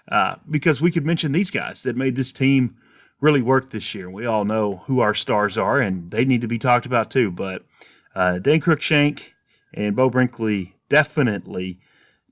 uh, 0.09 0.37
because 0.51 0.83
we 0.83 0.91
could 0.91 1.07
mention 1.07 1.31
these 1.33 1.53
guys 1.53 1.85
that 1.85 1.97
made 1.97 2.17
this 2.17 2.33
team 2.33 2.77
really 3.21 3.43
work 3.43 3.71
this 3.71 3.95
year. 3.95 4.11
We 4.11 4.27
all 4.27 4.45
know 4.45 4.83
who 4.87 5.01
our 5.01 5.15
stars 5.15 5.57
are, 5.57 5.79
and 5.79 6.11
they 6.11 6.25
need 6.25 6.41
to 6.43 6.49
be 6.49 6.59
talked 6.59 6.87
about 6.87 7.11
too. 7.11 7.31
But 7.31 7.65
uh, 8.15 8.39
Dane 8.39 8.61
Cruikshank 8.61 9.31
and 9.73 9.97
Beau 9.97 10.11
Brinkley 10.11 10.75
definitely 10.89 11.79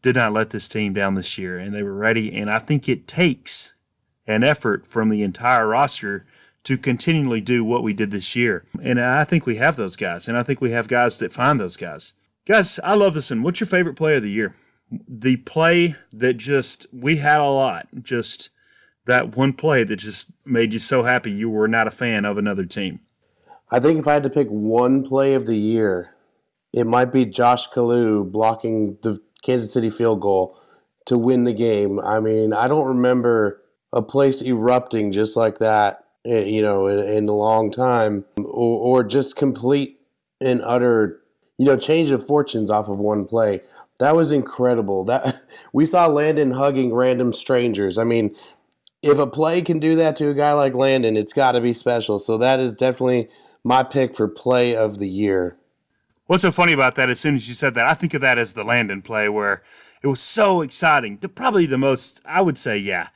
did 0.02 0.16
not 0.16 0.32
let 0.32 0.50
this 0.50 0.68
team 0.68 0.92
down 0.92 1.14
this 1.14 1.38
year, 1.38 1.58
and 1.58 1.74
they 1.74 1.82
were 1.82 1.94
ready. 1.94 2.32
And 2.34 2.50
I 2.50 2.58
think 2.58 2.88
it 2.88 3.06
takes 3.06 3.74
an 4.26 4.44
effort 4.44 4.86
from 4.86 5.08
the 5.08 5.22
entire 5.22 5.66
roster 5.66 6.26
to 6.64 6.78
continually 6.78 7.40
do 7.40 7.64
what 7.64 7.82
we 7.82 7.92
did 7.92 8.10
this 8.10 8.36
year. 8.36 8.64
And 8.82 9.00
I 9.00 9.24
think 9.24 9.46
we 9.46 9.56
have 9.56 9.76
those 9.76 9.96
guys, 9.96 10.28
and 10.28 10.36
I 10.36 10.42
think 10.42 10.60
we 10.60 10.70
have 10.72 10.88
guys 10.88 11.18
that 11.18 11.32
find 11.32 11.58
those 11.58 11.76
guys. 11.76 12.14
Guys, 12.46 12.78
I 12.84 12.94
love 12.94 13.14
this 13.14 13.30
one. 13.30 13.42
What's 13.42 13.60
your 13.60 13.66
favorite 13.66 13.96
play 13.96 14.16
of 14.16 14.22
the 14.22 14.30
year? 14.30 14.54
The 15.08 15.36
play 15.36 15.96
that 16.12 16.34
just, 16.34 16.86
we 16.92 17.16
had 17.16 17.40
a 17.40 17.48
lot, 17.48 17.88
just 18.02 18.50
that 19.06 19.36
one 19.36 19.52
play 19.52 19.84
that 19.84 19.96
just 19.96 20.46
made 20.46 20.72
you 20.72 20.78
so 20.78 21.02
happy 21.02 21.30
you 21.30 21.50
were 21.50 21.68
not 21.68 21.86
a 21.86 21.90
fan 21.90 22.24
of 22.24 22.38
another 22.38 22.64
team? 22.64 23.00
I 23.70 23.80
think 23.80 23.98
if 23.98 24.06
I 24.06 24.12
had 24.12 24.22
to 24.24 24.30
pick 24.30 24.48
one 24.48 25.04
play 25.04 25.34
of 25.34 25.46
the 25.46 25.56
year, 25.56 26.14
it 26.72 26.86
might 26.86 27.12
be 27.12 27.24
Josh 27.24 27.68
Kalu 27.70 28.30
blocking 28.30 28.98
the 29.02 29.20
Kansas 29.42 29.72
City 29.72 29.90
field 29.90 30.20
goal 30.20 30.58
to 31.06 31.18
win 31.18 31.44
the 31.44 31.52
game. 31.52 31.98
I 32.00 32.20
mean, 32.20 32.52
I 32.52 32.68
don't 32.68 32.86
remember 32.86 33.62
a 33.92 34.02
place 34.02 34.42
erupting 34.42 35.12
just 35.12 35.36
like 35.36 35.58
that, 35.58 36.04
eh, 36.24 36.44
you 36.44 36.62
know, 36.62 36.86
in, 36.86 36.98
in 37.00 37.28
a 37.28 37.32
long 37.32 37.70
time, 37.70 38.24
or, 38.36 39.00
or 39.00 39.04
just 39.04 39.36
complete 39.36 40.00
and 40.40 40.62
utter, 40.64 41.20
you 41.58 41.66
know, 41.66 41.76
change 41.76 42.10
of 42.10 42.26
fortunes 42.26 42.70
off 42.70 42.88
of 42.88 42.98
one 42.98 43.24
play. 43.26 43.60
That 43.98 44.16
was 44.16 44.32
incredible. 44.32 45.04
That 45.04 45.42
we 45.72 45.86
saw 45.86 46.06
Landon 46.06 46.52
hugging 46.52 46.94
random 46.94 47.32
strangers. 47.32 47.98
I 47.98 48.04
mean, 48.04 48.34
if 49.02 49.18
a 49.18 49.26
play 49.26 49.62
can 49.62 49.80
do 49.80 49.96
that 49.96 50.16
to 50.16 50.30
a 50.30 50.34
guy 50.34 50.52
like 50.52 50.74
Landon, 50.74 51.16
it's 51.16 51.32
got 51.32 51.52
to 51.52 51.60
be 51.60 51.74
special. 51.74 52.18
So 52.18 52.38
that 52.38 52.60
is 52.60 52.74
definitely 52.74 53.28
my 53.64 53.82
pick 53.82 54.14
for 54.14 54.28
play 54.28 54.76
of 54.76 54.98
the 54.98 55.08
year. 55.08 55.56
What's 56.26 56.42
so 56.42 56.52
funny 56.52 56.72
about 56.72 56.94
that? 56.94 57.10
As 57.10 57.20
soon 57.20 57.34
as 57.34 57.48
you 57.48 57.54
said 57.54 57.74
that, 57.74 57.86
I 57.86 57.94
think 57.94 58.14
of 58.14 58.20
that 58.20 58.38
as 58.38 58.52
the 58.52 58.64
Landon 58.64 59.02
play, 59.02 59.28
where 59.28 59.62
it 60.02 60.06
was 60.06 60.20
so 60.20 60.62
exciting. 60.62 61.18
Probably 61.18 61.66
the 61.66 61.78
most, 61.78 62.22
I 62.24 62.40
would 62.40 62.56
say, 62.56 62.78
yeah, 62.78 63.08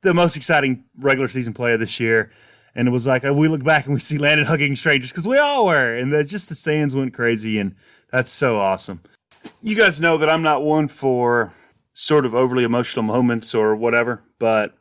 the 0.00 0.14
most 0.14 0.36
exciting 0.36 0.84
regular 0.98 1.28
season 1.28 1.52
play 1.52 1.74
of 1.74 1.80
this 1.80 2.00
year. 2.00 2.32
And 2.74 2.88
it 2.88 2.90
was 2.90 3.06
like 3.06 3.22
we 3.22 3.46
look 3.46 3.62
back 3.62 3.84
and 3.84 3.94
we 3.94 4.00
see 4.00 4.18
Landon 4.18 4.46
hugging 4.46 4.74
strangers 4.74 5.10
because 5.10 5.28
we 5.28 5.38
all 5.38 5.66
were, 5.66 5.94
and 5.94 6.12
the, 6.12 6.24
just 6.24 6.48
the 6.48 6.56
stands 6.56 6.94
went 6.94 7.14
crazy, 7.14 7.58
and 7.58 7.76
that's 8.10 8.30
so 8.30 8.58
awesome. 8.58 9.00
You 9.62 9.76
guys 9.76 10.00
know 10.00 10.18
that 10.18 10.28
I'm 10.28 10.42
not 10.42 10.64
one 10.64 10.88
for 10.88 11.52
sort 11.92 12.26
of 12.26 12.34
overly 12.34 12.64
emotional 12.64 13.04
moments 13.04 13.54
or 13.54 13.76
whatever, 13.76 14.22
but 14.40 14.74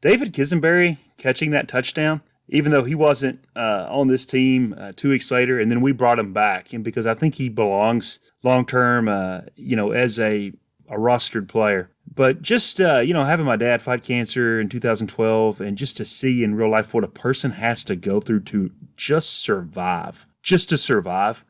David 0.00 0.32
Quessenberry 0.32 0.98
catching 1.16 1.50
that 1.50 1.68
touchdown, 1.68 2.20
even 2.48 2.70
though 2.70 2.84
he 2.84 2.94
wasn't 2.94 3.44
uh, 3.56 3.86
on 3.90 4.06
this 4.06 4.26
team 4.26 4.74
uh, 4.78 4.92
two 4.94 5.10
weeks 5.10 5.30
later, 5.30 5.58
and 5.58 5.70
then 5.70 5.80
we 5.80 5.92
brought 5.92 6.18
him 6.18 6.32
back, 6.32 6.72
and 6.72 6.84
because 6.84 7.06
I 7.06 7.14
think 7.14 7.34
he 7.34 7.48
belongs 7.48 8.20
long 8.42 8.66
term, 8.66 9.08
uh, 9.08 9.40
you 9.56 9.76
know, 9.76 9.92
as 9.92 10.20
a 10.20 10.52
a 10.88 10.96
rostered 10.96 11.48
player. 11.48 11.90
But 12.14 12.42
just 12.42 12.80
uh, 12.80 12.98
you 12.98 13.12
know, 13.12 13.24
having 13.24 13.46
my 13.46 13.56
dad 13.56 13.82
fight 13.82 14.04
cancer 14.04 14.60
in 14.60 14.68
2012, 14.68 15.60
and 15.60 15.76
just 15.76 15.96
to 15.96 16.04
see 16.04 16.44
in 16.44 16.54
real 16.54 16.70
life 16.70 16.94
what 16.94 17.04
a 17.04 17.08
person 17.08 17.52
has 17.52 17.84
to 17.84 17.96
go 17.96 18.20
through 18.20 18.40
to 18.40 18.70
just 18.96 19.42
survive, 19.42 20.26
just 20.42 20.68
to 20.68 20.78
survive. 20.78 21.44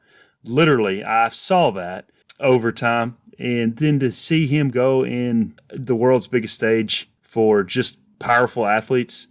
Literally, 0.44 1.02
I 1.02 1.28
saw 1.28 1.70
that 1.72 2.10
over 2.40 2.72
time, 2.72 3.16
and 3.38 3.76
then 3.76 3.98
to 3.98 4.10
see 4.10 4.46
him 4.46 4.70
go 4.70 5.04
in 5.04 5.58
the 5.68 5.96
world's 5.96 6.28
biggest 6.28 6.54
stage 6.54 7.10
for 7.22 7.62
just 7.62 7.98
powerful 8.18 8.66
athletes, 8.66 9.28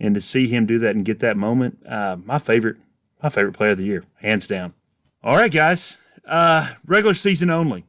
and 0.00 0.14
to 0.14 0.20
see 0.20 0.48
him 0.48 0.66
do 0.66 0.78
that 0.80 0.96
and 0.96 1.04
get 1.04 1.20
that 1.20 1.36
moment, 1.36 1.78
uh, 1.86 2.16
my 2.24 2.38
favorite, 2.38 2.76
my 3.22 3.28
favorite 3.28 3.54
player 3.54 3.72
of 3.72 3.78
the 3.78 3.84
year, 3.84 4.04
hands 4.16 4.46
down. 4.46 4.74
All 5.22 5.36
right, 5.36 5.52
guys, 5.52 5.98
uh, 6.26 6.68
regular 6.86 7.14
season 7.14 7.50
only. 7.50 7.84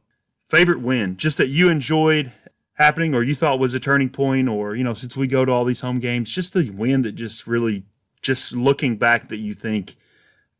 Favorite 0.48 0.80
win, 0.80 1.16
just 1.16 1.38
that 1.38 1.48
you 1.48 1.68
enjoyed 1.68 2.30
happening 2.74 3.14
or 3.14 3.22
you 3.22 3.34
thought 3.34 3.58
was 3.58 3.74
a 3.74 3.80
turning 3.80 4.10
point, 4.10 4.48
or 4.48 4.76
you 4.76 4.84
know, 4.84 4.94
since 4.94 5.16
we 5.16 5.26
go 5.26 5.44
to 5.44 5.50
all 5.50 5.64
these 5.64 5.80
home 5.80 5.98
games, 5.98 6.32
just 6.32 6.54
the 6.54 6.70
win 6.70 7.02
that 7.02 7.12
just 7.12 7.46
really, 7.46 7.84
just 8.22 8.54
looking 8.54 8.96
back, 8.96 9.28
that 9.28 9.38
you 9.38 9.54
think 9.54 9.94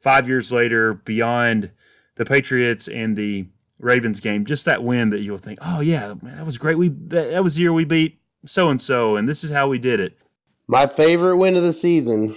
five 0.00 0.28
years 0.28 0.52
later, 0.52 0.94
beyond 0.94 1.70
the 2.16 2.24
Patriots 2.24 2.88
and 2.88 3.16
the 3.16 3.46
Ravens 3.78 4.20
game, 4.20 4.44
just 4.44 4.64
that 4.64 4.82
win 4.82 5.10
that 5.10 5.22
you'll 5.22 5.38
think, 5.38 5.58
oh 5.62 5.80
yeah, 5.80 6.14
man, 6.22 6.36
that 6.36 6.46
was 6.46 6.58
great. 6.58 6.78
We 6.78 6.88
that, 6.88 7.30
that 7.30 7.42
was 7.42 7.56
the 7.56 7.62
year 7.62 7.72
we 7.72 7.84
beat 7.84 8.18
so 8.44 8.70
and 8.70 8.80
so, 8.80 9.16
and 9.16 9.28
this 9.28 9.44
is 9.44 9.50
how 9.50 9.68
we 9.68 9.78
did 9.78 10.00
it. 10.00 10.20
My 10.66 10.86
favorite 10.86 11.36
win 11.36 11.56
of 11.56 11.62
the 11.62 11.72
season. 11.72 12.36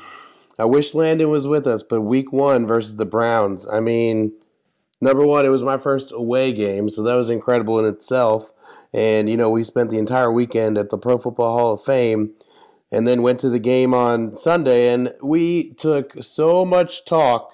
I 0.60 0.65
wish 0.65 0.93
Landon 0.93 1.30
was 1.30 1.48
with 1.48 1.67
us, 1.67 1.84
but 1.84 2.02
week 2.02 2.34
one 2.34 2.65
versus 2.65 2.96
the 2.96 3.06
Browns. 3.06 3.67
I 3.72 3.80
mean, 3.80 4.34
number 5.00 5.26
one, 5.26 5.46
it 5.46 5.50
was 5.50 5.63
my 5.63 5.78
first 5.78 6.12
away 6.12 6.52
game, 6.52 6.89
so 6.89 7.04
that 7.04 7.13
was 7.13 7.30
incredible 7.30 7.80
in 7.80 7.86
itself. 7.86 8.50
And, 8.93 9.30
you 9.30 9.38
know, 9.38 9.50
we 9.50 9.63
spent 9.63 9.91
the 9.91 10.00
entire 10.00 10.32
weekend 10.32 10.78
at 10.78 10.89
the 10.89 10.98
Pro 10.98 11.20
Football 11.20 11.58
Hall 11.58 11.74
of 11.74 11.84
Fame 11.84 12.34
and 12.91 13.08
then 13.08 13.22
went 13.22 13.39
to 13.41 13.50
the 13.50 13.60
game 13.60 13.93
on 13.93 14.34
Sunday. 14.34 14.91
And 14.91 15.13
we 15.22 15.74
took 15.74 16.24
so 16.24 16.65
much 16.65 17.06
talk 17.06 17.52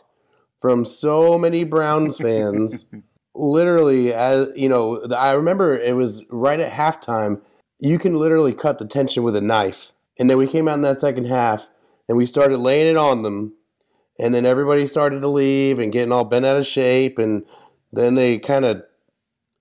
from 0.62 0.86
so 0.86 1.38
many 1.38 1.64
Browns 1.64 2.18
fans. 2.18 2.86
literally, 3.36 4.14
as 4.14 4.48
you 4.56 4.70
know, 4.70 5.04
I 5.16 5.32
remember 5.32 5.78
it 5.78 5.96
was 5.96 6.24
right 6.30 6.60
at 6.60 6.72
halftime. 6.72 7.42
You 7.84 8.00
can 8.00 8.18
literally 8.18 8.54
cut 8.54 8.80
the 8.80 8.88
tension 8.88 9.24
with 9.24 9.36
a 9.36 9.42
knife. 9.42 9.92
And 10.18 10.30
then 10.30 10.38
we 10.38 10.48
came 10.48 10.68
out 10.68 10.76
in 10.76 10.84
that 10.84 11.02
second 11.02 11.26
half 11.26 11.64
and 12.08 12.18
we 12.18 12.26
started 12.26 12.58
laying 12.58 12.88
it 12.88 12.98
on 12.98 13.24
them. 13.24 13.54
And 14.18 14.34
then 14.34 14.46
everybody 14.46 14.88
started 14.88 15.22
to 15.22 15.28
leave 15.28 15.80
and 15.80 15.92
getting 15.92 16.12
all 16.12 16.24
bent 16.24 16.46
out 16.46 16.56
of 16.56 16.68
shape. 16.68 17.20
And 17.20 17.46
then 17.92 18.16
they 18.16 18.40
kind 18.40 18.64
of 18.64 18.84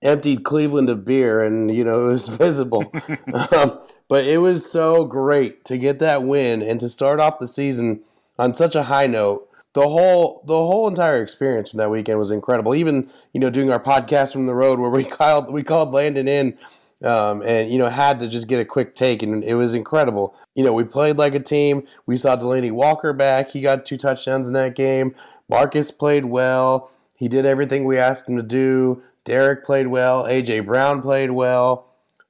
emptied 0.03 0.43
Cleveland 0.43 0.89
of 0.89 1.05
beer, 1.05 1.41
and 1.41 1.73
you 1.73 1.83
know 1.83 2.05
it 2.09 2.11
was 2.11 2.27
visible. 2.27 2.91
um, 3.33 3.79
but 4.09 4.25
it 4.25 4.37
was 4.37 4.69
so 4.69 5.05
great 5.05 5.65
to 5.65 5.77
get 5.77 5.99
that 5.99 6.23
win 6.23 6.61
and 6.61 6.79
to 6.81 6.89
start 6.89 7.19
off 7.19 7.39
the 7.39 7.47
season 7.47 8.01
on 8.37 8.53
such 8.53 8.75
a 8.75 8.83
high 8.83 9.07
note. 9.07 9.49
The 9.73 9.87
whole 9.87 10.43
the 10.45 10.53
whole 10.53 10.87
entire 10.87 11.23
experience 11.23 11.71
from 11.71 11.79
that 11.79 11.89
weekend 11.89 12.19
was 12.19 12.29
incredible. 12.29 12.75
Even 12.75 13.09
you 13.31 13.39
know 13.39 13.49
doing 13.49 13.71
our 13.71 13.81
podcast 13.81 14.33
from 14.33 14.45
the 14.45 14.53
road 14.53 14.79
where 14.79 14.91
we 14.91 15.05
called 15.09 15.51
we 15.51 15.63
called 15.63 15.91
Landon 15.91 16.27
in. 16.27 16.57
Um, 17.03 17.41
and 17.41 17.69
you 17.71 17.77
know 17.77 17.89
had 17.89 18.19
to 18.19 18.27
just 18.27 18.47
get 18.47 18.59
a 18.59 18.65
quick 18.65 18.95
take, 18.95 19.23
and 19.23 19.43
it 19.43 19.55
was 19.55 19.73
incredible. 19.73 20.35
You 20.55 20.63
know, 20.63 20.71
we 20.73 20.83
played 20.85 21.17
like 21.17 21.35
a 21.35 21.39
team. 21.39 21.85
We 22.05 22.17
saw 22.17 22.37
Delanie 22.37 22.71
Walker 22.71 23.11
back; 23.13 23.49
he 23.49 23.61
got 23.61 23.85
two 23.85 23.97
touchdowns 23.97 24.47
in 24.47 24.53
that 24.53 24.75
game. 24.75 25.13
Marcus 25.49 25.91
played 25.91 26.25
well. 26.25 26.91
He 27.15 27.27
did 27.27 27.45
everything 27.45 27.85
we 27.85 27.97
asked 27.97 28.27
him 28.27 28.37
to 28.37 28.43
do. 28.43 29.03
Derrick 29.25 29.63
played 29.63 29.87
well. 29.87 30.23
AJ 30.23 30.65
Brown 30.65 31.01
played 31.01 31.31
well. 31.31 31.87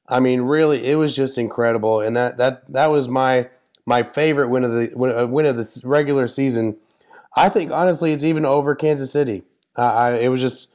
I 0.07 0.19
mean, 0.19 0.41
really, 0.41 0.85
it 0.85 0.95
was 0.95 1.15
just 1.15 1.37
incredible, 1.37 2.01
and 2.01 2.15
that 2.15 2.37
that 2.37 2.71
that 2.71 2.91
was 2.91 3.07
my 3.07 3.49
my 3.85 4.03
favorite 4.03 4.49
win 4.49 4.63
of 4.63 4.71
the 4.71 4.91
win 4.95 5.45
of 5.45 5.57
the 5.57 5.81
regular 5.83 6.27
season. 6.27 6.77
I 7.35 7.49
think 7.49 7.71
honestly, 7.71 8.11
it's 8.11 8.23
even 8.23 8.45
over 8.45 8.75
Kansas 8.75 9.11
City. 9.11 9.43
Uh, 9.77 9.93
I, 9.93 10.15
it 10.15 10.27
was 10.27 10.41
just 10.41 10.67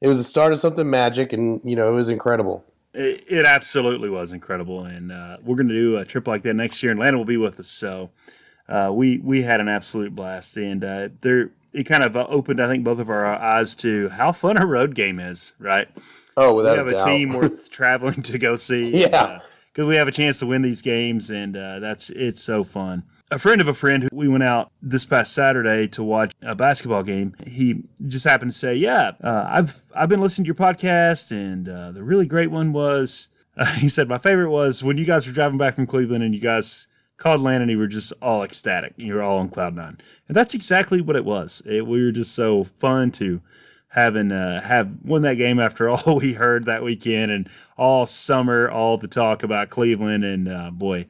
it 0.00 0.08
was 0.08 0.18
the 0.18 0.24
start 0.24 0.52
of 0.52 0.60
something 0.60 0.88
magic, 0.88 1.32
and 1.32 1.60
you 1.64 1.76
know, 1.76 1.88
it 1.88 1.92
was 1.92 2.08
incredible. 2.08 2.64
It, 2.98 3.24
it 3.28 3.46
absolutely 3.46 4.10
was 4.10 4.32
incredible, 4.32 4.84
and 4.84 5.12
uh, 5.12 5.36
we're 5.44 5.54
going 5.54 5.68
to 5.68 5.74
do 5.74 5.98
a 5.98 6.04
trip 6.04 6.26
like 6.26 6.42
that 6.42 6.54
next 6.54 6.82
year, 6.82 6.90
and 6.90 6.98
Landon 6.98 7.18
will 7.18 7.24
be 7.24 7.36
with 7.36 7.60
us. 7.60 7.68
So 7.68 8.10
uh, 8.68 8.90
we 8.92 9.18
we 9.18 9.42
had 9.42 9.60
an 9.60 9.68
absolute 9.68 10.14
blast, 10.16 10.56
and 10.56 10.82
uh, 10.84 11.08
there 11.20 11.50
it 11.72 11.84
kind 11.84 12.02
of 12.02 12.16
uh, 12.16 12.26
opened, 12.28 12.60
I 12.60 12.66
think, 12.66 12.82
both 12.82 12.98
of 12.98 13.08
our 13.08 13.24
eyes 13.24 13.76
to 13.76 14.08
how 14.08 14.32
fun 14.32 14.56
a 14.56 14.66
road 14.66 14.96
game 14.96 15.20
is, 15.20 15.54
right? 15.60 15.88
Oh, 16.36 16.54
without 16.54 16.72
we 16.72 16.78
have 16.78 16.88
a, 16.88 16.96
a 16.96 16.98
team 16.98 17.34
worth 17.34 17.70
traveling 17.70 18.20
to 18.22 18.36
go 18.36 18.56
see. 18.56 18.90
Yeah, 18.90 19.42
because 19.72 19.84
uh, 19.84 19.86
we 19.86 19.94
have 19.94 20.08
a 20.08 20.12
chance 20.12 20.40
to 20.40 20.46
win 20.46 20.62
these 20.62 20.82
games, 20.82 21.30
and 21.30 21.56
uh, 21.56 21.78
that's 21.78 22.10
it's 22.10 22.40
so 22.40 22.64
fun. 22.64 23.04
A 23.30 23.38
friend 23.38 23.60
of 23.60 23.68
a 23.68 23.74
friend 23.74 24.02
who 24.02 24.08
we 24.10 24.26
went 24.26 24.42
out 24.42 24.72
this 24.80 25.04
past 25.04 25.34
Saturday 25.34 25.86
to 25.88 26.02
watch 26.02 26.32
a 26.40 26.54
basketball 26.54 27.02
game. 27.02 27.34
He 27.46 27.82
just 28.06 28.24
happened 28.26 28.52
to 28.52 28.56
say, 28.56 28.74
"Yeah, 28.74 29.12
uh, 29.22 29.46
I've 29.48 29.82
I've 29.94 30.08
been 30.08 30.20
listening 30.20 30.44
to 30.44 30.48
your 30.48 30.54
podcast, 30.54 31.30
and 31.30 31.68
uh, 31.68 31.92
the 31.92 32.02
really 32.02 32.26
great 32.26 32.50
one 32.50 32.72
was." 32.72 33.28
he 33.76 33.88
said, 33.88 34.08
"My 34.08 34.16
favorite 34.16 34.50
was 34.50 34.82
when 34.82 34.96
you 34.96 35.04
guys 35.04 35.26
were 35.26 35.34
driving 35.34 35.58
back 35.58 35.74
from 35.74 35.86
Cleveland, 35.86 36.24
and 36.24 36.34
you 36.34 36.40
guys." 36.40 36.88
called 37.18 37.40
land 37.40 37.62
and 37.62 37.70
you 37.70 37.76
were 37.76 37.88
just 37.88 38.12
all 38.22 38.44
ecstatic. 38.44 38.94
You 38.96 39.14
were 39.14 39.22
all 39.22 39.38
on 39.38 39.48
cloud 39.48 39.74
nine, 39.74 39.98
and 40.28 40.36
that's 40.36 40.54
exactly 40.54 41.00
what 41.00 41.16
it 41.16 41.24
was. 41.24 41.62
It, 41.66 41.84
we 41.84 42.02
were 42.02 42.12
just 42.12 42.32
so 42.32 42.62
fun 42.64 43.10
to 43.12 43.42
having 43.88 44.30
uh, 44.32 44.60
have 44.62 44.98
won 45.04 45.22
that 45.22 45.34
game 45.34 45.58
after 45.58 45.88
all 45.90 46.16
we 46.20 46.32
heard 46.34 46.64
that 46.64 46.82
weekend 46.82 47.32
and 47.32 47.48
all 47.76 48.06
summer, 48.06 48.70
all 48.70 48.96
the 48.96 49.08
talk 49.08 49.42
about 49.42 49.68
Cleveland, 49.68 50.24
and 50.24 50.48
uh, 50.48 50.70
boy. 50.70 51.06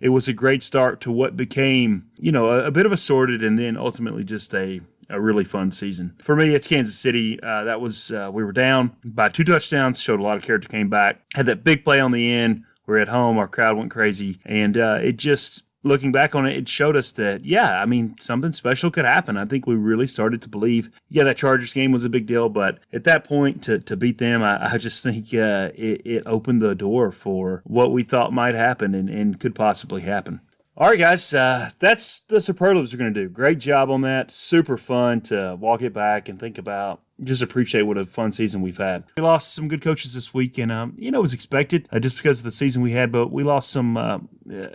It 0.00 0.10
was 0.10 0.28
a 0.28 0.32
great 0.32 0.62
start 0.62 1.00
to 1.02 1.12
what 1.12 1.36
became, 1.36 2.06
you 2.18 2.32
know, 2.32 2.50
a, 2.50 2.66
a 2.66 2.70
bit 2.70 2.86
of 2.86 2.92
a 2.92 2.96
sorted 2.96 3.42
and 3.42 3.58
then 3.58 3.76
ultimately 3.76 4.24
just 4.24 4.54
a 4.54 4.80
a 5.10 5.20
really 5.20 5.44
fun 5.44 5.70
season. 5.70 6.14
For 6.22 6.34
me, 6.34 6.54
it's 6.54 6.66
Kansas 6.66 6.98
City. 6.98 7.38
Uh, 7.42 7.64
that 7.64 7.80
was 7.80 8.10
uh, 8.10 8.30
we 8.32 8.42
were 8.42 8.52
down 8.52 8.96
by 9.04 9.28
two 9.28 9.44
touchdowns, 9.44 10.00
showed 10.00 10.18
a 10.18 10.22
lot 10.22 10.38
of 10.38 10.42
character, 10.42 10.68
came 10.68 10.88
back, 10.88 11.20
had 11.34 11.46
that 11.46 11.62
big 11.62 11.84
play 11.84 12.00
on 12.00 12.10
the 12.10 12.32
end, 12.32 12.64
we're 12.86 12.98
at 12.98 13.08
home. 13.08 13.38
Our 13.38 13.48
crowd 13.48 13.76
went 13.76 13.90
crazy, 13.90 14.38
and 14.44 14.76
uh, 14.76 14.98
it 15.02 15.16
just 15.16 15.64
looking 15.84 16.10
back 16.10 16.34
on 16.34 16.46
it, 16.46 16.56
it 16.56 16.68
showed 16.68 16.96
us 16.96 17.12
that, 17.12 17.44
yeah, 17.44 17.80
I 17.80 17.86
mean, 17.86 18.16
something 18.18 18.52
special 18.52 18.90
could 18.90 19.04
happen. 19.04 19.36
I 19.36 19.44
think 19.44 19.66
we 19.66 19.76
really 19.76 20.06
started 20.06 20.42
to 20.42 20.48
believe, 20.48 20.90
yeah, 21.10 21.24
that 21.24 21.36
Chargers 21.36 21.72
game 21.72 21.92
was 21.92 22.04
a 22.04 22.10
big 22.10 22.26
deal, 22.26 22.48
but 22.48 22.78
at 22.92 23.04
that 23.04 23.24
point, 23.24 23.62
to, 23.64 23.78
to 23.80 23.96
beat 23.96 24.18
them, 24.18 24.42
I, 24.42 24.72
I 24.72 24.78
just 24.78 25.04
think 25.04 25.26
uh, 25.34 25.70
it, 25.74 26.02
it, 26.04 26.22
opened 26.26 26.62
the 26.62 26.74
door 26.74 27.12
for 27.12 27.62
what 27.64 27.92
we 27.92 28.02
thought 28.02 28.32
might 28.32 28.54
happen 28.54 28.94
and, 28.94 29.10
and 29.10 29.38
could 29.38 29.54
possibly 29.54 30.02
happen. 30.02 30.40
All 30.76 30.88
right, 30.88 30.98
guys, 30.98 31.32
uh, 31.34 31.70
that's 31.78 32.20
the 32.20 32.40
superlatives 32.40 32.92
we're 32.92 32.98
going 32.98 33.14
to 33.14 33.22
do. 33.22 33.28
Great 33.28 33.58
job 33.58 33.90
on 33.90 34.00
that. 34.00 34.30
Super 34.30 34.76
fun 34.76 35.20
to 35.22 35.56
walk 35.60 35.82
it 35.82 35.92
back 35.92 36.28
and 36.28 36.40
think 36.40 36.58
about 36.58 37.00
just 37.22 37.42
appreciate 37.42 37.82
what 37.82 37.96
a 37.96 38.04
fun 38.04 38.32
season 38.32 38.60
we've 38.60 38.78
had. 38.78 39.04
We 39.16 39.22
lost 39.22 39.54
some 39.54 39.68
good 39.68 39.80
coaches 39.80 40.14
this 40.14 40.34
week, 40.34 40.58
and 40.58 40.72
um, 40.72 40.94
you 40.96 41.10
know 41.10 41.18
it 41.18 41.22
was 41.22 41.32
expected 41.32 41.88
uh, 41.92 42.00
just 42.00 42.16
because 42.16 42.40
of 42.40 42.44
the 42.44 42.50
season 42.50 42.82
we 42.82 42.92
had. 42.92 43.12
But 43.12 43.30
we 43.30 43.44
lost 43.44 43.70
some. 43.70 43.96
Uh, 43.96 44.18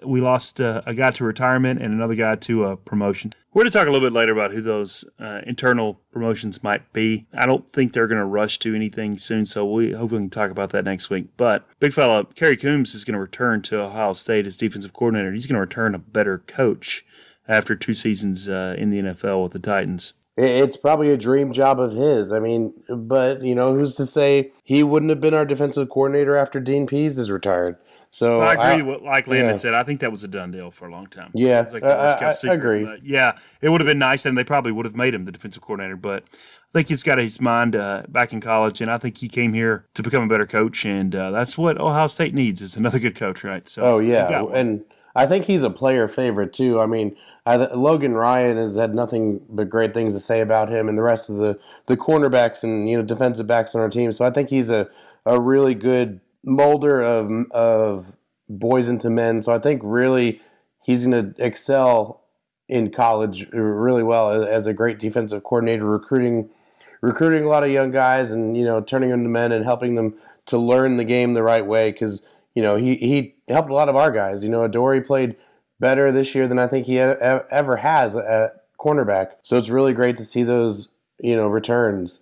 we 0.04 0.22
lost 0.22 0.62
uh, 0.62 0.82
a 0.86 0.94
guy 0.94 1.12
to 1.12 1.24
retirement 1.24 1.82
and 1.82 1.94
another 1.94 2.16
guy 2.16 2.36
to 2.36 2.66
a 2.66 2.78
promotion. 2.78 3.34
We're 3.54 3.64
going 3.64 3.72
to 3.72 3.78
talk 3.78 3.88
a 3.88 3.92
little 3.92 4.08
bit 4.08 4.14
later 4.14 4.32
about 4.32 4.52
who 4.52 4.62
those 4.62 5.06
uh, 5.20 5.42
internal 5.46 6.00
promotions 6.12 6.64
might 6.64 6.94
be. 6.94 7.28
I 7.34 7.46
don't 7.46 7.66
think 7.66 7.94
they're 7.94 8.08
going 8.08 8.20
to 8.20 8.26
rush 8.26 8.60
to 8.60 8.76
anything 8.76 9.18
soon, 9.18 9.46
so 9.46 9.66
we 9.66 9.92
hope 9.92 10.12
we 10.12 10.18
can 10.18 10.30
talk 10.30 10.52
about 10.52 10.70
that 10.70 10.86
next 10.86 11.10
week. 11.10 11.28
But 11.36 11.68
big 11.80 11.94
fella 11.94 12.26
Kerry 12.36 12.58
Coombs 12.58 12.96
is 12.96 13.04
going 13.04 13.16
to 13.16 13.20
return 13.20 13.62
to 13.64 13.82
Ohio 13.82 14.14
State 14.14 14.46
as 14.46 14.56
defensive 14.56 14.94
coordinator. 14.94 15.34
He's 15.34 15.48
going 15.48 15.56
to 15.56 15.62
return 15.62 15.96
a 15.96 16.00
better 16.00 16.40
coach 16.40 17.06
after 17.48 17.76
two 17.76 17.96
seasons 17.96 18.48
uh, 18.48 18.76
in 18.78 18.92
the 18.92 19.02
NFL 19.02 19.44
with 19.44 19.54
the 19.54 19.60
Titans 19.60 20.14
it's 20.40 20.78
probably 20.78 21.12
a 21.12 21.18
dream 21.18 21.54
job 21.54 21.80
of 21.80 21.92
his. 21.92 22.32
I 22.32 22.40
mean, 22.40 22.74
but 22.90 23.44
you 23.44 23.56
know, 23.56 23.76
who's 23.76 23.96
to 23.96 24.06
say 24.06 24.52
he 24.64 24.84
wouldn't 24.84 25.10
have 25.10 25.20
been 25.20 25.34
our 25.34 25.46
defensive 25.46 25.90
coordinator 25.90 26.36
after 26.36 26.60
Dean 26.60 26.88
Pees 26.88 27.18
is 27.18 27.30
retired? 27.30 27.78
So 28.12 28.42
I 28.42 28.54
agree. 28.54 28.64
I, 28.64 28.82
with, 28.82 29.02
like 29.04 29.28
Landon 29.28 29.52
yeah. 29.52 29.56
said, 29.56 29.74
I 29.76 29.84
think 29.84 30.00
that 30.00 30.10
was 30.10 30.24
a 30.24 30.28
done 30.28 30.50
deal 30.50 30.72
for 30.72 30.88
a 30.88 30.92
long 30.92 31.08
time. 31.08 31.32
Yeah, 31.36 31.64
like 31.72 31.84
I, 31.84 32.16
I, 32.16 32.34
I, 32.48 32.54
agree. 32.54 32.84
But 32.84 33.06
yeah, 33.06 33.38
it 33.62 33.70
would 33.70 33.82
have 33.82 33.88
been 33.88 34.00
nice, 34.00 34.26
and 34.26 34.36
they 34.38 34.44
probably 34.44 34.72
would 34.72 34.86
have 34.86 34.96
made 34.96 35.14
him 35.14 35.26
the 35.26 35.32
defensive 35.32 35.62
coordinator. 35.62 35.96
But 35.96 36.24
I 36.34 36.72
think 36.74 36.88
he's 36.88 37.04
got 37.04 37.20
his 37.20 37.40
mind 37.40 37.76
uh, 37.76 38.04
back 38.08 38.34
in 38.34 38.42
college, 38.42 38.82
and 38.82 38.90
I 38.90 38.98
think 38.98 39.18
he 39.18 39.28
came 39.28 39.54
here 39.54 39.86
to 39.94 40.02
become 40.02 40.24
a 40.24 40.28
better 40.28 40.48
coach, 40.48 40.86
and 40.86 41.16
uh, 41.16 41.30
that's 41.30 41.56
what 41.56 41.80
Ohio 41.80 42.08
State 42.08 42.34
needs 42.34 42.64
is 42.64 42.78
another 42.78 42.98
good 42.98 43.16
coach, 43.16 43.44
right? 43.44 43.68
So 43.70 43.84
oh 43.84 44.00
yeah, 44.00 44.44
and 44.54 44.84
I 45.16 45.28
think 45.28 45.46
he's 45.46 45.62
a 45.62 45.70
player 45.70 46.08
favorite 46.08 46.54
too. 46.54 46.80
I 46.80 46.88
mean, 46.88 47.16
I, 47.50 47.56
Logan 47.74 48.14
Ryan 48.14 48.58
has 48.58 48.76
had 48.76 48.94
nothing 48.94 49.42
but 49.50 49.70
great 49.70 49.92
things 49.92 50.14
to 50.14 50.20
say 50.20 50.42
about 50.42 50.70
him, 50.72 50.88
and 50.88 50.96
the 50.96 51.02
rest 51.02 51.30
of 51.30 51.38
the 51.38 51.60
the 51.88 51.98
cornerbacks 51.98 52.64
and 52.64 52.88
you 52.88 52.96
know 52.96 53.04
defensive 53.04 53.48
backs 53.48 53.74
on 53.74 53.82
our 53.82 53.90
team. 53.90 54.12
So 54.12 54.24
I 54.24 54.30
think 54.30 54.50
he's 54.50 54.70
a 54.70 54.88
a 55.26 55.42
really 55.42 55.74
good 55.74 56.22
molder 56.44 57.02
of 57.02 57.32
of 57.52 58.14
boys 58.48 58.88
into 58.88 59.10
men. 59.10 59.42
So 59.42 59.52
I 59.52 59.58
think 59.58 59.82
really 59.84 60.42
he's 60.84 61.06
going 61.06 61.34
to 61.34 61.44
excel 61.44 62.24
in 62.68 62.92
college 62.92 63.50
really 63.52 64.04
well 64.04 64.46
as 64.46 64.68
a 64.68 64.74
great 64.74 65.00
defensive 65.00 65.44
coordinator, 65.44 65.86
recruiting 65.86 66.52
recruiting 67.02 67.46
a 67.46 67.48
lot 67.48 67.64
of 67.64 67.72
young 67.72 67.90
guys 67.90 68.32
and 68.32 68.56
you 68.56 68.64
know 68.64 68.80
turning 68.80 69.10
them 69.10 69.24
to 69.24 69.30
men 69.30 69.52
and 69.52 69.66
helping 69.66 69.96
them 69.96 70.14
to 70.46 70.60
learn 70.60 70.98
the 70.98 71.04
game 71.04 71.34
the 71.34 71.42
right 71.42 71.66
way 71.66 71.92
because 71.92 72.22
you 72.54 72.62
know 72.62 72.76
he 72.76 72.96
he 72.98 73.34
helped 73.48 73.72
a 73.72 73.74
lot 73.74 73.90
of 73.90 73.96
our 73.96 74.12
guys. 74.12 74.44
You 74.44 74.52
know, 74.52 74.62
Adoree 74.62 75.02
played 75.02 75.36
better 75.80 76.12
this 76.12 76.36
year 76.36 76.48
than 76.48 76.60
I 76.60 76.68
think 76.68 76.86
he 76.86 77.00
ever 77.00 77.78
has 77.78 78.16
at 78.16 78.66
cornerback. 78.80 79.32
So 79.42 79.58
it's 79.58 79.70
really 79.70 79.94
great 79.94 80.18
to 80.18 80.26
see 80.26 80.44
those 80.44 80.90
you 81.20 81.36
know 81.36 81.48
returns. 81.48 82.22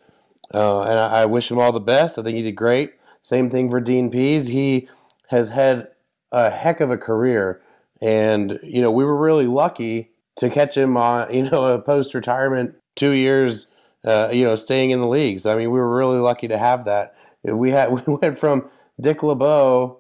Uh, 0.54 0.82
and 0.82 1.00
I, 1.00 1.22
I, 1.22 1.26
wish 1.26 1.52
him 1.52 1.60
all 1.60 1.74
the 1.74 1.80
best. 1.80 2.18
I 2.18 2.24
think 2.24 2.38
he 2.38 2.42
did 2.42 2.56
great. 2.56 2.94
Same 3.22 3.50
thing 3.50 3.70
for 3.70 3.82
Dean 3.82 4.10
Pees. 4.10 4.48
He 4.48 4.88
has 5.28 5.50
had 5.50 5.90
a 6.32 6.50
heck 6.50 6.80
of 6.80 6.90
a 6.90 6.98
career, 6.98 7.62
and 8.02 8.60
you 8.64 8.82
know 8.82 8.92
we 8.92 9.04
were 9.04 9.18
really 9.18 9.48
lucky 9.48 10.12
to 10.38 10.50
catch 10.50 10.76
him 10.78 10.98
on 10.98 11.34
you 11.34 11.50
know 11.50 11.66
a 11.66 11.80
post 11.80 12.14
retirement 12.14 12.76
two 12.96 13.12
years. 13.12 13.68
Uh, 14.06 14.30
you 14.32 14.46
know, 14.46 14.56
staying 14.56 14.92
in 14.92 15.02
the 15.02 15.08
league. 15.08 15.40
So 15.40 15.52
I 15.52 15.58
mean, 15.58 15.70
we 15.72 15.80
were 15.80 15.98
really 15.98 16.20
lucky 16.20 16.48
to 16.48 16.58
have 16.58 16.86
that. 16.86 17.16
We 17.44 17.72
had 17.72 17.92
we 18.08 18.16
went 18.16 18.40
from 18.40 18.70
Dick 19.02 19.22
LeBeau 19.22 19.98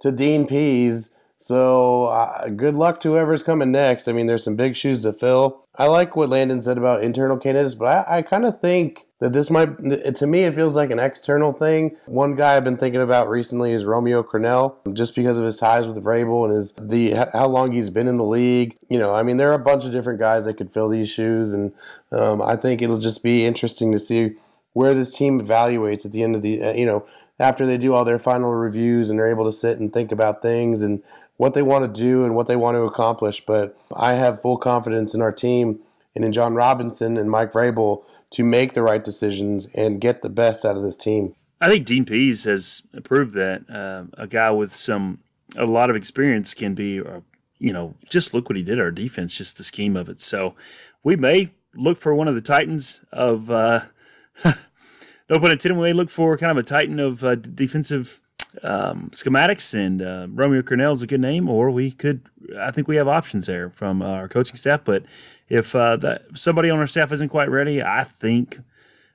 to 0.00 0.12
Dean 0.12 0.46
Pees 0.46 1.10
so 1.40 2.04
uh, 2.04 2.48
good 2.48 2.74
luck 2.74 3.00
to 3.00 3.12
whoever's 3.12 3.42
coming 3.42 3.72
next. 3.72 4.08
I 4.08 4.12
mean, 4.12 4.26
there's 4.26 4.44
some 4.44 4.56
big 4.56 4.76
shoes 4.76 5.00
to 5.02 5.14
fill. 5.14 5.64
I 5.74 5.86
like 5.86 6.14
what 6.14 6.28
Landon 6.28 6.60
said 6.60 6.76
about 6.76 7.02
internal 7.02 7.38
candidates, 7.38 7.74
but 7.74 7.86
I, 7.86 8.18
I 8.18 8.22
kind 8.22 8.44
of 8.44 8.60
think 8.60 9.06
that 9.20 9.32
this 9.32 9.48
might, 9.48 9.78
to 10.16 10.26
me, 10.26 10.44
it 10.44 10.54
feels 10.54 10.76
like 10.76 10.90
an 10.90 10.98
external 10.98 11.54
thing. 11.54 11.96
One 12.04 12.36
guy 12.36 12.56
I've 12.56 12.64
been 12.64 12.76
thinking 12.76 13.00
about 13.00 13.30
recently 13.30 13.72
is 13.72 13.86
Romeo 13.86 14.22
Crennel, 14.22 14.74
just 14.92 15.14
because 15.14 15.38
of 15.38 15.44
his 15.44 15.56
ties 15.56 15.88
with 15.88 15.96
Vrabel 16.04 16.44
and 16.44 16.54
his 16.54 16.72
the 16.72 17.14
how 17.32 17.46
long 17.46 17.72
he's 17.72 17.88
been 17.88 18.06
in 18.06 18.16
the 18.16 18.24
league. 18.24 18.76
You 18.90 18.98
know, 18.98 19.14
I 19.14 19.22
mean, 19.22 19.38
there 19.38 19.50
are 19.50 19.54
a 19.54 19.58
bunch 19.58 19.86
of 19.86 19.92
different 19.92 20.20
guys 20.20 20.44
that 20.44 20.58
could 20.58 20.74
fill 20.74 20.90
these 20.90 21.08
shoes, 21.08 21.54
and 21.54 21.72
um, 22.12 22.42
I 22.42 22.56
think 22.56 22.82
it'll 22.82 22.98
just 22.98 23.22
be 23.22 23.46
interesting 23.46 23.92
to 23.92 23.98
see 23.98 24.32
where 24.74 24.92
this 24.92 25.14
team 25.14 25.40
evaluates 25.40 26.04
at 26.04 26.12
the 26.12 26.22
end 26.22 26.36
of 26.36 26.42
the, 26.42 26.62
uh, 26.62 26.72
you 26.74 26.84
know, 26.84 27.06
after 27.38 27.64
they 27.64 27.78
do 27.78 27.94
all 27.94 28.04
their 28.04 28.18
final 28.18 28.52
reviews 28.52 29.08
and 29.08 29.18
they're 29.18 29.30
able 29.30 29.46
to 29.46 29.52
sit 29.52 29.78
and 29.78 29.92
think 29.92 30.12
about 30.12 30.42
things 30.42 30.82
and 30.82 31.02
what 31.40 31.54
they 31.54 31.62
want 31.62 31.82
to 31.82 32.00
do 32.00 32.22
and 32.24 32.34
what 32.34 32.46
they 32.48 32.54
want 32.54 32.74
to 32.74 32.82
accomplish. 32.82 33.42
But 33.46 33.74
I 33.96 34.12
have 34.12 34.42
full 34.42 34.58
confidence 34.58 35.14
in 35.14 35.22
our 35.22 35.32
team 35.32 35.80
and 36.14 36.22
in 36.22 36.32
Jon 36.32 36.54
Robinson 36.54 37.16
and 37.16 37.30
Mike 37.30 37.52
Vrabel 37.52 38.04
to 38.32 38.44
make 38.44 38.74
the 38.74 38.82
right 38.82 39.02
decisions 39.02 39.66
and 39.74 40.02
get 40.02 40.20
the 40.20 40.28
best 40.28 40.66
out 40.66 40.76
of 40.76 40.82
this 40.82 40.98
team. 40.98 41.34
I 41.58 41.70
think 41.70 41.86
Dean 41.86 42.04
Pees 42.04 42.44
has 42.44 42.82
proved 43.04 43.32
that 43.36 43.62
uh, 43.70 44.04
a 44.22 44.26
guy 44.26 44.50
with 44.50 44.76
some 44.76 45.20
a 45.56 45.64
lot 45.64 45.88
of 45.88 45.96
experience 45.96 46.52
can 46.52 46.74
be, 46.74 47.00
uh, 47.00 47.20
you 47.58 47.72
know, 47.72 47.94
just 48.10 48.34
look 48.34 48.50
what 48.50 48.56
he 48.56 48.62
did 48.62 48.78
our 48.78 48.90
defense, 48.90 49.34
just 49.34 49.56
the 49.56 49.64
scheme 49.64 49.96
of 49.96 50.10
it. 50.10 50.20
So 50.20 50.54
we 51.02 51.16
may 51.16 51.52
look 51.74 51.96
for 51.96 52.14
one 52.14 52.28
of 52.28 52.34
the 52.34 52.42
titans 52.42 53.02
of. 53.12 53.50
Uh, 53.50 53.80
no 54.44 55.38
pun 55.38 55.52
intended. 55.52 55.78
We 55.78 55.84
may 55.84 55.94
look 55.94 56.10
for 56.10 56.36
kind 56.36 56.50
of 56.50 56.58
a 56.58 56.62
titan 56.62 57.00
of 57.00 57.24
uh, 57.24 57.36
defensive 57.36 58.20
um, 58.62 59.10
schematics, 59.12 59.74
and 59.74 60.02
uh, 60.02 60.26
Romeo 60.30 60.62
Crennel 60.62 60.92
is 60.92 61.02
a 61.02 61.06
good 61.06 61.20
name, 61.20 61.48
or 61.48 61.70
we 61.70 61.90
could. 61.90 62.22
I 62.58 62.70
think 62.70 62.88
we 62.88 62.96
have 62.96 63.08
options 63.08 63.46
there 63.46 63.70
from 63.70 64.02
uh, 64.02 64.06
our 64.06 64.28
coaching 64.28 64.56
staff. 64.56 64.84
But 64.84 65.04
if 65.48 65.74
uh, 65.74 66.18
somebody 66.34 66.70
on 66.70 66.78
our 66.78 66.86
staff 66.86 67.12
isn't 67.12 67.28
quite 67.28 67.50
ready, 67.50 67.82
I 67.82 68.04
think 68.04 68.58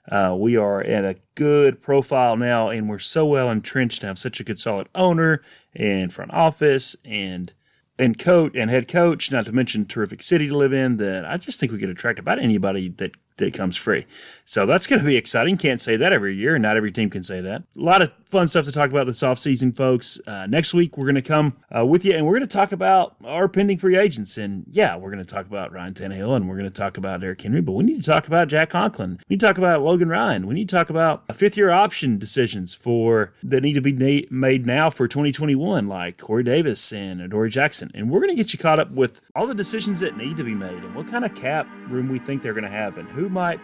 uh, 0.09 0.35
we 0.37 0.55
are 0.55 0.81
at 0.81 1.03
a 1.03 1.15
good 1.35 1.81
profile 1.81 2.37
now, 2.37 2.69
and 2.69 2.89
we're 2.89 2.99
so 2.99 3.25
well 3.25 3.49
entrenched 3.49 4.01
to 4.01 4.07
have 4.07 4.17
such 4.17 4.39
a 4.39 4.43
good, 4.43 4.59
solid 4.59 4.87
owner 4.95 5.41
and 5.75 6.13
front 6.13 6.33
office 6.33 6.95
and 7.03 7.53
and 7.97 8.19
coach 8.19 8.51
and 8.55 8.69
head 8.69 8.87
coach. 8.87 9.31
Not 9.31 9.45
to 9.45 9.51
mention 9.51 9.85
terrific 9.85 10.21
city 10.21 10.47
to 10.47 10.57
live 10.57 10.73
in. 10.73 10.97
That 10.97 11.25
I 11.25 11.37
just 11.37 11.59
think 11.59 11.71
we 11.71 11.79
could 11.79 11.89
attract 11.89 12.19
about 12.19 12.39
anybody 12.39 12.89
that 12.89 13.11
that 13.37 13.53
comes 13.53 13.75
free. 13.75 14.05
So 14.45 14.65
that's 14.65 14.87
going 14.87 14.99
to 14.99 15.05
be 15.05 15.17
exciting. 15.17 15.57
Can't 15.57 15.81
say 15.81 15.97
that 15.97 16.13
every 16.13 16.35
year. 16.35 16.57
Not 16.57 16.77
every 16.77 16.91
team 16.91 17.09
can 17.09 17.23
say 17.23 17.41
that. 17.41 17.63
A 17.75 17.79
lot 17.79 18.01
of 18.01 18.13
fun 18.25 18.47
stuff 18.47 18.65
to 18.65 18.71
talk 18.71 18.89
about 18.89 19.05
this 19.07 19.21
offseason, 19.23 19.75
folks. 19.75 20.19
Uh, 20.27 20.45
next 20.47 20.73
week, 20.73 20.97
we're 20.97 21.05
going 21.05 21.15
to 21.15 21.21
come 21.21 21.57
uh, 21.75 21.85
with 21.85 22.05
you 22.05 22.13
and 22.13 22.25
we're 22.25 22.33
going 22.37 22.47
to 22.47 22.57
talk 22.57 22.71
about 22.71 23.15
our 23.25 23.47
pending 23.47 23.77
free 23.77 23.97
agents. 23.97 24.37
And 24.37 24.65
yeah, 24.71 24.95
we're 24.95 25.11
going 25.11 25.23
to 25.23 25.33
talk 25.33 25.47
about 25.47 25.73
Ryan 25.73 25.93
Tannehill 25.93 26.35
and 26.35 26.47
we're 26.47 26.57
going 26.57 26.69
to 26.69 26.75
talk 26.75 26.97
about 26.97 27.21
Derrick 27.21 27.41
Henry, 27.41 27.61
but 27.61 27.73
we 27.73 27.83
need 27.83 28.01
to 28.01 28.09
talk 28.09 28.27
about 28.27 28.47
Jack 28.47 28.69
Conklin. 28.69 29.19
We 29.27 29.33
need 29.33 29.39
to 29.39 29.45
talk 29.47 29.57
about 29.57 29.81
Logan 29.81 30.09
Ryan. 30.09 30.47
We 30.47 30.53
need 30.53 30.69
to 30.69 30.75
talk 30.75 30.89
about 30.89 31.33
fifth 31.35 31.57
year 31.57 31.71
option 31.71 32.17
decisions 32.17 32.73
for 32.73 33.33
that 33.43 33.61
need 33.61 33.73
to 33.73 33.81
be 33.81 33.91
na- 33.91 34.27
made 34.29 34.65
now 34.65 34.89
for 34.89 35.07
2021, 35.07 35.87
like 35.87 36.17
Corey 36.17 36.43
Davis 36.43 36.93
and 36.93 37.21
Adoree 37.21 37.49
Jackson. 37.49 37.91
And 37.93 38.09
we're 38.09 38.19
going 38.19 38.29
to 38.29 38.35
get 38.35 38.53
you 38.53 38.59
caught 38.59 38.79
up 38.79 38.91
with 38.91 39.21
all 39.35 39.47
the 39.47 39.55
decisions 39.55 39.99
that 39.99 40.17
need 40.17 40.37
to 40.37 40.43
be 40.43 40.55
made 40.55 40.83
and 40.83 40.95
what 40.95 41.07
kind 41.07 41.25
of 41.25 41.33
cap 41.35 41.67
room 41.89 42.09
we 42.09 42.19
think 42.19 42.41
they're 42.41 42.53
going 42.53 42.63
to 42.63 42.69
have 42.69 42.97
and 42.97 43.09
who 43.25 43.29
might 43.29 43.59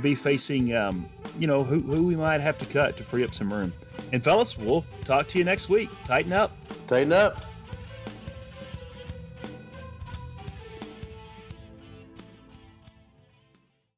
be 0.00 0.12
facing, 0.12 0.74
um, 0.74 1.08
you 1.38 1.46
know, 1.46 1.62
who, 1.62 1.80
who 1.80 2.04
we 2.04 2.16
might 2.16 2.40
have 2.40 2.58
to 2.58 2.66
cut 2.66 2.96
to 2.96 3.04
free 3.04 3.22
up 3.22 3.32
some 3.32 3.52
room. 3.52 3.72
And 4.12 4.22
fellas, 4.22 4.58
we'll 4.58 4.84
talk 5.04 5.28
to 5.28 5.38
you 5.38 5.44
next 5.44 5.68
week. 5.68 5.88
Tighten 6.02 6.32
up. 6.32 6.50
Tighten 6.88 7.12
up. 7.12 7.44